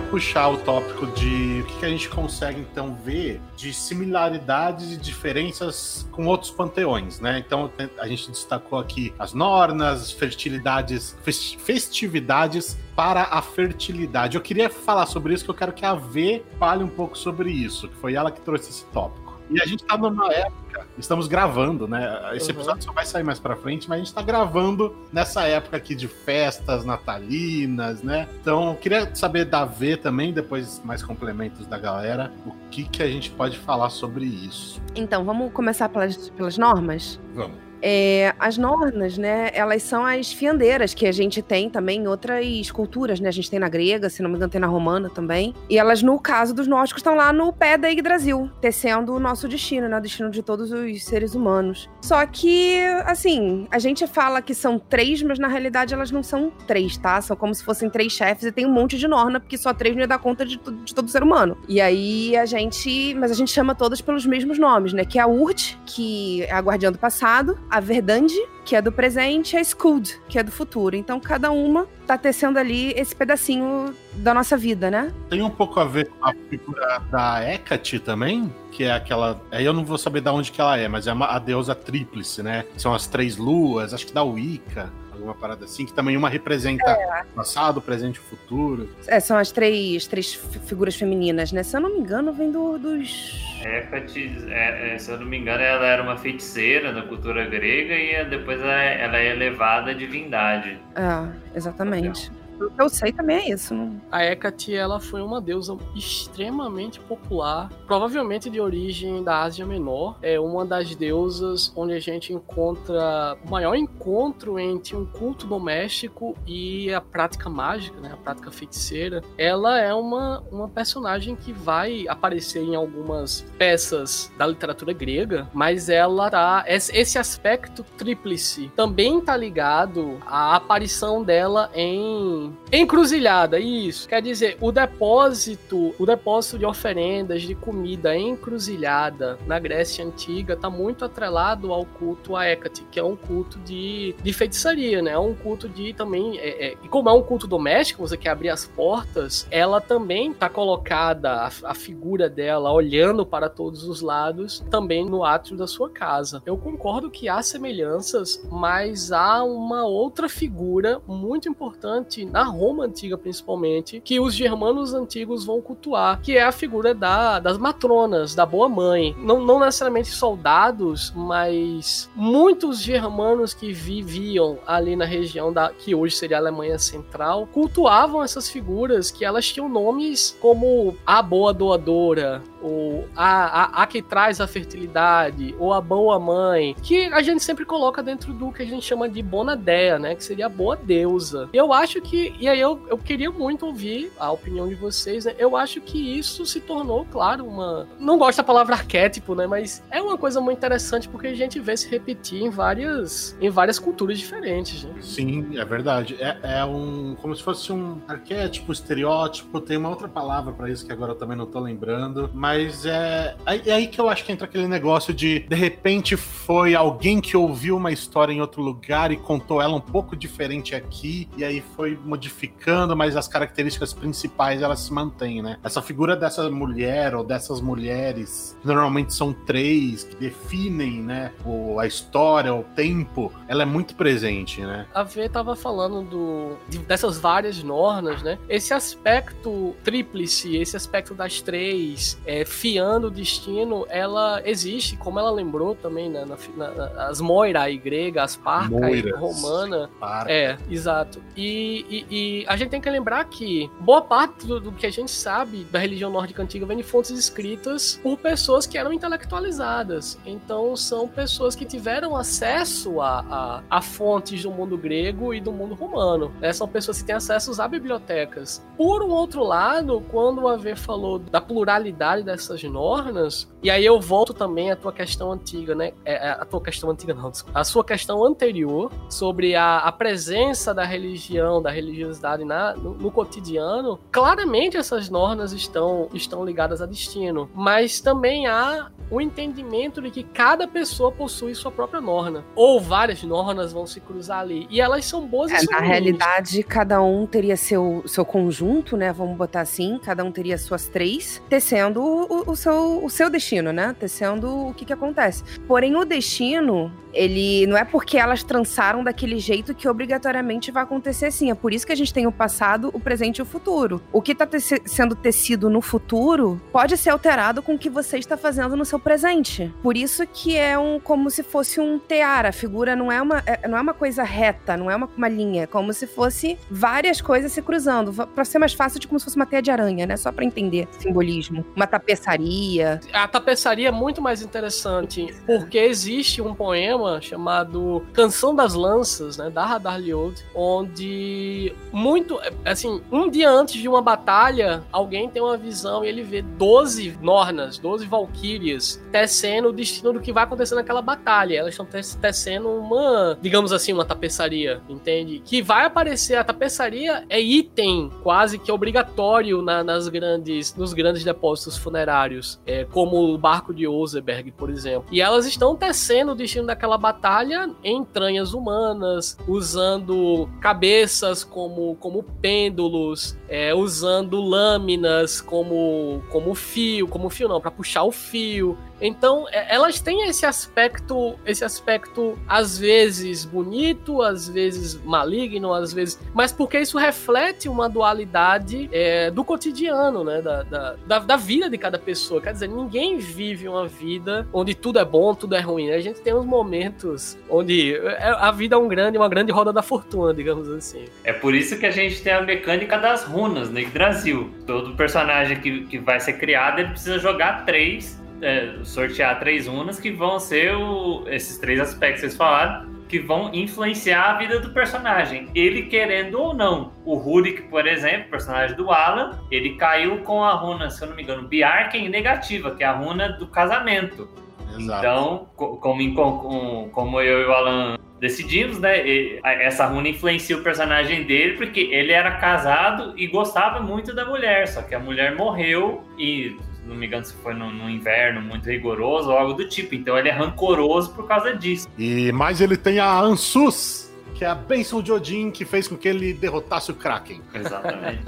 puxar 0.00 0.48
o 0.48 0.58
tópico 0.58 1.06
de 1.08 1.62
o 1.62 1.66
que, 1.66 1.78
que 1.80 1.86
a 1.86 1.88
gente 1.88 2.08
consegue 2.08 2.60
então 2.60 2.94
ver 2.94 3.40
de 3.56 3.72
similaridades 3.72 4.92
e 4.92 4.96
diferenças 4.96 6.08
com 6.10 6.26
outros 6.26 6.50
panteões, 6.50 7.20
né? 7.20 7.42
Então 7.44 7.70
a 7.98 8.08
gente 8.08 8.30
destacou 8.30 8.78
aqui 8.78 9.12
as 9.18 9.32
nornas, 9.32 10.10
fertilidades, 10.12 11.16
festividades 11.58 12.76
para 12.94 13.24
a 13.24 13.42
fertilidade. 13.42 14.36
Eu 14.36 14.42
queria 14.42 14.70
falar 14.70 15.06
sobre 15.06 15.34
isso, 15.34 15.44
que 15.44 15.50
eu 15.50 15.54
quero 15.54 15.72
que 15.72 15.84
a 15.84 15.94
V 15.94 16.42
fale 16.58 16.84
um 16.84 16.88
pouco 16.88 17.16
sobre 17.16 17.50
isso, 17.50 17.88
que 17.88 17.96
foi 17.96 18.14
ela 18.14 18.30
que 18.30 18.40
trouxe 18.40 18.70
esse 18.70 18.84
tópico. 18.86 19.24
E 19.50 19.60
a 19.60 19.66
gente 19.66 19.84
tá 19.84 19.96
numa 19.96 20.32
época, 20.32 20.63
estamos 20.98 21.26
gravando, 21.26 21.86
né? 21.86 22.30
Esse 22.34 22.50
uhum. 22.50 22.58
episódio 22.58 22.84
só 22.84 22.92
vai 22.92 23.04
sair 23.04 23.22
mais 23.22 23.38
pra 23.38 23.56
frente, 23.56 23.88
mas 23.88 23.96
a 23.96 24.04
gente 24.04 24.14
tá 24.14 24.22
gravando 24.22 24.94
nessa 25.12 25.42
época 25.42 25.76
aqui 25.76 25.94
de 25.94 26.08
festas 26.08 26.84
natalinas, 26.84 28.02
né? 28.02 28.28
Então, 28.40 28.76
queria 28.80 29.14
saber 29.14 29.44
da 29.44 29.64
V 29.64 29.96
também, 29.96 30.32
depois 30.32 30.80
mais 30.84 31.02
complementos 31.02 31.66
da 31.66 31.78
galera, 31.78 32.32
o 32.46 32.52
que, 32.70 32.84
que 32.84 33.02
a 33.02 33.08
gente 33.08 33.30
pode 33.30 33.58
falar 33.58 33.90
sobre 33.90 34.24
isso. 34.24 34.80
Então, 34.94 35.24
vamos 35.24 35.52
começar 35.52 35.88
pelas, 35.88 36.30
pelas 36.30 36.58
normas? 36.58 37.20
Vamos. 37.34 37.63
É, 37.86 38.34
as 38.38 38.56
nornas, 38.56 39.18
né, 39.18 39.50
elas 39.52 39.82
são 39.82 40.06
as 40.06 40.32
fiandeiras 40.32 40.94
que 40.94 41.06
a 41.06 41.12
gente 41.12 41.42
tem 41.42 41.68
também 41.68 42.00
em 42.00 42.08
outras 42.08 42.70
culturas, 42.70 43.20
né? 43.20 43.28
A 43.28 43.32
gente 43.32 43.50
tem 43.50 43.58
na 43.58 43.68
grega, 43.68 44.08
se 44.08 44.22
não 44.22 44.30
me 44.30 44.36
engano, 44.36 44.50
tem 44.50 44.60
na 44.60 44.66
romana 44.66 45.10
também. 45.10 45.54
E 45.68 45.76
elas, 45.78 46.02
no 46.02 46.18
caso 46.18 46.54
dos 46.54 46.66
nórdicos, 46.66 47.00
estão 47.00 47.14
lá 47.14 47.30
no 47.30 47.52
pé 47.52 47.76
da 47.76 47.88
Yggdrasil, 47.88 48.50
tecendo 48.58 49.14
o 49.14 49.20
nosso 49.20 49.46
destino, 49.46 49.86
né? 49.86 49.98
O 49.98 50.00
destino 50.00 50.30
de 50.30 50.42
todos 50.42 50.72
os 50.72 51.04
seres 51.04 51.34
humanos. 51.34 51.90
Só 52.00 52.24
que, 52.24 52.78
assim, 53.04 53.66
a 53.70 53.78
gente 53.78 54.06
fala 54.06 54.40
que 54.40 54.54
são 54.54 54.78
três, 54.78 55.22
mas 55.22 55.38
na 55.38 55.48
realidade 55.48 55.92
elas 55.92 56.10
não 56.10 56.22
são 56.22 56.50
três, 56.66 56.96
tá? 56.96 57.20
São 57.20 57.36
como 57.36 57.54
se 57.54 57.62
fossem 57.62 57.90
três 57.90 58.14
chefes 58.14 58.44
e 58.44 58.52
tem 58.52 58.64
um 58.64 58.72
monte 58.72 58.96
de 58.96 59.06
norna, 59.06 59.38
porque 59.38 59.58
só 59.58 59.74
três 59.74 59.94
não 59.94 60.00
ia 60.00 60.08
dar 60.08 60.18
conta 60.18 60.46
de, 60.46 60.58
de 60.84 60.94
todo 60.94 61.10
ser 61.10 61.22
humano. 61.22 61.58
E 61.68 61.82
aí 61.82 62.34
a 62.34 62.46
gente. 62.46 63.14
Mas 63.14 63.30
a 63.30 63.34
gente 63.34 63.50
chama 63.50 63.74
todas 63.74 64.00
pelos 64.00 64.24
mesmos 64.24 64.58
nomes, 64.58 64.94
né? 64.94 65.04
Que 65.04 65.18
é 65.18 65.22
a 65.22 65.26
Urt, 65.26 65.74
que 65.84 66.44
é 66.44 66.52
a 66.52 66.60
guardiã 66.60 66.90
do 66.90 66.98
passado, 66.98 67.58
a 67.74 67.80
Verdande, 67.80 68.36
que 68.64 68.76
é 68.76 68.80
do 68.80 68.92
presente, 68.92 69.54
e 69.54 69.56
a 69.56 69.60
Skuld, 69.60 70.20
que 70.28 70.38
é 70.38 70.44
do 70.44 70.52
futuro. 70.52 70.94
Então 70.94 71.18
cada 71.18 71.50
uma 71.50 71.88
tá 72.06 72.16
tecendo 72.16 72.56
ali 72.56 72.92
esse 72.92 73.16
pedacinho 73.16 73.92
da 74.12 74.32
nossa 74.32 74.56
vida, 74.56 74.92
né? 74.92 75.12
Tem 75.28 75.42
um 75.42 75.50
pouco 75.50 75.80
a 75.80 75.84
ver 75.84 76.08
com 76.08 76.24
a 76.24 76.32
figura 76.48 77.00
da 77.10 77.42
Hecate 77.42 77.98
também, 77.98 78.54
que 78.70 78.84
é 78.84 78.92
aquela. 78.92 79.42
Aí 79.50 79.64
eu 79.64 79.72
não 79.72 79.84
vou 79.84 79.98
saber 79.98 80.20
de 80.20 80.30
onde 80.30 80.52
que 80.52 80.60
ela 80.60 80.78
é, 80.78 80.86
mas 80.86 81.08
é 81.08 81.10
a 81.10 81.38
deusa 81.40 81.74
tríplice, 81.74 82.44
né? 82.44 82.64
São 82.76 82.94
as 82.94 83.08
três 83.08 83.36
luas, 83.36 83.92
acho 83.92 84.06
que 84.06 84.12
da 84.12 84.22
Wicca 84.22 84.92
alguma 85.24 85.34
parada 85.34 85.64
assim, 85.64 85.86
que 85.86 85.92
também 85.92 86.16
uma 86.16 86.28
representa 86.28 86.90
é. 86.90 87.24
passado, 87.34 87.80
presente 87.80 88.16
e 88.16 88.20
futuro. 88.20 88.88
É, 89.06 89.18
são 89.18 89.36
as 89.36 89.50
três, 89.50 90.06
três 90.06 90.34
figuras 90.34 90.94
femininas, 90.94 91.50
né? 91.50 91.62
Se 91.62 91.76
eu 91.76 91.80
não 91.80 91.94
me 91.94 92.00
engano, 92.00 92.32
vem 92.32 92.52
do, 92.52 92.78
dos. 92.78 93.42
Hecate, 93.64 94.44
é, 94.48 94.94
é, 94.94 94.98
se 94.98 95.10
eu 95.10 95.18
não 95.18 95.26
me 95.26 95.38
engano, 95.38 95.62
ela 95.62 95.86
era 95.86 96.02
uma 96.02 96.18
feiticeira 96.18 96.92
da 96.92 97.02
cultura 97.02 97.46
grega 97.46 97.94
e 97.94 98.24
depois 98.26 98.60
ela, 98.60 98.72
ela 98.72 99.16
é 99.16 99.30
elevada 99.30 99.90
à 99.90 99.94
divindade. 99.94 100.78
É, 100.94 101.56
exatamente. 101.56 102.30
O 102.60 102.70
que 102.70 102.82
eu 102.82 102.88
sei 102.88 103.12
também 103.12 103.36
é 103.36 103.48
isso. 103.50 103.74
Não... 103.74 104.00
A 104.10 104.24
Hecate, 104.24 104.74
ela 104.74 105.00
foi 105.00 105.22
uma 105.22 105.40
deusa 105.40 105.76
extremamente 105.94 107.00
popular, 107.00 107.70
provavelmente 107.86 108.50
de 108.50 108.60
origem 108.60 109.22
da 109.22 109.42
Ásia 109.42 109.66
Menor. 109.66 110.18
É 110.22 110.38
uma 110.38 110.64
das 110.64 110.94
deusas 110.94 111.72
onde 111.76 111.94
a 111.94 112.00
gente 112.00 112.32
encontra 112.32 113.36
o 113.44 113.50
maior 113.50 113.74
encontro 113.74 114.58
entre 114.58 114.96
um 114.96 115.04
culto 115.04 115.46
doméstico 115.46 116.36
e 116.46 116.92
a 116.92 117.00
prática 117.00 117.48
mágica, 117.48 118.00
né, 118.00 118.10
a 118.12 118.16
prática 118.16 118.50
feiticeira. 118.50 119.22
Ela 119.36 119.78
é 119.80 119.92
uma, 119.94 120.42
uma 120.50 120.68
personagem 120.68 121.36
que 121.36 121.52
vai 121.52 122.06
aparecer 122.08 122.62
em 122.62 122.74
algumas 122.74 123.42
peças 123.58 124.32
da 124.36 124.46
literatura 124.46 124.92
grega, 124.92 125.48
mas 125.52 125.88
ela 125.88 126.30
tá 126.30 126.64
esse 126.66 127.18
aspecto 127.18 127.84
tríplice 127.96 128.70
também 128.76 129.20
tá 129.20 129.36
ligado 129.36 130.18
à 130.26 130.56
aparição 130.56 131.22
dela 131.22 131.70
em 131.74 132.43
encruzilhada, 132.72 133.58
isso. 133.58 134.08
Quer 134.08 134.22
dizer, 134.22 134.56
o 134.60 134.72
depósito, 134.72 135.94
o 135.98 136.06
depósito 136.06 136.58
de 136.58 136.66
oferendas 136.66 137.42
de 137.42 137.54
comida 137.54 138.16
encruzilhada 138.16 139.38
na 139.46 139.58
Grécia 139.58 140.04
antiga 140.04 140.56
tá 140.56 140.68
muito 140.68 141.04
atrelado 141.04 141.72
ao 141.72 141.84
culto 141.84 142.36
a 142.36 142.48
Hecate, 142.48 142.86
que 142.90 142.98
é 142.98 143.04
um 143.04 143.16
culto 143.16 143.58
de, 143.60 144.14
de 144.22 144.32
feitiçaria, 144.32 145.00
né? 145.02 145.12
É 145.12 145.18
um 145.18 145.34
culto 145.34 145.68
de 145.68 145.92
também 145.92 146.38
é, 146.38 146.68
é, 146.68 146.76
e 146.82 146.88
como 146.88 147.08
é 147.08 147.12
um 147.12 147.22
culto 147.22 147.46
doméstico, 147.46 148.06
você 148.06 148.16
quer 148.16 148.30
abrir 148.30 148.50
as 148.50 148.66
portas, 148.66 149.46
ela 149.50 149.80
também 149.80 150.32
tá 150.32 150.48
colocada 150.48 151.32
a, 151.32 151.50
a 151.64 151.74
figura 151.74 152.28
dela 152.28 152.72
olhando 152.72 153.24
para 153.24 153.48
todos 153.48 153.84
os 153.84 154.00
lados, 154.00 154.64
também 154.70 155.04
no 155.04 155.24
átrio 155.24 155.56
da 155.56 155.66
sua 155.66 155.90
casa. 155.90 156.42
Eu 156.44 156.56
concordo 156.56 157.10
que 157.10 157.28
há 157.28 157.42
semelhanças, 157.42 158.46
mas 158.50 159.12
há 159.12 159.42
uma 159.44 159.84
outra 159.84 160.28
figura 160.28 161.00
muito 161.06 161.48
importante 161.48 162.24
na 162.34 162.42
Roma 162.42 162.86
antiga, 162.86 163.16
principalmente, 163.16 164.00
que 164.00 164.18
os 164.18 164.34
germanos 164.34 164.92
antigos 164.92 165.44
vão 165.44 165.62
cultuar, 165.62 166.20
que 166.20 166.36
é 166.36 166.42
a 166.42 166.50
figura 166.50 166.92
da, 166.92 167.38
das 167.38 167.56
matronas, 167.56 168.34
da 168.34 168.44
boa 168.44 168.68
mãe. 168.68 169.14
Não, 169.20 169.40
não 169.44 169.60
necessariamente 169.60 170.08
soldados, 170.08 171.12
mas 171.14 172.10
muitos 172.16 172.82
germanos 172.82 173.54
que 173.54 173.72
viviam 173.72 174.58
ali 174.66 174.96
na 174.96 175.04
região 175.04 175.52
da 175.52 175.68
que 175.68 175.94
hoje 175.94 176.16
seria 176.16 176.38
a 176.38 176.40
Alemanha 176.40 176.76
Central 176.76 177.48
cultuavam 177.52 178.20
essas 178.20 178.50
figuras 178.50 179.12
que 179.12 179.24
elas 179.24 179.46
tinham 179.46 179.68
nomes 179.68 180.36
como 180.40 180.96
a 181.06 181.22
boa 181.22 181.54
doadora, 181.54 182.42
ou 182.64 183.06
a, 183.14 183.80
a, 183.80 183.82
a 183.82 183.86
que 183.86 184.00
traz 184.00 184.40
a 184.40 184.46
fertilidade, 184.46 185.54
ou 185.58 185.74
a 185.74 185.80
boa 185.82 186.18
mãe, 186.18 186.74
que 186.82 187.06
a 187.12 187.22
gente 187.22 187.44
sempre 187.44 187.64
coloca 187.66 188.02
dentro 188.02 188.32
do 188.32 188.50
que 188.50 188.62
a 188.62 188.66
gente 188.66 188.86
chama 188.86 189.06
de 189.06 189.22
Bonadea, 189.22 189.98
né? 189.98 190.14
Que 190.14 190.24
seria 190.24 190.46
a 190.46 190.48
boa 190.48 190.74
deusa. 190.74 191.48
Eu 191.52 191.72
acho 191.74 192.00
que, 192.00 192.34
e 192.40 192.48
aí 192.48 192.58
eu, 192.58 192.80
eu 192.88 192.96
queria 192.96 193.30
muito 193.30 193.66
ouvir 193.66 194.10
a 194.18 194.32
opinião 194.32 194.66
de 194.66 194.74
vocês, 194.74 195.26
né? 195.26 195.34
Eu 195.38 195.56
acho 195.56 195.80
que 195.82 196.18
isso 196.18 196.46
se 196.46 196.58
tornou, 196.60 197.04
claro, 197.04 197.44
uma. 197.44 197.86
Não 197.98 198.16
gosto 198.16 198.38
da 198.38 198.44
palavra 198.44 198.74
arquétipo, 198.74 199.34
né? 199.34 199.46
Mas 199.46 199.82
é 199.90 200.00
uma 200.00 200.16
coisa 200.16 200.40
muito 200.40 200.56
interessante 200.56 201.06
porque 201.06 201.26
a 201.26 201.34
gente 201.34 201.60
vê 201.60 201.76
se 201.76 201.88
repetir 201.88 202.42
em 202.42 202.48
várias, 202.48 203.36
em 203.40 203.50
várias 203.50 203.78
culturas 203.78 204.18
diferentes, 204.18 204.84
né? 204.84 204.94
Sim, 205.02 205.58
é 205.58 205.64
verdade. 205.66 206.16
É, 206.18 206.60
é 206.60 206.64
um. 206.64 207.14
como 207.20 207.36
se 207.36 207.42
fosse 207.42 207.70
um 207.70 208.00
arquétipo, 208.08 208.72
estereótipo, 208.72 209.60
tem 209.60 209.76
uma 209.76 209.90
outra 209.90 210.08
palavra 210.08 210.52
para 210.52 210.70
isso 210.70 210.86
que 210.86 210.92
agora 210.92 211.12
eu 211.12 211.16
também 211.16 211.36
não 211.36 211.46
tô 211.46 211.60
lembrando. 211.60 212.30
Mas 212.32 212.53
é. 212.84 213.36
É 213.66 213.72
aí 213.72 213.86
que 213.86 214.00
eu 214.00 214.08
acho 214.08 214.24
que 214.24 214.32
entra 214.32 214.46
aquele 214.46 214.66
negócio 214.66 215.12
de 215.12 215.40
de 215.40 215.56
repente 215.56 216.16
foi 216.16 216.74
alguém 216.74 217.20
que 217.20 217.36
ouviu 217.36 217.76
uma 217.76 217.92
história 217.92 218.32
em 218.32 218.40
outro 218.40 218.62
lugar 218.62 219.10
e 219.12 219.16
contou 219.16 219.60
ela 219.60 219.74
um 219.74 219.80
pouco 219.80 220.16
diferente 220.16 220.74
aqui, 220.74 221.28
e 221.36 221.44
aí 221.44 221.62
foi 221.76 221.98
modificando, 222.04 222.96
mas 222.96 223.16
as 223.16 223.28
características 223.28 223.92
principais 223.92 224.62
elas 224.62 224.80
se 224.80 224.92
mantêm, 224.92 225.42
né? 225.42 225.58
Essa 225.62 225.82
figura 225.82 226.16
dessa 226.16 226.50
mulher 226.50 227.14
ou 227.14 227.24
dessas 227.24 227.60
mulheres, 227.60 228.56
normalmente 228.64 229.14
são 229.14 229.32
três, 229.32 230.04
que 230.04 230.16
definem, 230.16 231.02
né, 231.02 231.32
o, 231.44 231.78
a 231.78 231.86
história, 231.86 232.54
o 232.54 232.62
tempo, 232.62 233.32
ela 233.48 233.62
é 233.62 233.66
muito 233.66 233.94
presente, 233.94 234.60
né? 234.60 234.86
A 234.94 235.02
V 235.02 235.28
tava 235.28 235.56
falando 235.56 236.02
do, 236.02 236.56
de, 236.68 236.78
dessas 236.78 237.18
várias 237.18 237.62
nornas, 237.62 238.22
né? 238.22 238.38
Esse 238.48 238.72
aspecto 238.74 239.74
tríplice, 239.82 240.56
esse 240.56 240.76
aspecto 240.76 241.14
das 241.14 241.40
três, 241.40 242.18
é, 242.26 242.43
fiando 242.44 243.08
o 243.08 243.10
destino, 243.10 243.86
ela 243.88 244.42
existe, 244.44 244.96
como 244.96 245.18
ela 245.18 245.30
lembrou 245.30 245.74
também, 245.74 246.08
né, 246.08 246.24
na, 246.24 246.70
na, 246.70 247.06
as 247.08 247.20
Moirai 247.20 247.76
grega, 247.76 248.22
as 248.22 248.36
Parca 248.36 248.74
romana. 249.16 249.90
Parca. 249.98 250.30
É, 250.30 250.58
exato. 250.70 251.22
E, 251.36 251.86
e, 251.88 252.40
e, 252.42 252.46
a 252.46 252.56
gente 252.56 252.70
tem 252.70 252.80
que 252.80 252.90
lembrar 252.90 253.24
que 253.24 253.70
boa 253.80 254.02
parte 254.02 254.46
do, 254.46 254.60
do, 254.60 254.72
que 254.72 254.86
a 254.86 254.90
gente 254.90 255.10
sabe 255.10 255.64
da 255.64 255.78
religião 255.78 256.10
nórdica 256.10 256.42
antiga 256.42 256.66
vem 256.66 256.76
de 256.76 256.82
fontes 256.82 257.10
escritas 257.10 257.98
por 258.02 258.18
pessoas 258.18 258.66
que 258.66 258.76
eram 258.76 258.92
intelectualizadas. 258.92 260.18
Então 260.26 260.76
são 260.76 261.08
pessoas 261.08 261.54
que 261.54 261.64
tiveram 261.64 262.16
acesso 262.16 263.00
a, 263.00 263.24
a, 263.30 263.62
a 263.70 263.82
fontes 263.82 264.42
do 264.42 264.50
mundo 264.50 264.76
grego 264.76 265.32
e 265.32 265.40
do 265.40 265.52
mundo 265.52 265.74
romano. 265.74 266.32
Né? 266.40 266.52
São 266.52 266.68
pessoas 266.68 266.98
que 266.98 267.04
têm 267.04 267.14
acesso 267.14 267.54
a 267.60 267.68
bibliotecas. 267.68 268.64
Por 268.76 269.02
um 269.02 269.10
outro 269.10 269.44
lado, 269.44 270.02
quando 270.10 270.42
o 270.42 270.48
AV 270.48 270.74
falou 270.76 271.18
da 271.18 271.40
pluralidade 271.40 272.22
dessas 272.24 272.62
normas, 272.64 273.48
e 273.62 273.70
aí 273.70 273.84
eu 273.84 274.00
volto 274.00 274.34
também 274.34 274.70
à 274.70 274.76
tua 274.76 274.92
questão 274.92 275.30
antiga, 275.32 275.74
né? 275.74 275.92
É, 276.04 276.14
é, 276.14 276.30
a 276.30 276.44
tua 276.44 276.60
questão 276.60 276.90
antiga 276.90 277.14
não, 277.14 277.30
a 277.54 277.64
sua 277.64 277.84
questão 277.84 278.24
anterior 278.24 278.90
sobre 279.08 279.54
a, 279.54 279.78
a 279.78 279.92
presença 279.92 280.74
da 280.74 280.84
religião, 280.84 281.62
da 281.62 281.70
religiosidade 281.70 282.44
na, 282.44 282.74
no, 282.74 282.94
no, 282.94 283.10
cotidiano. 283.10 283.98
Claramente 284.10 284.76
essas 284.76 285.08
normas 285.08 285.52
estão, 285.52 286.08
estão 286.12 286.44
ligadas 286.44 286.82
a 286.82 286.86
destino, 286.86 287.48
mas 287.54 288.00
também 288.00 288.46
há 288.46 288.90
o 289.10 289.20
entendimento 289.20 290.00
de 290.00 290.10
que 290.10 290.22
cada 290.22 290.66
pessoa 290.66 291.12
possui 291.12 291.54
sua 291.54 291.70
própria 291.70 292.00
norma. 292.00 292.44
Ou 292.54 292.80
várias 292.80 293.22
normas 293.22 293.72
vão 293.72 293.86
se 293.86 294.00
cruzar 294.00 294.40
ali. 294.40 294.66
E 294.70 294.80
elas 294.80 295.04
são 295.04 295.26
boas 295.26 295.52
é, 295.52 295.62
Na 295.70 295.80
realidade, 295.80 296.62
cada 296.62 297.02
um 297.02 297.26
teria 297.26 297.56
seu, 297.56 298.02
seu 298.06 298.24
conjunto, 298.24 298.96
né? 298.96 299.12
Vamos 299.12 299.36
botar 299.36 299.60
assim, 299.60 299.98
cada 300.02 300.24
um 300.24 300.32
teria 300.32 300.58
suas 300.58 300.88
três, 300.88 301.42
tecendo 301.48 302.02
o, 302.14 302.50
o, 302.50 302.56
seu, 302.56 303.04
o 303.04 303.10
seu 303.10 303.28
destino 303.28 303.72
né? 303.72 303.94
Tecendo 303.98 304.68
o 304.68 304.74
que 304.74 304.84
que 304.84 304.92
acontece. 304.92 305.42
Porém, 305.66 305.96
o 305.96 306.04
destino, 306.04 306.92
ele 307.14 307.66
não 307.66 307.76
é 307.76 307.84
porque 307.84 308.18
elas 308.18 308.42
trançaram 308.42 309.02
daquele 309.02 309.38
jeito 309.38 309.74
que 309.74 309.88
obrigatoriamente 309.88 310.70
vai 310.70 310.82
acontecer 310.82 311.26
assim. 311.26 311.50
É 311.50 311.54
por 311.54 311.72
isso 311.72 311.86
que 311.86 311.92
a 311.92 311.96
gente 311.96 312.12
tem 312.12 312.26
o 312.26 312.32
passado, 312.32 312.90
o 312.92 313.00
presente 313.00 313.38
e 313.38 313.42
o 313.42 313.44
futuro. 313.44 314.02
O 314.12 314.20
que 314.20 314.32
está 314.32 314.46
te 314.46 314.60
sendo 314.60 315.14
tecido 315.14 315.70
no 315.70 315.80
futuro 315.80 316.60
pode 316.72 316.96
ser 316.96 317.10
alterado 317.10 317.62
com 317.62 317.74
o 317.74 317.78
que 317.78 317.88
você 317.88 318.18
está 318.18 318.36
fazendo 318.36 318.76
no 318.76 318.84
seu 318.84 318.98
presente. 318.98 319.72
Por 319.82 319.96
isso 319.96 320.26
que 320.26 320.56
é 320.56 320.78
um 320.78 320.98
como 320.98 321.30
se 321.30 321.42
fosse 321.42 321.80
um 321.80 321.98
tear. 321.98 322.46
A 322.46 322.52
figura 322.52 322.96
não 322.96 323.10
é 323.10 323.22
uma, 323.22 323.42
é, 323.46 323.66
não 323.68 323.78
é 323.78 323.80
uma 323.80 323.94
coisa 323.94 324.22
reta, 324.22 324.76
não 324.76 324.90
é 324.90 324.96
uma, 324.96 325.08
uma 325.16 325.28
linha. 325.28 325.62
É 325.62 325.66
como 325.66 325.92
se 325.92 326.06
fosse 326.06 326.58
várias 326.70 327.20
coisas 327.20 327.52
se 327.52 327.62
cruzando. 327.62 328.12
Para 328.12 328.44
ser 328.44 328.58
mais 328.58 328.72
fácil, 328.72 328.98
de 328.98 329.06
como 329.06 329.18
se 329.18 329.24
fosse 329.24 329.36
uma 329.36 329.46
teia 329.46 329.62
de 329.62 329.70
aranha, 329.70 330.06
né? 330.06 330.16
Só 330.16 330.32
para 330.32 330.44
entender 330.44 330.88
simbolismo. 330.98 331.64
Uma 331.76 331.86
tapeçaria. 331.86 333.00
A 333.12 333.28
tapeçaria 333.28 333.88
é 333.88 333.92
muito 333.92 334.20
mais 334.20 334.42
interessante 334.42 335.34
porque 335.46 335.78
existe 335.78 336.42
um 336.42 336.54
poema 336.54 337.03
poema 337.04 337.20
chamado 337.20 338.02
Canção 338.12 338.54
das 338.54 338.72
Lanças, 338.74 339.36
né, 339.36 339.50
da 339.50 339.66
Radar 339.66 340.00
Liod, 340.00 340.42
onde 340.54 341.74
muito, 341.92 342.40
assim, 342.64 343.02
um 343.12 343.28
dia 343.28 343.50
antes 343.50 343.80
de 343.80 343.88
uma 343.88 344.00
batalha, 344.00 344.82
alguém 344.90 345.28
tem 345.28 345.42
uma 345.42 345.56
visão 345.56 346.04
e 346.04 346.08
ele 346.08 346.22
vê 346.22 346.40
12 346.40 347.18
Nornas, 347.20 347.78
12 347.78 348.06
Valkyrias, 348.06 349.02
tecendo 349.12 349.68
o 349.68 349.72
destino 349.72 350.12
do 350.14 350.20
que 350.20 350.32
vai 350.32 350.44
acontecer 350.44 350.74
naquela 350.74 351.02
batalha. 351.02 351.58
Elas 351.58 351.74
estão 351.74 351.86
tecendo 351.86 352.68
uma, 352.70 353.38
digamos 353.40 353.72
assim, 353.72 353.92
uma 353.92 354.04
tapeçaria, 354.04 354.80
entende? 354.88 355.42
Que 355.44 355.60
vai 355.60 355.84
aparecer, 355.84 356.36
a 356.36 356.44
tapeçaria 356.44 357.24
é 357.28 357.40
item 357.40 358.10
quase 358.22 358.58
que 358.58 358.72
obrigatório 358.72 359.60
na, 359.60 359.84
nas 359.84 360.08
grandes, 360.08 360.74
nos 360.74 360.94
grandes 360.94 361.22
depósitos 361.22 361.76
funerários, 361.76 362.60
é, 362.66 362.84
como 362.84 363.34
o 363.34 363.36
barco 363.36 363.74
de 363.74 363.86
Oseberg, 363.86 364.52
por 364.52 364.70
exemplo. 364.70 365.06
E 365.12 365.20
elas 365.20 365.46
estão 365.46 365.76
tecendo 365.76 366.32
o 366.32 366.34
destino 366.34 366.66
daquela 366.66 366.93
aquela 366.94 366.98
batalha 366.98 367.70
em 367.82 367.98
entranhas 367.98 368.54
humanas, 368.54 369.36
usando 369.46 370.48
cabeças 370.60 371.42
como, 371.44 371.96
como 371.96 372.22
pêndulos, 372.22 373.36
é, 373.48 373.74
usando 373.74 374.40
lâminas 374.40 375.40
como, 375.40 376.22
como 376.30 376.54
fio, 376.54 377.08
como 377.08 377.28
fio 377.28 377.48
não, 377.48 377.60
para 377.60 377.70
puxar 377.70 378.04
o 378.04 378.12
fio. 378.12 378.78
Então, 379.04 379.46
é, 379.52 379.74
elas 379.74 380.00
têm 380.00 380.26
esse 380.26 380.46
aspecto, 380.46 381.38
esse 381.44 381.62
aspecto 381.62 382.38
às 382.48 382.78
vezes 382.78 383.44
bonito, 383.44 384.22
às 384.22 384.48
vezes 384.48 384.98
maligno, 385.04 385.74
às 385.74 385.92
vezes, 385.92 386.18
mas 386.32 386.52
porque 386.52 386.78
isso 386.78 386.96
reflete 386.96 387.68
uma 387.68 387.86
dualidade 387.86 388.88
é, 388.90 389.30
do 389.30 389.44
cotidiano, 389.44 390.24
né, 390.24 390.40
da, 390.40 390.62
da, 390.62 390.96
da, 391.06 391.18
da, 391.18 391.36
vida 391.36 391.68
de 391.68 391.76
cada 391.76 391.98
pessoa. 391.98 392.40
Quer 392.40 392.54
dizer, 392.54 392.68
ninguém 392.68 393.18
vive 393.18 393.68
uma 393.68 393.86
vida 393.86 394.48
onde 394.50 394.74
tudo 394.74 394.98
é 394.98 395.04
bom, 395.04 395.34
tudo 395.34 395.54
é 395.54 395.60
ruim. 395.60 395.88
Né? 395.88 395.96
A 395.96 396.00
gente 396.00 396.22
tem 396.22 396.34
uns 396.34 396.46
momentos 396.46 397.36
onde 397.50 397.94
é, 397.94 398.28
a 398.38 398.50
vida 398.50 398.74
é 398.74 398.78
um 398.78 398.88
grande, 398.88 399.18
uma 399.18 399.28
grande 399.28 399.52
roda 399.52 399.70
da 399.70 399.82
fortuna, 399.82 400.32
digamos 400.32 400.66
assim. 400.70 401.04
É 401.24 401.32
por 401.32 401.54
isso 401.54 401.78
que 401.78 401.84
a 401.84 401.90
gente 401.90 402.22
tem 402.22 402.32
a 402.32 402.40
mecânica 402.40 402.96
das 402.96 403.24
runas 403.24 403.68
no 403.68 403.86
Brasil. 403.90 404.50
Todo 404.66 404.96
personagem 404.96 405.60
que, 405.60 405.84
que 405.84 405.98
vai 405.98 406.18
ser 406.20 406.34
criado, 406.34 406.78
ele 406.78 406.88
precisa 406.88 407.18
jogar 407.18 407.66
três 407.66 408.23
é, 408.44 408.84
sortear 408.84 409.38
três 409.40 409.66
runas 409.66 409.98
que 409.98 410.10
vão 410.10 410.38
ser 410.38 410.76
o, 410.76 411.24
esses 411.28 411.58
três 411.58 411.80
aspectos 411.80 412.20
que 412.20 412.28
vocês 412.28 412.36
falaram, 412.36 412.92
que 413.08 413.18
vão 413.18 413.50
influenciar 413.54 414.30
a 414.30 414.38
vida 414.38 414.60
do 414.60 414.70
personagem, 414.70 415.48
ele 415.54 415.84
querendo 415.84 416.40
ou 416.40 416.54
não. 416.54 416.92
O 417.04 417.14
Rurik, 417.14 417.62
por 417.62 417.86
exemplo, 417.86 418.30
personagem 418.30 418.76
do 418.76 418.90
Alan, 418.90 419.38
ele 419.50 419.76
caiu 419.76 420.18
com 420.18 420.42
a 420.42 420.52
runa, 420.52 420.90
se 420.90 421.02
eu 421.02 421.08
não 421.08 421.16
me 421.16 421.22
engano, 421.22 421.48
Biarken 421.48 422.08
negativa, 422.08 422.74
que 422.74 422.82
é 422.82 422.86
a 422.86 422.92
runa 422.92 423.30
do 423.30 423.46
casamento. 423.46 424.28
Exato. 424.76 424.98
Então, 424.98 425.48
como, 425.56 426.88
como 426.90 427.20
eu 427.20 427.42
e 427.42 427.44
o 427.46 427.52
Alan 427.52 427.96
decidimos, 428.20 428.78
né? 428.80 429.38
Essa 429.42 429.86
runa 429.86 430.08
influencia 430.08 430.56
o 430.56 430.62
personagem 430.62 431.24
dele 431.24 431.56
porque 431.56 431.80
ele 431.80 432.12
era 432.12 432.32
casado 432.32 433.12
e 433.16 433.26
gostava 433.26 433.80
muito 433.80 434.14
da 434.14 434.24
mulher, 434.24 434.66
só 434.66 434.82
que 434.82 434.94
a 434.94 434.98
mulher 434.98 435.36
morreu 435.36 436.02
e 436.18 436.56
não 436.86 436.94
me 436.94 437.06
engano 437.06 437.24
se 437.24 437.34
foi 437.34 437.54
no, 437.54 437.70
no, 437.70 437.88
inverno 437.88 438.40
muito 438.42 438.68
rigoroso 438.68 439.30
ou 439.30 439.38
algo 439.38 439.54
do 439.54 439.68
tipo. 439.68 439.94
Então 439.94 440.18
ele 440.18 440.28
é 440.28 440.32
rancoroso 440.32 441.12
por 441.12 441.26
causa 441.26 441.56
disso. 441.56 441.88
E 441.98 442.30
mais 442.32 442.60
ele 442.60 442.76
tem 442.76 442.98
a 442.98 443.18
Ansus, 443.20 444.12
que 444.34 444.44
é 444.44 444.48
a 444.48 444.54
bênção 444.54 445.02
de 445.02 445.10
Odin 445.12 445.50
que 445.50 445.64
fez 445.64 445.88
com 445.88 445.96
que 445.96 446.08
ele 446.08 446.34
derrotasse 446.34 446.90
o 446.90 446.94
Kraken. 446.94 447.40
Exatamente. 447.54 448.24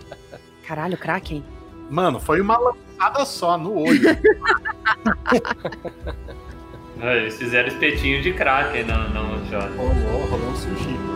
Caralho, 0.66 0.96
Kraken. 0.96 1.44
Mano, 1.90 2.18
foi 2.18 2.40
uma 2.40 2.56
lançada 2.58 3.24
só 3.24 3.58
no 3.58 3.78
olho. 3.78 4.00
Eles 7.02 7.36
fizeram 7.36 7.68
espetinho 7.68 8.22
de 8.22 8.32
Kraken 8.32 8.84
não, 8.84 9.10
não, 9.10 9.44
Jorge. 9.46 9.76
Rolou, 9.76 10.26
rolou 10.26 10.50
um 10.50 10.56
sushi. 10.56 11.11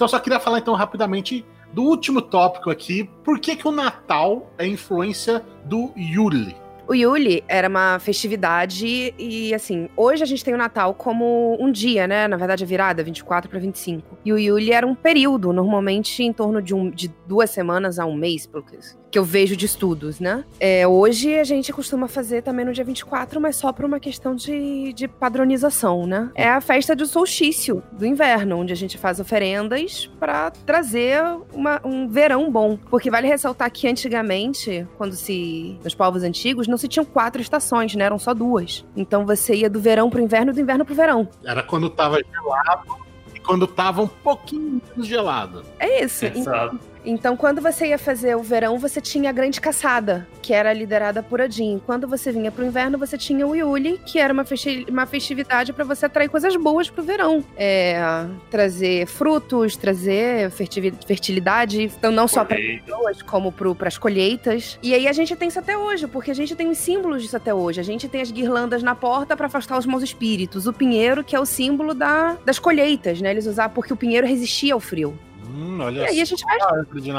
Então, 0.00 0.08
só 0.08 0.18
queria 0.18 0.40
falar 0.40 0.60
então 0.60 0.72
rapidamente 0.72 1.44
do 1.74 1.82
último 1.82 2.22
tópico 2.22 2.70
aqui. 2.70 3.04
Por 3.22 3.38
que, 3.38 3.54
que 3.54 3.68
o 3.68 3.70
Natal 3.70 4.50
é 4.56 4.66
influência 4.66 5.44
do 5.66 5.92
Yuli? 5.94 6.56
O 6.88 6.94
Yuli 6.94 7.44
era 7.46 7.68
uma 7.68 7.98
festividade 7.98 9.14
e, 9.18 9.52
assim, 9.52 9.90
hoje 9.94 10.22
a 10.22 10.26
gente 10.26 10.42
tem 10.42 10.54
o 10.54 10.56
Natal 10.56 10.94
como 10.94 11.54
um 11.60 11.70
dia, 11.70 12.06
né? 12.06 12.26
Na 12.26 12.38
verdade, 12.38 12.64
a 12.64 12.66
virada, 12.66 13.02
24 13.02 13.50
para 13.50 13.58
25. 13.58 14.16
E 14.24 14.32
o 14.32 14.38
Yuli 14.38 14.72
era 14.72 14.86
um 14.86 14.94
período, 14.94 15.52
normalmente 15.52 16.22
em 16.22 16.32
torno 16.32 16.62
de, 16.62 16.74
um, 16.74 16.88
de 16.88 17.14
duas 17.26 17.50
semanas 17.50 17.98
a 17.98 18.06
um 18.06 18.14
mês, 18.14 18.46
pelo 18.46 18.64
que 18.64 18.76
que 19.10 19.18
eu 19.18 19.24
vejo 19.24 19.56
de 19.56 19.66
estudos, 19.66 20.20
né? 20.20 20.44
É, 20.58 20.86
hoje 20.86 21.34
a 21.38 21.44
gente 21.44 21.72
costuma 21.72 22.06
fazer 22.06 22.42
também 22.42 22.64
no 22.64 22.72
dia 22.72 22.84
24, 22.84 23.40
mas 23.40 23.56
só 23.56 23.72
por 23.72 23.84
uma 23.84 23.98
questão 23.98 24.34
de, 24.34 24.92
de 24.92 25.08
padronização, 25.08 26.06
né? 26.06 26.30
É 26.34 26.48
a 26.48 26.60
festa 26.60 26.94
do 26.94 27.06
solstício 27.06 27.82
do 27.92 28.06
inverno, 28.06 28.58
onde 28.58 28.72
a 28.72 28.76
gente 28.76 28.96
faz 28.96 29.18
oferendas 29.18 30.10
para 30.18 30.50
trazer 30.50 31.22
uma, 31.52 31.80
um 31.84 32.08
verão 32.08 32.50
bom. 32.50 32.76
Porque 32.88 33.10
vale 33.10 33.26
ressaltar 33.26 33.70
que 33.70 33.88
antigamente, 33.88 34.86
quando 34.96 35.14
se. 35.14 35.78
nos 35.82 35.94
povos 35.94 36.22
antigos, 36.22 36.68
não 36.68 36.76
se 36.76 36.88
tinham 36.88 37.04
quatro 37.04 37.42
estações, 37.42 37.94
né? 37.94 38.04
Eram 38.04 38.18
só 38.18 38.32
duas. 38.32 38.84
Então 38.96 39.26
você 39.26 39.54
ia 39.54 39.70
do 39.70 39.80
verão 39.80 40.08
pro 40.08 40.20
inverno 40.20 40.52
e 40.52 40.54
do 40.54 40.60
inverno 40.60 40.84
pro 40.84 40.94
verão. 40.94 41.28
Era 41.44 41.62
quando 41.62 41.90
tava 41.90 42.18
gelado 42.18 42.96
e 43.34 43.40
quando 43.40 43.66
tava 43.66 44.02
um 44.02 44.06
pouquinho 44.06 44.80
menos 44.90 45.06
gelado. 45.06 45.64
É 45.78 46.04
isso. 46.04 46.26
Exato. 46.26 46.89
Então, 47.04 47.36
quando 47.36 47.60
você 47.60 47.88
ia 47.88 47.98
fazer 47.98 48.36
o 48.36 48.42
verão, 48.42 48.78
você 48.78 49.00
tinha 49.00 49.30
a 49.30 49.32
Grande 49.32 49.60
Caçada, 49.60 50.26
que 50.42 50.52
era 50.52 50.72
liderada 50.72 51.22
por 51.22 51.40
Odin. 51.40 51.80
Quando 51.84 52.06
você 52.06 52.30
vinha 52.32 52.50
pro 52.50 52.64
inverno, 52.64 52.98
você 52.98 53.16
tinha 53.16 53.46
o 53.46 53.54
Yuli, 53.54 54.00
que 54.04 54.18
era 54.18 54.32
uma, 54.32 54.44
festi 54.44 54.86
uma 54.88 55.06
festividade 55.06 55.72
para 55.72 55.84
você 55.84 56.06
atrair 56.06 56.28
coisas 56.28 56.54
boas 56.56 56.90
pro 56.90 57.02
verão. 57.02 57.44
É, 57.56 58.26
trazer 58.50 59.06
frutos, 59.06 59.76
trazer 59.76 60.50
fertilidade, 60.50 61.84
então 61.84 62.10
não 62.10 62.28
só 62.28 62.44
para 62.44 62.56
pessoas, 62.56 63.22
como 63.22 63.52
para 63.52 63.88
as 63.88 63.98
colheitas. 63.98 64.78
E 64.82 64.94
aí 64.94 65.08
a 65.08 65.12
gente 65.12 65.34
tem 65.36 65.48
isso 65.48 65.58
até 65.58 65.76
hoje, 65.76 66.06
porque 66.06 66.30
a 66.30 66.34
gente 66.34 66.54
tem 66.54 66.68
os 66.68 66.78
símbolos 66.78 67.22
disso 67.22 67.36
até 67.36 67.54
hoje. 67.54 67.80
A 67.80 67.84
gente 67.84 68.08
tem 68.08 68.20
as 68.20 68.30
guirlandas 68.30 68.82
na 68.82 68.94
porta 68.94 69.36
para 69.36 69.46
afastar 69.46 69.78
os 69.78 69.86
maus 69.86 70.02
espíritos. 70.02 70.66
O 70.66 70.72
pinheiro, 70.72 71.24
que 71.24 71.34
é 71.34 71.40
o 71.40 71.46
símbolo 71.46 71.94
da, 71.94 72.36
das 72.44 72.58
colheitas, 72.58 73.20
né? 73.20 73.30
Eles 73.30 73.46
usavam 73.46 73.74
porque 73.74 73.92
o 73.92 73.96
pinheiro 73.96 74.26
resistia 74.26 74.74
ao 74.74 74.80
frio. 74.80 75.18
Hum, 75.50 75.80
olha 75.80 76.02
e 76.02 76.06
aí 76.06 76.20
a 76.20 76.24
gente 76.24 76.44
vai. 76.44 76.58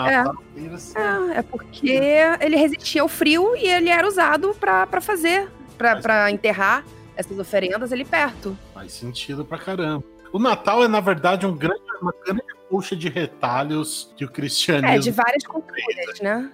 É, 0.09 1.35
é, 1.35 1.39
é 1.39 1.41
porque 1.41 2.01
ele 2.39 2.55
resistia 2.55 3.01
ao 3.01 3.07
frio 3.07 3.55
e 3.55 3.67
ele 3.67 3.89
era 3.89 4.07
usado 4.07 4.55
para 4.59 5.01
fazer, 5.01 5.49
para 5.77 6.31
enterrar 6.31 6.83
essas 7.15 7.37
oferendas 7.37 7.91
ali 7.91 8.05
perto. 8.05 8.57
Faz 8.73 8.93
sentido 8.93 9.43
pra 9.43 9.57
caramba. 9.57 10.03
O 10.31 10.39
Natal 10.39 10.83
é, 10.83 10.87
na 10.87 10.99
verdade, 11.01 11.45
um 11.45 11.55
grande, 11.55 11.81
uma 12.01 12.13
grande 12.25 12.41
puxa 12.71 12.95
de 12.95 13.09
retalhos 13.09 14.13
que 14.15 14.23
o 14.23 14.29
cristianismo. 14.29 14.95
É, 14.95 14.99
de 14.99 15.11
várias 15.11 15.43
culturas, 15.45 16.19
né? 16.21 16.49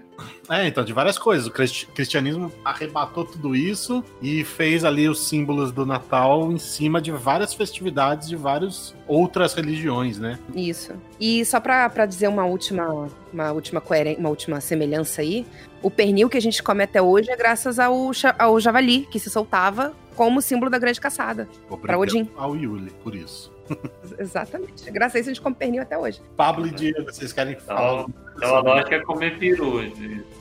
É, 0.50 0.66
então, 0.66 0.84
de 0.84 0.92
várias 0.92 1.20
coisas. 1.20 1.46
O 1.46 1.52
cristianismo 1.52 2.52
arrebatou 2.66 3.24
tudo 3.24 3.56
isso 3.56 4.04
e 4.20 4.44
fez 4.44 4.84
ali 4.84 5.08
os 5.08 5.28
símbolos 5.28 5.72
do 5.72 5.86
Natal 5.86 6.52
em 6.52 6.58
cima 6.58 7.00
de 7.00 7.12
várias 7.12 7.54
festividades 7.54 8.28
de 8.28 8.36
várias 8.36 8.96
outras 9.08 9.54
religiões, 9.54 10.18
né? 10.18 10.40
Isso. 10.56 10.94
E 11.20 11.46
só 11.46 11.60
pra 11.60 12.08
dizer 12.08 12.28
uma 12.30 12.46
última, 12.46 13.08
uma 13.32 13.52
última 13.52 13.80
coerência, 13.80 14.20
uma 14.20 14.30
última 14.30 14.60
semelhança 14.60 15.22
aí, 15.22 15.46
o 15.84 15.92
pernil 15.92 16.30
que 16.30 16.38
a 16.38 16.42
gente 16.42 16.64
come 16.64 16.84
até 16.84 17.00
hoje 17.00 17.30
é 17.30 17.36
graças 17.36 17.78
ao, 17.78 18.10
ao 18.40 18.60
javali, 18.60 19.08
que 19.12 19.20
se 19.20 19.30
soltava 19.30 19.94
como 20.16 20.42
símbolo 20.42 20.72
da 20.72 20.80
grande 20.80 21.00
caçada. 21.00 21.48
Para 21.80 22.00
Odin. 22.00 22.28
Ao 22.36 22.56
Yuli, 22.56 22.90
por 23.04 23.14
isso. 23.14 23.56
Exatamente. 24.18 24.90
Graças 24.92 25.16
a 25.16 25.20
isso 25.20 25.30
a 25.30 25.34
gente 25.34 25.42
come 25.42 25.56
pernil 25.56 25.82
até 25.82 25.98
hoje. 25.98 26.22
Pablo 26.36 26.68
e 26.68 26.72
Diego, 26.72 27.04
vocês 27.04 27.34
querem 27.34 27.56
falar? 27.56 28.02
Então, 28.02 28.14
então 28.36 28.56
a 28.56 28.60
lógica 28.60 28.96
é 28.96 29.00
comer 29.00 29.38
peru. 29.38 29.82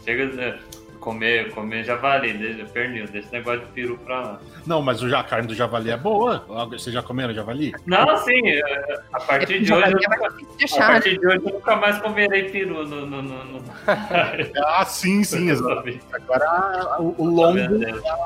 Chega 0.05 0.59
comer, 1.07 1.53
comer 1.53 1.85
javali, 1.85 2.67
pernil, 2.73 3.07
desse 3.07 3.33
negócio 3.33 3.61
de 3.61 3.67
peru 3.67 3.97
pra 3.99 4.21
lá. 4.21 4.41
Não, 4.67 4.83
mas 4.83 5.01
o, 5.01 5.15
a 5.15 5.23
carne 5.23 5.47
do 5.47 5.55
javali 5.55 5.89
é 5.89 5.97
boa. 5.97 6.45
Vocês 6.69 6.93
já 6.93 7.01
comeram 7.01 7.33
javali? 7.33 7.73
Não, 7.87 8.17
sim. 8.17 8.41
É, 8.45 8.99
a 9.13 9.21
partir 9.21 9.55
é, 9.55 9.59
de 9.61 9.73
hoje. 9.73 9.93
Eu, 9.93 10.79
a 10.83 10.87
partir 10.89 11.13
né? 11.13 11.19
de 11.19 11.27
hoje 11.29 11.43
eu 11.45 11.53
nunca 11.53 11.77
mais 11.77 11.99
comerei 12.01 12.51
peru 12.51 12.85
no. 12.85 13.07
no, 13.07 13.23
no, 13.23 13.45
no... 13.45 13.63
ah, 14.67 14.85
sim, 14.85 15.23
sim, 15.23 15.49
exatamente. 15.49 16.01
Agora 16.13 17.01
o, 17.01 17.15
o 17.19 17.25
lombo 17.25 17.85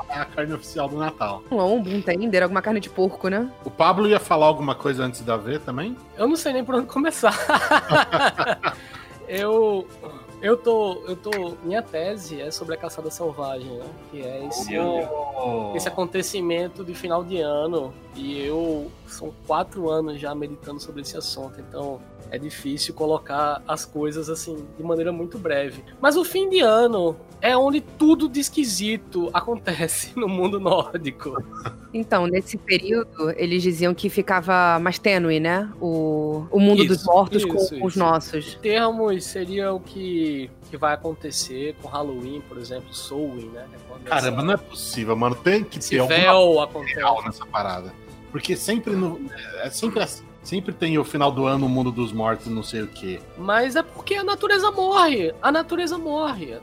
é 0.09 0.19
a 0.19 0.25
carne 0.25 0.53
oficial 0.53 0.89
do 0.89 0.97
Natal. 0.97 1.43
Um 1.51 1.57
lombo, 1.57 1.87
um 1.87 2.01
tender, 2.01 2.41
alguma 2.41 2.63
carne 2.63 2.79
de 2.79 2.89
porco, 2.89 3.27
né? 3.27 3.47
O 3.63 3.69
Pablo 3.69 4.07
ia 4.07 4.19
falar 4.19 4.47
alguma 4.47 4.73
coisa 4.73 5.03
antes 5.03 5.21
da 5.21 5.37
ver 5.37 5.59
também? 5.59 5.95
Eu 6.17 6.27
não 6.27 6.35
sei 6.35 6.51
nem 6.51 6.65
por 6.65 6.73
onde 6.73 6.87
começar. 6.87 7.35
eu 9.29 9.87
eu 10.41 10.57
tô, 10.57 11.03
eu 11.07 11.15
tô. 11.15 11.31
Minha 11.63 11.81
tese 11.81 12.41
é 12.41 12.49
sobre 12.49 12.75
a 12.75 12.77
caçada 12.77 13.09
selvagem, 13.11 13.71
né? 13.77 13.85
Que 14.09 14.21
é 14.21 14.45
esse, 14.47 14.77
oh. 14.77 15.73
esse 15.75 15.87
acontecimento 15.87 16.83
de 16.83 16.93
final 16.93 17.23
de 17.23 17.39
ano 17.39 17.93
E 18.15 18.41
eu 18.43 18.91
são 19.07 19.33
quatro 19.45 19.89
anos 19.89 20.19
já 20.19 20.33
meditando 20.33 20.79
sobre 20.79 21.01
esse 21.01 21.15
assunto, 21.15 21.59
então 21.59 21.99
é 22.31 22.37
difícil 22.39 22.93
colocar 22.93 23.61
as 23.67 23.85
coisas 23.85 24.29
assim 24.29 24.65
de 24.77 24.83
maneira 24.83 25.11
muito 25.11 25.37
breve. 25.37 25.83
Mas 26.01 26.15
o 26.15 26.23
fim 26.23 26.49
de 26.49 26.59
ano 26.61 27.15
é 27.41 27.57
onde 27.57 27.81
tudo 27.81 28.29
de 28.29 28.39
esquisito 28.39 29.29
acontece 29.35 30.13
no 30.17 30.27
mundo 30.29 30.59
nórdico. 30.59 31.35
Então, 31.93 32.25
nesse 32.25 32.57
período, 32.57 33.31
eles 33.35 33.61
diziam 33.61 33.93
que 33.93 34.09
ficava 34.09 34.79
mais 34.79 34.97
tênue, 34.97 35.39
né? 35.41 35.69
O, 35.81 36.45
o 36.49 36.57
mundo 36.59 36.83
Isso, 36.83 36.87
dos 36.95 37.03
mortos 37.03 37.37
isso, 37.43 37.47
com, 37.49 37.57
com 37.57 37.85
os 37.85 37.93
isso. 37.93 37.99
nossos. 37.99 38.55
Termos 38.61 39.25
seria 39.25 39.73
o 39.73 39.79
que, 39.81 40.49
que 40.69 40.77
vai 40.77 40.93
acontecer 40.93 41.75
com 41.81 41.89
Halloween, 41.89 42.41
por 42.47 42.57
exemplo, 42.57 42.93
Samhain, 42.93 43.49
né? 43.53 43.65
É 43.73 43.77
quando 43.89 44.03
Caramba, 44.03 44.37
essa- 44.37 44.45
não 44.45 44.53
é 44.53 44.57
possível, 44.57 45.15
mano. 45.17 45.35
Tem 45.35 45.63
que 45.65 45.79
esse 45.79 45.89
ter 46.07 46.27
alguma 46.27 46.63
acontece. 46.63 46.95
real 46.95 47.21
nessa 47.25 47.45
parada. 47.45 47.93
Porque 48.31 48.55
sempre 48.55 48.95
no. 48.95 49.19
É 49.61 49.69
sempre 49.69 50.01
assim. 50.01 50.23
Sempre 50.43 50.73
tem 50.73 50.97
o 50.97 51.03
final 51.03 51.31
do 51.31 51.45
ano, 51.45 51.67
o 51.67 51.69
mundo 51.69 51.91
dos 51.91 52.11
mortos, 52.11 52.47
não 52.47 52.63
sei 52.63 52.81
o 52.81 52.87
quê. 52.87 53.19
Mas 53.37 53.75
é 53.75 53.83
porque 53.83 54.15
a 54.15 54.23
natureza 54.23 54.71
morre. 54.71 55.33
A 55.41 55.51
natureza 55.51 55.97
morre. 55.97 56.57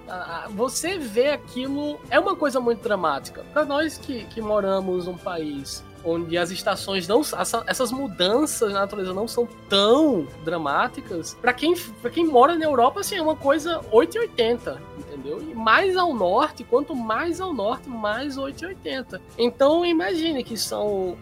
Você 0.51 0.99
vê 0.99 1.29
aquilo. 1.31 2.01
É 2.11 2.19
uma 2.19 2.35
coisa 2.35 2.61
muito 2.61 2.83
dramática. 2.83 3.45
Para 3.53 3.65
nós 3.65 3.97
que, 3.97 4.25
que 4.25 4.41
moramos 4.41 5.07
num 5.07 5.17
país 5.17 5.85
onde 6.09 6.37
as 6.39 6.51
estações 6.51 7.07
não. 7.07 7.21
essa- 7.21 7.63
essas 7.67 7.93
mudanças 7.93 8.73
na 8.73 8.81
natureza 8.81 9.13
não 9.13 9.27
são 9.29 9.47
tão 9.69 10.27
dramáticas. 10.45 11.35
Para 11.41 11.53
quem, 11.53 11.75
pra 12.01 12.11
quem 12.11 12.27
mora 12.27 12.57
na 12.57 12.65
Europa, 12.65 13.01
assim, 13.01 13.17
é 13.17 13.23
uma 13.23 13.37
coisa 13.37 13.81
880. 13.91 14.81
Entendeu? 14.99 15.41
E 15.43 15.55
mais 15.55 15.97
ao 15.97 16.15
norte, 16.15 16.65
quanto 16.65 16.95
mais 16.95 17.41
ao 17.41 17.53
norte, 17.53 17.89
mais 17.89 18.37
880. 18.39 19.21
Então 19.37 19.85
imagine 19.85 20.43
que 20.45 20.57
são. 20.57 21.17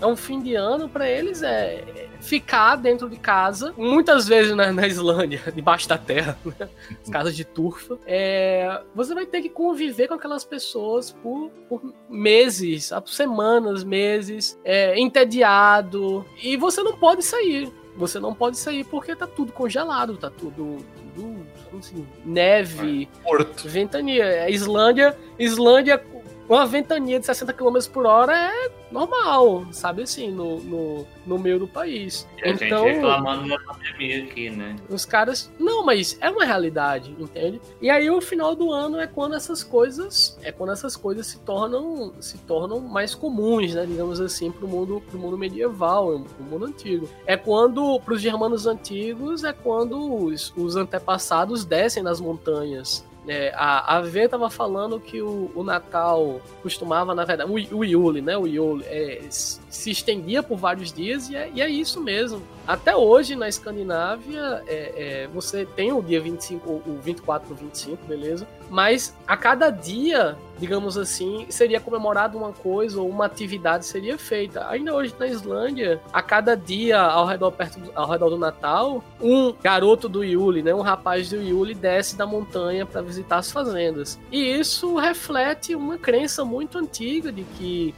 É 0.00 0.06
um 0.06 0.16
fim 0.16 0.40
de 0.40 0.54
ano, 0.54 0.88
para 0.88 1.08
eles 1.08 1.42
é 1.42 2.08
ficar 2.22 2.76
dentro 2.76 3.10
de 3.10 3.16
casa, 3.16 3.74
muitas 3.76 4.28
vezes 4.28 4.54
na, 4.54 4.72
na 4.72 4.86
Islândia, 4.86 5.42
debaixo 5.54 5.88
da 5.88 5.98
terra, 5.98 6.38
né? 6.58 6.68
as 7.02 7.10
casas 7.10 7.36
de 7.36 7.44
turfa, 7.44 7.98
é, 8.06 8.80
você 8.94 9.12
vai 9.12 9.26
ter 9.26 9.42
que 9.42 9.48
conviver 9.48 10.06
com 10.06 10.14
aquelas 10.14 10.44
pessoas 10.44 11.10
por, 11.10 11.50
por 11.68 11.92
meses, 12.08 12.92
semanas, 13.06 13.82
meses, 13.82 14.58
é, 14.64 14.98
entediado, 14.98 16.24
e 16.40 16.56
você 16.56 16.82
não 16.82 16.96
pode 16.96 17.22
sair. 17.22 17.70
Você 17.94 18.18
não 18.18 18.32
pode 18.32 18.56
sair 18.56 18.84
porque 18.84 19.14
tá 19.14 19.26
tudo 19.26 19.52
congelado, 19.52 20.16
tá 20.16 20.30
tudo, 20.30 20.78
tudo 21.14 21.44
assim, 21.78 22.06
neve, 22.24 23.08
Morto. 23.22 23.68
ventania. 23.68 24.44
A 24.44 24.50
Islândia, 24.50 25.16
Islândia, 25.38 26.02
uma 26.48 26.66
ventania 26.66 27.18
de 27.18 27.26
60 27.26 27.52
km 27.52 27.78
por 27.92 28.06
hora 28.06 28.36
é 28.36 28.70
normal, 28.90 29.64
sabe 29.72 30.02
assim, 30.02 30.30
no, 30.30 30.60
no, 30.60 31.06
no 31.26 31.38
meio 31.38 31.58
do 31.58 31.66
país. 31.66 32.28
E 32.36 32.48
a 32.48 32.50
então, 32.50 32.84
gente 32.84 32.96
reclamando 32.96 33.48
da 33.48 33.58
pandemia 33.60 34.24
aqui, 34.24 34.50
né? 34.50 34.76
os 34.88 35.04
caras. 35.04 35.50
Não, 35.58 35.84
mas 35.84 36.18
é 36.20 36.28
uma 36.28 36.44
realidade, 36.44 37.14
entende? 37.18 37.60
E 37.80 37.88
aí 37.88 38.10
o 38.10 38.20
final 38.20 38.54
do 38.54 38.70
ano 38.70 39.00
é 39.00 39.06
quando 39.06 39.34
essas 39.34 39.64
coisas. 39.64 40.38
É 40.42 40.52
quando 40.52 40.72
essas 40.72 40.96
coisas 40.96 41.26
se 41.26 41.38
tornam. 41.40 42.12
se 42.20 42.38
tornam 42.38 42.80
mais 42.80 43.14
comuns, 43.14 43.74
né? 43.74 43.86
Digamos 43.86 44.20
assim, 44.20 44.50
pro 44.50 44.68
mundo, 44.68 45.02
pro 45.08 45.18
mundo 45.18 45.38
medieval, 45.38 46.20
pro 46.36 46.44
mundo 46.44 46.66
antigo. 46.66 47.08
É 47.26 47.36
quando, 47.36 47.98
pros 48.00 48.20
germanos 48.20 48.66
antigos, 48.66 49.44
é 49.44 49.52
quando 49.52 50.24
os, 50.24 50.52
os 50.56 50.76
antepassados 50.76 51.64
descem 51.64 52.02
das 52.02 52.20
montanhas. 52.20 53.04
É, 53.26 53.52
a, 53.54 53.96
a 53.96 54.00
V 54.00 54.28
tava 54.28 54.50
falando 54.50 54.98
que 54.98 55.22
o, 55.22 55.50
o 55.54 55.62
Natal 55.62 56.40
costumava, 56.60 57.14
na 57.14 57.24
verdade, 57.24 57.50
o, 57.50 57.78
o 57.78 57.84
Yule, 57.84 58.20
né? 58.20 58.36
O 58.36 58.46
Yule 58.46 58.84
é, 58.86 59.22
se 59.28 59.90
estendia 59.90 60.42
por 60.42 60.58
vários 60.58 60.92
dias 60.92 61.30
e 61.30 61.36
é, 61.36 61.50
e 61.54 61.60
é 61.60 61.68
isso 61.68 62.00
mesmo. 62.00 62.42
Até 62.66 62.94
hoje, 62.94 63.34
na 63.34 63.48
Escandinávia, 63.48 64.62
é, 64.66 65.24
é, 65.24 65.28
você 65.28 65.66
tem 65.66 65.92
o 65.92 66.02
dia 66.02 66.20
25, 66.20 66.70
o 66.70 66.92
o 66.92 67.00
24 67.00 67.48
do 67.48 67.54
25, 67.54 68.04
beleza? 68.06 68.46
Mas 68.70 69.14
a 69.26 69.36
cada 69.36 69.70
dia, 69.70 70.36
digamos 70.58 70.96
assim, 70.96 71.46
seria 71.48 71.80
comemorado 71.80 72.38
uma 72.38 72.52
coisa 72.52 73.00
ou 73.00 73.08
uma 73.08 73.26
atividade 73.26 73.86
seria 73.86 74.16
feita. 74.18 74.66
Ainda 74.68 74.94
hoje 74.94 75.14
na 75.18 75.26
Islândia, 75.26 76.00
a 76.12 76.22
cada 76.22 76.56
dia 76.56 77.00
ao 77.00 77.26
redor, 77.26 77.50
perto 77.52 77.80
ao 77.94 78.08
redor 78.08 78.30
do 78.30 78.38
Natal, 78.38 79.02
um 79.20 79.52
garoto 79.62 80.08
do 80.08 80.24
Yule, 80.24 80.62
né, 80.62 80.74
um 80.74 80.80
rapaz 80.80 81.30
do 81.30 81.36
Yule 81.36 81.74
desce 81.74 82.16
da 82.16 82.26
montanha 82.26 82.86
para 82.86 83.02
visitar 83.02 83.38
as 83.38 83.50
fazendas. 83.50 84.18
E 84.30 84.58
isso 84.58 84.96
reflete 84.96 85.74
uma 85.74 85.98
crença 85.98 86.44
muito 86.44 86.78
antiga 86.78 87.32
de 87.32 87.42
que 87.42 87.94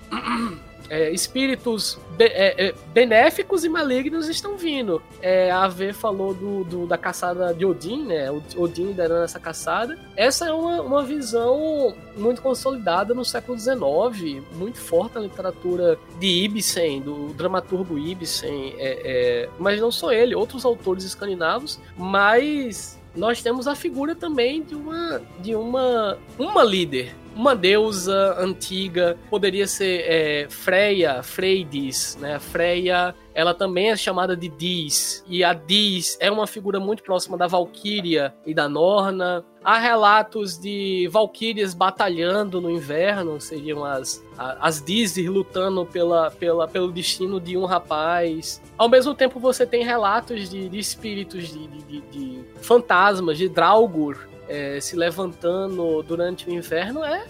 é, 0.91 1.11
espíritos 1.11 1.99
be- 2.17 2.25
é, 2.25 2.69
é, 2.69 2.75
benéficos 2.93 3.65
e 3.65 3.69
malignos 3.69 4.29
estão 4.29 4.57
vindo. 4.57 5.03
É, 5.23 5.51
a 5.51 5.67
V 5.69 5.93
falou 5.93 6.33
do, 6.35 6.65
do- 6.65 6.87
da 6.87 6.97
caçada 6.99 7.53
de 7.55 7.65
Odin, 7.65 8.05
né? 8.05 8.31
Odin 8.57 8.87
liderando 8.89 9.25
essa 9.25 9.41
caçada. 9.41 9.99
Essa 10.17 10.47
é 10.49 10.53
uma, 10.53 10.81
uma 10.83 11.03
visão 11.03 11.95
muito 12.17 12.41
consolidada 12.43 13.15
no 13.15 13.25
século 13.25 13.59
XIX, 13.59 14.43
muito 14.55 14.79
forte 14.79 15.15
na 15.15 15.21
literatura 15.23 15.99
de 16.21 16.27
Ibsen, 16.45 17.01
do 17.01 17.29
dramaturgo 17.35 17.99
Ibsen. 17.99 18.75
é, 18.79 19.01
é, 19.05 19.49
mas 19.59 19.81
não 19.81 19.91
só 19.91 20.13
ele, 20.13 20.35
outros 20.35 20.65
autores 20.65 21.05
escandinavos, 21.05 21.79
mas 21.97 22.99
nós 23.17 23.41
temos 23.43 23.67
a 23.69 23.75
figura 23.75 24.15
também 24.15 24.63
de 24.63 24.75
uma 24.75 25.23
de 25.41 25.55
uma 25.55 26.19
uma 26.39 26.65
líder 26.65 27.15
uma 27.35 27.55
deusa 27.57 28.37
antiga 28.39 29.17
poderia 29.29 29.67
ser 29.67 30.01
é, 30.07 30.47
Freya 30.49 31.23
Freydis 31.23 32.17
né? 32.21 32.39
Freya 32.39 33.15
ela 33.35 33.53
também 33.53 33.91
é 33.91 33.97
chamada 33.97 34.37
de 34.37 34.49
Dis. 34.49 35.25
E 35.27 35.43
a 35.43 35.53
Dis 35.53 36.17
é 36.21 36.31
uma 36.31 36.47
figura 36.47 36.79
muito 36.79 37.03
próxima 37.03 37.37
da 37.37 37.49
Valquíria 37.49 38.33
e 38.47 38.55
da 38.55 38.69
Norna. 38.69 39.45
Há 39.65 39.77
relatos 39.79 40.57
de 40.57 41.09
valquírias 41.11 41.75
batalhando 41.75 42.61
no 42.61 42.71
inverno 42.71 43.41
seriam 43.41 43.85
as 43.85 44.23
as 44.39 44.81
Disir 44.85 45.31
lutando 45.33 45.85
pela, 45.87 46.31
pela, 46.31 46.69
pelo 46.69 46.93
destino 46.93 47.41
de 47.41 47.57
um 47.57 47.65
rapaz. 47.65 48.63
Ao 48.79 48.89
mesmo 48.89 49.15
tempo, 49.15 49.41
você 49.41 49.67
tem 49.67 49.85
relatos 49.85 50.49
de, 50.49 50.69
de 50.69 50.79
espíritos, 50.79 51.49
de, 51.49 51.67
de, 51.67 51.83
de- 51.83 52.01
de 52.13 52.45
fantasmas, 52.61 53.37
de 53.39 53.49
Draugr 53.49 54.29
é, 54.49 54.79
se 54.81 54.97
levantando 54.97 56.03
durante 56.03 56.49
o 56.49 56.53
inverno. 56.53 57.05
É 57.05 57.25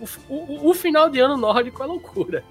o, 0.00 0.34
o- 0.34 0.70
o 0.70 0.74
final 0.74 1.08
de 1.08 1.18
ano 1.20 1.36
nórdico 1.36 1.82
é 1.82 1.86
loucura. 1.86 2.44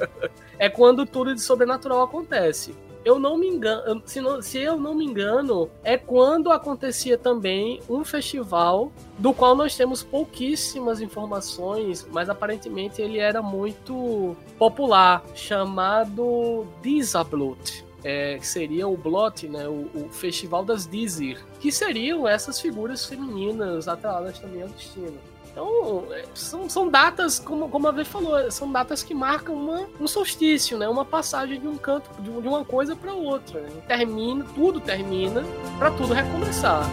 é 0.58 0.68
quando 0.68 1.06
tudo 1.06 1.34
de 1.34 1.40
sobrenatural 1.40 2.02
acontece. 2.02 2.74
Eu 3.02 3.18
não 3.18 3.38
me 3.38 3.46
engano, 3.48 4.02
se, 4.04 4.20
não- 4.20 4.42
se 4.42 4.58
eu 4.58 4.76
não 4.76 4.94
me 4.94 5.06
engano, 5.06 5.70
é 5.82 5.96
quando 5.96 6.50
acontecia 6.52 7.16
também 7.16 7.80
um 7.88 8.04
festival 8.04 8.92
do 9.16 9.32
qual 9.32 9.54
nós 9.56 9.74
temos 9.74 10.02
pouquíssimas 10.02 11.00
informações, 11.00 12.06
mas 12.12 12.28
aparentemente 12.28 13.00
ele 13.00 13.18
era 13.18 13.40
muito 13.40 14.36
popular, 14.58 15.24
chamado 15.34 16.66
Disablut. 16.82 17.86
É, 18.02 18.38
que 18.38 18.46
seria 18.46 18.88
o 18.88 18.96
Blot, 18.96 19.46
né, 19.46 19.68
o, 19.68 19.90
o 19.94 20.08
Festival 20.10 20.64
das 20.64 20.86
Dizir, 20.86 21.44
que 21.60 21.70
seriam 21.70 22.26
essas 22.26 22.58
figuras 22.58 23.04
femininas 23.04 23.88
atreladas 23.88 24.38
também 24.38 24.62
ao 24.62 24.68
destino. 24.68 25.18
Então, 25.52 26.04
é, 26.12 26.24
são, 26.32 26.68
são 26.70 26.88
datas, 26.88 27.38
como, 27.38 27.68
como 27.68 27.88
a 27.88 27.90
Vê 27.90 28.04
falou, 28.04 28.50
são 28.50 28.70
datas 28.70 29.02
que 29.02 29.12
marcam 29.12 29.54
uma, 29.54 29.88
um 30.00 30.06
solstício, 30.06 30.78
né? 30.78 30.88
Uma 30.88 31.04
passagem 31.04 31.60
de 31.60 31.66
um 31.66 31.76
canto, 31.76 32.08
de, 32.22 32.30
de 32.30 32.48
uma 32.48 32.64
coisa 32.64 32.94
para 32.94 33.12
outra. 33.12 33.60
né? 33.60 33.82
Termina, 33.86 34.44
tudo 34.54 34.80
termina, 34.80 35.42
para 35.78 35.90
tudo 35.90 36.14
recomeçar. 36.14 36.88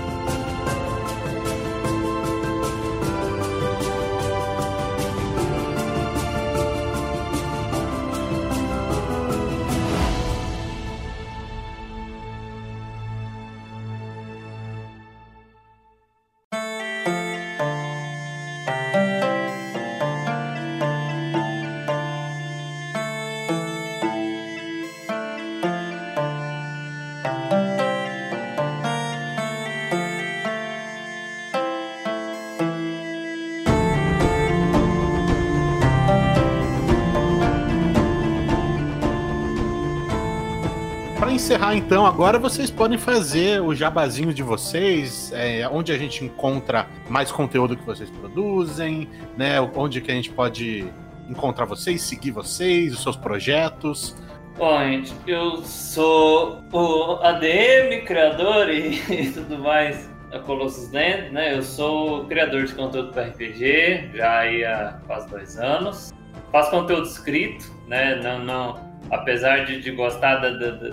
Encerrar, 41.68 41.76
então, 41.76 42.06
agora 42.06 42.40
vocês 42.40 42.70
podem 42.70 42.98
fazer 42.98 43.62
o 43.62 43.74
jabazinho 43.74 44.34
de 44.34 44.44
vocês, 44.44 45.32
é, 45.34 45.68
onde 45.68 45.92
a 45.92 45.98
gente 45.98 46.24
encontra 46.24 46.88
mais 47.10 47.32
conteúdo 47.32 47.76
que 47.76 47.84
vocês 47.84 48.10
produzem, 48.10 49.10
né? 49.36 49.60
Onde 49.76 50.02
que 50.02 50.12
a 50.12 50.14
gente 50.14 50.30
pode 50.30 50.86
encontrar 51.30 51.66
vocês, 51.66 52.02
seguir 52.02 52.32
vocês, 52.32 52.94
os 52.94 53.02
seus 53.02 53.16
projetos? 53.16 54.16
Bom, 54.58 54.80
gente, 54.80 55.14
eu 55.28 55.64
sou 55.64 56.64
o 56.72 57.20
ADM, 57.22 58.06
criador 58.06 58.70
e, 58.72 59.32
tudo 59.34 59.60
mais 59.60 60.10
da 60.32 60.40
Colossus 60.40 60.92
Land, 60.92 61.30
né? 61.32 61.54
Eu 61.56 61.64
sou 61.64 62.26
criador 62.26 62.66
de 62.66 62.74
conteúdo 62.74 63.12
para 63.12 63.28
RPG, 63.28 64.12
já 64.14 64.44
há 64.44 64.94
quase 65.06 65.30
dois 65.30 65.58
anos. 65.58 66.14
Faço 66.52 66.72
conteúdo 66.72 67.06
escrito, 67.06 67.72
né? 67.88 68.16
Não, 68.16 68.44
não, 68.44 68.87
apesar 69.10 69.66
de, 69.66 69.82
de 69.82 69.92
gostar 69.92 70.38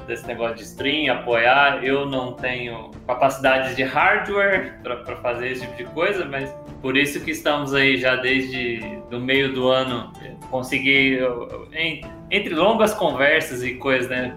desse 0.06 0.26
negócio 0.26 0.56
de 0.56 0.62
stream, 0.62 1.12
apoiar, 1.12 1.84
eu 1.84 2.06
não 2.06 2.32
tenho 2.32 2.90
capacidade 3.06 3.74
de 3.74 3.82
hardware 3.82 4.78
para 4.82 5.16
fazer 5.16 5.52
esse 5.52 5.62
tipo 5.62 5.76
de 5.76 5.84
coisa, 5.84 6.24
mas 6.24 6.54
por 6.80 6.96
isso 6.96 7.20
que 7.24 7.30
estamos 7.30 7.74
aí 7.74 7.96
já 7.96 8.16
desde 8.16 8.80
do 9.10 9.20
meio 9.20 9.52
do 9.52 9.68
ano 9.68 10.12
consegui 10.50 11.18
em, 11.72 12.02
entre 12.30 12.54
longas 12.54 12.94
conversas 12.94 13.62
e 13.62 13.74
coisas, 13.74 14.08
né? 14.08 14.34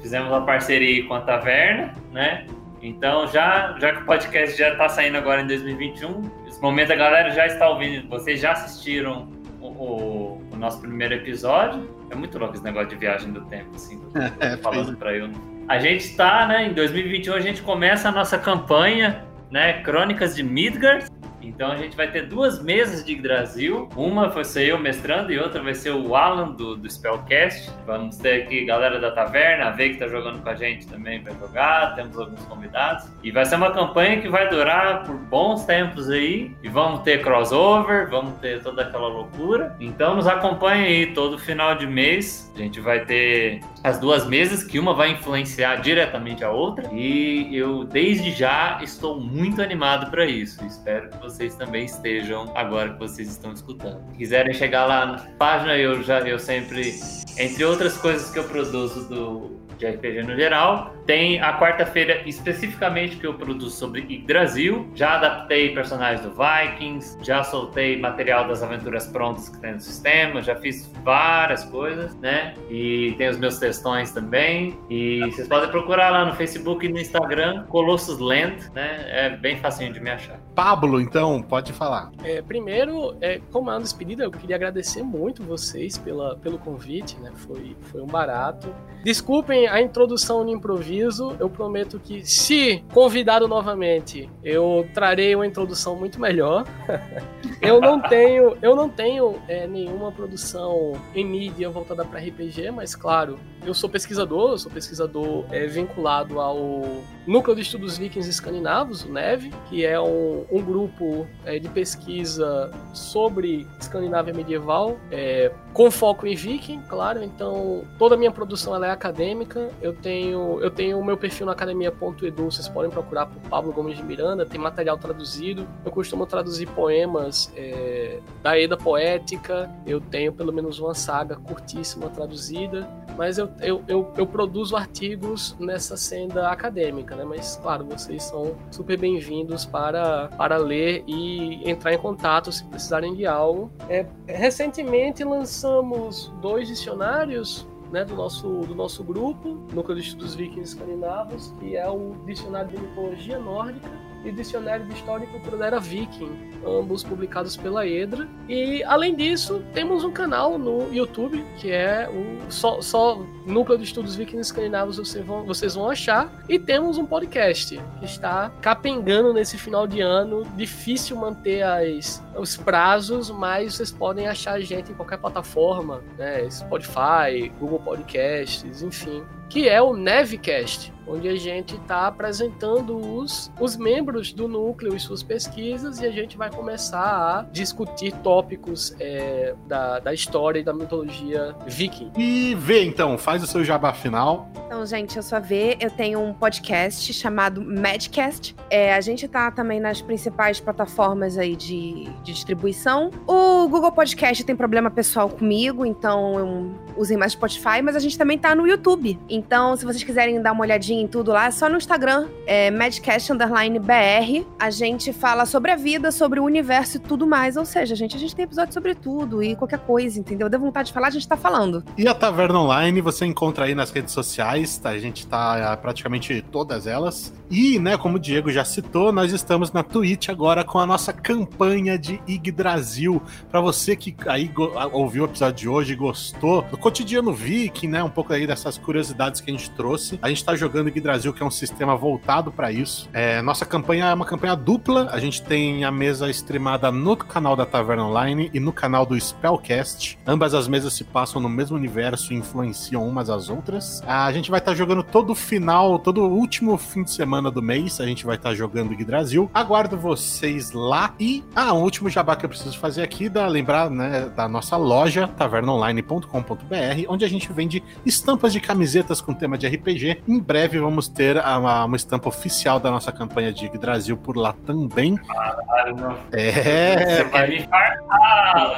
Fizemos 0.00 0.28
uma 0.28 0.44
parceria 0.44 1.06
com 1.06 1.14
a 1.14 1.20
Taverna, 1.20 1.94
né? 2.12 2.46
Então 2.82 3.26
já 3.28 3.76
já 3.80 3.94
que 3.94 4.02
o 4.02 4.04
podcast 4.04 4.58
já 4.58 4.72
está 4.72 4.88
saindo 4.88 5.16
agora 5.16 5.40
em 5.40 5.46
2021, 5.46 6.30
nesse 6.44 6.60
momento 6.60 6.92
a 6.92 6.96
galera 6.96 7.30
já 7.30 7.46
está 7.46 7.68
ouvindo, 7.68 8.08
vocês 8.08 8.40
já 8.40 8.52
assistiram 8.52 9.28
o, 9.60 9.68
o, 9.68 10.23
o 10.54 10.58
nosso 10.58 10.80
primeiro 10.80 11.14
episódio. 11.14 11.88
É 12.10 12.14
muito 12.14 12.38
louco 12.38 12.54
esse 12.54 12.64
negócio 12.64 12.88
de 12.88 12.96
viagem 12.96 13.32
do 13.32 13.42
tempo, 13.46 13.70
assim, 13.74 14.00
é, 14.40 14.56
falando 14.56 14.96
para 14.96 15.14
eu. 15.14 15.30
A 15.68 15.78
gente 15.78 16.04
está, 16.04 16.46
né, 16.46 16.66
em 16.68 16.72
2021 16.72 17.34
a 17.34 17.40
gente 17.40 17.62
começa 17.62 18.08
a 18.08 18.12
nossa 18.12 18.38
campanha, 18.38 19.24
né, 19.50 19.82
Crônicas 19.82 20.34
de 20.34 20.42
Midgard, 20.42 21.06
então 21.46 21.70
a 21.70 21.76
gente 21.76 21.96
vai 21.96 22.10
ter 22.10 22.26
duas 22.26 22.62
mesas 22.62 23.04
de 23.04 23.12
Yggdrasil. 23.12 23.88
Uma 23.96 24.28
vai 24.28 24.44
ser 24.44 24.68
eu 24.68 24.78
mestrando 24.78 25.32
e 25.32 25.38
outra 25.38 25.62
vai 25.62 25.74
ser 25.74 25.90
o 25.90 26.14
Alan 26.16 26.52
do, 26.52 26.76
do 26.76 26.90
Spellcast. 26.90 27.70
Vamos 27.86 28.16
ter 28.16 28.42
aqui 28.42 28.64
galera 28.64 28.98
da 28.98 29.10
taverna, 29.10 29.66
a 29.66 29.70
V 29.70 29.90
que 29.90 29.98
tá 29.98 30.08
jogando 30.08 30.42
com 30.42 30.48
a 30.48 30.54
gente 30.54 30.86
também 30.86 31.22
vai 31.22 31.34
jogar. 31.38 31.94
Temos 31.94 32.18
alguns 32.18 32.44
convidados. 32.46 33.06
E 33.22 33.30
vai 33.30 33.44
ser 33.44 33.56
uma 33.56 33.70
campanha 33.70 34.20
que 34.20 34.28
vai 34.28 34.48
durar 34.48 35.04
por 35.04 35.16
bons 35.16 35.64
tempos 35.64 36.10
aí. 36.10 36.54
E 36.62 36.68
vamos 36.68 37.00
ter 37.00 37.22
crossover, 37.22 38.08
vamos 38.08 38.34
ter 38.38 38.62
toda 38.62 38.82
aquela 38.82 39.08
loucura. 39.08 39.76
Então 39.78 40.16
nos 40.16 40.26
acompanhe 40.26 40.86
aí 40.86 41.06
todo 41.14 41.38
final 41.38 41.74
de 41.74 41.86
mês. 41.86 42.50
A 42.54 42.58
gente 42.58 42.80
vai 42.80 43.04
ter 43.04 43.60
as 43.82 43.98
duas 43.98 44.26
mesas, 44.26 44.64
que 44.64 44.78
uma 44.78 44.94
vai 44.94 45.10
influenciar 45.10 45.76
diretamente 45.76 46.42
a 46.42 46.50
outra. 46.50 46.88
E 46.92 47.54
eu, 47.54 47.84
desde 47.84 48.30
já, 48.30 48.80
estou 48.82 49.20
muito 49.20 49.60
animado 49.60 50.10
para 50.10 50.24
isso. 50.24 50.64
Espero 50.64 51.10
que 51.10 51.18
vocês 51.18 51.33
também 51.56 51.84
estejam 51.84 52.50
agora 52.56 52.92
que 52.92 52.98
vocês 52.98 53.28
estão 53.28 53.52
escutando. 53.52 54.00
Se 54.12 54.18
quiserem 54.18 54.54
chegar 54.54 54.86
lá 54.86 55.06
na 55.06 55.18
página, 55.38 55.76
eu 55.76 56.02
já 56.02 56.20
eu 56.20 56.38
sempre, 56.38 56.94
entre 57.36 57.64
outras 57.64 57.96
coisas 57.96 58.30
que 58.30 58.38
eu 58.38 58.44
produzo 58.44 59.08
do 59.08 59.63
de 59.76 59.86
RPG 59.86 60.22
no 60.22 60.34
geral. 60.34 60.94
Tem 61.06 61.40
a 61.40 61.58
quarta-feira 61.58 62.22
especificamente 62.26 63.16
que 63.16 63.26
eu 63.26 63.34
produzo 63.34 63.76
sobre 63.76 64.00
Yggdrasil. 64.00 64.88
Já 64.94 65.16
adaptei 65.16 65.74
personagens 65.74 66.20
do 66.20 66.30
Vikings, 66.30 67.18
já 67.22 67.44
soltei 67.44 67.98
material 67.98 68.48
das 68.48 68.62
aventuras 68.62 69.06
prontas 69.06 69.48
que 69.48 69.58
tem 69.58 69.74
no 69.74 69.80
sistema, 69.80 70.42
já 70.42 70.56
fiz 70.56 70.90
várias 71.02 71.64
coisas, 71.64 72.14
né? 72.16 72.54
E 72.70 73.14
tem 73.18 73.28
os 73.28 73.38
meus 73.38 73.58
textões 73.58 74.12
também. 74.12 74.78
E 74.88 75.20
vocês 75.30 75.48
podem 75.48 75.70
procurar 75.70 76.10
lá 76.10 76.24
no 76.24 76.34
Facebook 76.34 76.86
e 76.86 76.88
no 76.88 76.98
Instagram, 76.98 77.64
Colossus 77.64 78.18
Land, 78.18 78.70
né? 78.74 79.04
É 79.08 79.30
bem 79.30 79.58
facinho 79.58 79.92
de 79.92 80.00
me 80.00 80.10
achar. 80.10 80.38
Pablo, 80.54 81.00
então, 81.00 81.42
pode 81.42 81.72
falar. 81.72 82.10
É, 82.22 82.40
primeiro, 82.40 83.16
é, 83.20 83.40
como 83.52 83.70
é 83.70 83.74
uma 83.74 83.80
despedida, 83.80 84.24
eu 84.24 84.30
queria 84.30 84.56
agradecer 84.56 85.02
muito 85.02 85.42
vocês 85.42 85.98
pela, 85.98 86.36
pelo 86.36 86.58
convite, 86.58 87.18
né? 87.20 87.30
Foi, 87.34 87.76
foi 87.82 88.00
um 88.00 88.06
barato. 88.06 88.74
Desculpem 89.04 89.63
a 89.66 89.80
introdução 89.80 90.44
no 90.44 90.50
improviso. 90.50 91.36
Eu 91.38 91.48
prometo 91.48 91.98
que, 91.98 92.24
se 92.24 92.84
convidado 92.92 93.46
novamente, 93.48 94.30
eu 94.42 94.86
trarei 94.94 95.34
uma 95.34 95.46
introdução 95.46 95.96
muito 95.96 96.20
melhor. 96.20 96.64
eu 97.60 97.80
não 97.80 98.00
tenho, 98.00 98.56
eu 98.62 98.74
não 98.74 98.88
tenho 98.88 99.36
é, 99.48 99.66
nenhuma 99.66 100.10
produção 100.12 100.92
em 101.14 101.24
mídia 101.24 101.68
voltada 101.70 102.04
para 102.04 102.20
RPG, 102.20 102.70
mas 102.70 102.94
claro, 102.94 103.38
eu 103.64 103.74
sou 103.74 103.88
pesquisador, 103.88 104.52
eu 104.52 104.58
sou 104.58 104.70
pesquisador 104.70 105.44
é, 105.50 105.66
vinculado 105.66 106.40
ao 106.40 107.02
Núcleo 107.26 107.56
de 107.56 107.62
Estudos 107.62 107.96
Vikings 107.96 108.28
Escandinavos, 108.28 109.04
o 109.04 109.12
NEV, 109.12 109.50
que 109.68 109.84
é 109.84 109.98
um, 110.00 110.44
um 110.50 110.62
grupo 110.62 111.26
é, 111.44 111.58
de 111.58 111.68
pesquisa 111.68 112.70
sobre 112.92 113.66
Escandinávia 113.80 114.34
medieval, 114.34 114.98
é, 115.10 115.50
com 115.72 115.90
foco 115.90 116.26
em 116.26 116.34
Viking, 116.34 116.82
claro. 116.88 117.22
Então, 117.22 117.84
toda 117.98 118.14
a 118.14 118.18
minha 118.18 118.30
produção 118.30 118.82
é 118.82 118.90
acadêmica. 118.90 119.70
Eu 119.80 119.92
tenho 119.92 120.60
eu 120.60 120.70
tenho 120.70 121.02
meu 121.04 121.16
perfil 121.16 121.46
na 121.46 121.52
academia.edu, 121.52 122.44
vocês 122.44 122.68
podem 122.68 122.90
procurar 122.90 123.26
por 123.26 123.40
Pablo 123.48 123.72
Gomes 123.72 123.96
de 123.96 124.02
Miranda, 124.02 124.46
tem 124.46 124.60
material 124.60 124.96
traduzido. 124.98 125.66
Eu 125.84 125.90
costumo 125.90 126.26
traduzir 126.26 126.66
poemas 126.68 127.52
é, 127.56 128.20
da 128.42 128.58
Eda 128.58 128.76
Poética, 128.76 129.70
eu 129.86 130.00
tenho 130.00 130.32
pelo 130.32 130.52
menos 130.52 130.78
uma 130.78 130.94
saga 130.94 131.36
curtíssima 131.36 132.08
traduzida, 132.08 132.88
mas 133.16 133.38
eu, 133.38 133.48
eu, 133.60 133.82
eu, 133.88 134.12
eu 134.16 134.26
produzo 134.26 134.76
artigos 134.76 135.56
nessa 135.58 135.96
senda 135.96 136.50
acadêmica, 136.50 137.13
né? 137.14 137.24
Mas, 137.24 137.56
claro, 137.56 137.84
vocês 137.84 138.22
são 138.24 138.56
super 138.70 138.98
bem-vindos 138.98 139.64
para, 139.64 140.28
para 140.36 140.56
ler 140.56 141.04
e 141.06 141.68
entrar 141.68 141.92
em 141.92 141.98
contato 141.98 142.52
se 142.52 142.64
precisarem 142.64 143.14
de 143.14 143.26
algo. 143.26 143.70
É, 143.88 144.06
recentemente 144.26 145.24
lançamos 145.24 146.32
dois 146.40 146.68
dicionários 146.68 147.66
né, 147.90 148.04
do, 148.04 148.14
nosso, 148.14 148.48
do 148.48 148.74
nosso 148.74 149.04
grupo, 149.04 149.66
Núcleo 149.72 149.96
de 149.96 150.02
Estudos 150.02 150.34
Vikings 150.34 150.74
Escandinavos, 150.74 151.52
que 151.60 151.76
é 151.76 151.88
o 151.88 152.14
Dicionário 152.26 152.70
de 152.70 152.80
Mitologia 152.80 153.38
Nórdica 153.38 154.03
e 154.24 154.32
Dicionário 154.32 154.86
de 154.86 154.94
História 154.94 155.24
e 155.24 155.28
Cultura 155.28 155.66
Era 155.66 155.78
Viking, 155.78 156.32
ambos 156.66 157.02
publicados 157.02 157.56
pela 157.56 157.86
Edra. 157.86 158.28
E 158.48 158.82
além 158.84 159.14
disso, 159.14 159.62
temos 159.72 160.04
um 160.04 160.10
canal 160.10 160.58
no 160.58 160.92
YouTube 160.92 161.44
que 161.58 161.70
é 161.70 162.08
o 162.08 162.50
só, 162.50 162.80
só 162.80 163.22
Núcleo 163.46 163.78
de 163.78 163.84
Estudos 163.84 164.16
Vikings 164.16 164.50
Escandinavos 164.50 164.96
vocês 164.96 165.24
vão, 165.24 165.44
vocês 165.44 165.74
vão 165.74 165.90
achar. 165.90 166.44
E 166.48 166.58
temos 166.58 166.96
um 166.96 167.04
podcast 167.04 167.80
que 167.98 168.04
está 168.04 168.50
capengando 168.60 169.32
nesse 169.32 169.58
final 169.58 169.86
de 169.86 170.00
ano. 170.00 170.44
Difícil 170.56 171.16
manter 171.16 171.62
as, 171.62 172.22
os 172.36 172.56
prazos, 172.56 173.30
mas 173.30 173.74
vocês 173.74 173.90
podem 173.90 174.26
achar 174.26 174.54
a 174.54 174.60
gente 174.60 174.92
em 174.92 174.94
qualquer 174.94 175.18
plataforma, 175.18 176.02
né? 176.18 176.48
Spotify, 176.50 177.52
Google 177.58 177.80
Podcasts, 177.80 178.82
enfim 178.82 179.22
que 179.54 179.68
é 179.68 179.80
o 179.80 179.94
Nevcast, 179.94 180.92
onde 181.06 181.28
a 181.28 181.36
gente 181.36 181.76
está 181.76 182.06
apresentando 182.06 182.96
os, 182.96 183.52
os 183.60 183.76
membros 183.76 184.32
do 184.32 184.48
núcleo 184.48 184.96
e 184.96 185.00
suas 185.00 185.22
pesquisas 185.22 186.00
e 186.00 186.06
a 186.06 186.10
gente 186.10 186.36
vai 186.36 186.50
começar 186.50 186.98
a 186.98 187.42
discutir 187.52 188.12
tópicos 188.16 188.96
é, 188.98 189.54
da, 189.66 190.00
da 190.00 190.14
história 190.14 190.58
e 190.58 190.64
da 190.64 190.72
mitologia 190.72 191.54
viking. 191.66 192.10
E 192.16 192.56
vê 192.56 192.84
então, 192.84 193.16
faz 193.18 193.42
o 193.42 193.46
seu 193.46 193.62
jabá 193.64 193.92
final. 193.92 194.48
Então, 194.66 194.84
gente, 194.84 195.16
eu 195.16 195.22
sou 195.22 195.36
a 195.36 195.40
V, 195.40 195.76
eu 195.78 195.90
tenho 195.90 196.20
um 196.20 196.32
podcast 196.32 197.12
chamado 197.12 197.62
Madcast. 197.62 198.56
É, 198.70 198.94
a 198.94 199.00
gente 199.00 199.28
tá 199.28 199.50
também 199.50 199.78
nas 199.78 200.00
principais 200.00 200.58
plataformas 200.58 201.38
aí 201.38 201.54
de, 201.54 202.08
de 202.24 202.32
distribuição. 202.32 203.10
O 203.26 203.68
Google 203.68 203.92
Podcast 203.92 204.42
tem 204.42 204.56
problema 204.56 204.90
pessoal 204.90 205.28
comigo, 205.28 205.84
então 205.84 206.38
eu 206.38 206.74
usei 206.96 207.16
mais 207.16 207.32
Spotify, 207.32 207.82
mas 207.82 207.94
a 207.94 207.98
gente 207.98 208.16
também 208.16 208.38
tá 208.38 208.54
no 208.54 208.66
YouTube. 208.66 209.18
Então, 209.28 209.76
se 209.76 209.84
vocês 209.84 210.02
quiserem 210.02 210.40
dar 210.40 210.52
uma 210.52 210.62
olhadinha 210.62 211.02
em 211.02 211.06
tudo 211.06 211.32
lá, 211.32 211.46
é 211.46 211.50
só 211.50 211.68
no 211.68 211.76
Instagram, 211.76 212.28
é 212.46 212.70
Madcast 212.70 213.32
Underline 213.32 213.78
BR. 213.78 214.46
A 214.58 214.70
gente 214.70 215.12
fala 215.12 215.44
sobre 215.46 215.70
a 215.70 215.76
vida, 215.76 216.10
sobre 216.10 216.40
o 216.40 216.44
universo 216.44 216.96
e 216.96 217.00
tudo 217.00 217.26
mais. 217.26 217.56
Ou 217.56 217.64
seja, 217.64 217.94
gente, 217.94 218.16
a 218.16 218.18
gente 218.18 218.34
tem 218.34 218.44
episódio 218.44 218.72
sobre 218.72 218.94
tudo 218.94 219.42
e 219.42 219.54
qualquer 219.54 219.80
coisa, 219.80 220.18
entendeu? 220.18 220.48
Deu 220.48 220.60
vontade 220.60 220.88
de 220.88 220.94
falar, 220.94 221.08
a 221.08 221.10
gente 221.10 221.28
tá 221.28 221.36
falando. 221.36 221.84
E 221.96 222.08
a 222.08 222.14
Taverna 222.14 222.60
Online 222.60 223.00
você 223.00 223.26
encontra 223.26 223.66
aí 223.66 223.74
nas 223.74 223.90
redes 223.90 224.12
sociais, 224.12 224.78
tá? 224.78 224.90
A 224.90 224.98
gente 224.98 225.26
tá 225.26 225.72
ah, 225.72 225.76
praticamente 225.76 226.42
todas 226.50 226.86
elas. 226.86 227.32
E, 227.50 227.78
né, 227.78 227.96
como 227.96 228.16
o 228.16 228.18
Diego 228.18 228.50
já 228.50 228.64
citou, 228.64 229.12
nós 229.12 229.32
estamos 229.32 229.72
na 229.72 229.82
Twitch 229.82 230.28
agora 230.28 230.64
com 230.64 230.78
a 230.78 230.86
nossa 230.86 231.12
campanha 231.12 231.98
de 231.98 232.13
Yggdrasil. 232.28 233.22
Para 233.50 233.60
você 233.60 233.96
que 233.96 234.14
aí 234.26 234.50
ouviu 234.92 235.24
o 235.24 235.26
episódio 235.26 235.54
de 235.54 235.68
hoje 235.68 235.92
e 235.92 235.96
gostou 235.96 236.62
do 236.62 236.76
cotidiano 236.76 237.32
viking, 237.32 237.88
né? 237.88 238.02
Um 238.02 238.10
pouco 238.10 238.32
aí 238.32 238.46
dessas 238.46 238.78
curiosidades 238.78 239.40
que 239.40 239.50
a 239.50 239.54
gente 239.54 239.70
trouxe. 239.70 240.18
A 240.22 240.28
gente 240.28 240.44
tá 240.44 240.54
jogando 240.56 240.88
Yggdrasil, 240.88 241.32
que 241.32 241.42
é 241.42 241.46
um 241.46 241.50
sistema 241.50 241.96
voltado 241.96 242.50
para 242.50 242.70
isso. 242.72 243.08
É, 243.12 243.40
nossa 243.42 243.64
campanha 243.64 244.06
é 244.06 244.14
uma 244.14 244.24
campanha 244.24 244.54
dupla. 244.54 245.08
A 245.10 245.18
gente 245.18 245.42
tem 245.42 245.84
a 245.84 245.90
mesa 245.90 246.28
streamada 246.30 246.90
no 246.90 247.16
canal 247.16 247.56
da 247.56 247.66
Taverna 247.66 248.06
Online 248.06 248.50
e 248.52 248.60
no 248.60 248.72
canal 248.72 249.06
do 249.06 249.18
Spellcast. 249.18 250.18
Ambas 250.26 250.54
as 250.54 250.68
mesas 250.68 250.92
se 250.92 251.04
passam 251.04 251.40
no 251.40 251.48
mesmo 251.48 251.76
universo 251.76 252.32
e 252.32 252.36
influenciam 252.36 253.06
umas 253.06 253.30
às 253.30 253.48
outras. 253.48 254.02
A 254.06 254.32
gente 254.32 254.50
vai 254.50 254.60
estar 254.60 254.72
tá 254.72 254.76
jogando 254.76 255.02
todo 255.02 255.34
final, 255.34 255.98
todo 255.98 256.24
último 256.24 256.76
fim 256.76 257.02
de 257.02 257.10
semana 257.10 257.50
do 257.50 257.62
mês. 257.62 258.00
A 258.00 258.06
gente 258.06 258.24
vai 258.24 258.36
estar 258.36 258.50
tá 258.50 258.54
jogando 258.54 258.92
Yggdrasil. 258.92 259.50
Aguardo 259.52 259.96
vocês 259.96 260.72
lá. 260.72 261.14
E, 261.18 261.44
ah, 261.54 261.72
um 261.72 261.82
último 261.82 262.03
jabá 262.10 262.36
que 262.36 262.44
eu 262.44 262.48
preciso 262.48 262.78
fazer 262.78 263.02
aqui, 263.02 263.28
da, 263.28 263.46
lembrar, 263.46 263.90
né, 263.90 264.30
da 264.34 264.48
nossa 264.48 264.76
loja, 264.76 265.28
tavernaonline.com.br, 265.28 267.04
onde 267.08 267.24
a 267.24 267.28
gente 267.28 267.52
vende 267.52 267.82
estampas 268.04 268.52
de 268.52 268.60
camisetas 268.60 269.20
com 269.20 269.32
tema 269.34 269.56
de 269.58 269.66
RPG. 269.66 270.22
Em 270.26 270.38
breve 270.38 270.78
vamos 270.78 271.08
ter 271.08 271.36
uma, 271.36 271.84
uma 271.84 271.96
estampa 271.96 272.28
oficial 272.28 272.78
da 272.80 272.90
nossa 272.90 273.12
campanha 273.12 273.52
de 273.52 273.66
Yggdrasil 273.66 274.16
por 274.16 274.36
lá 274.36 274.54
também. 274.66 275.16
Caralho, 275.16 276.18
É, 276.32 277.16
Você 277.16 277.24
quer 277.30 277.48
me. 277.48 277.68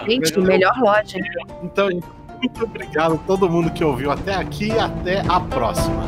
Gente, 0.08 0.40
melhor 0.40 0.76
loja. 0.78 1.18
então, 1.62 1.88
muito 1.88 2.64
obrigado 2.64 3.14
a 3.14 3.18
todo 3.18 3.48
mundo 3.48 3.70
que 3.70 3.84
ouviu 3.84 4.10
até 4.10 4.34
aqui 4.34 4.68
e 4.68 4.78
até 4.78 5.22
a 5.28 5.40
próxima. 5.40 6.04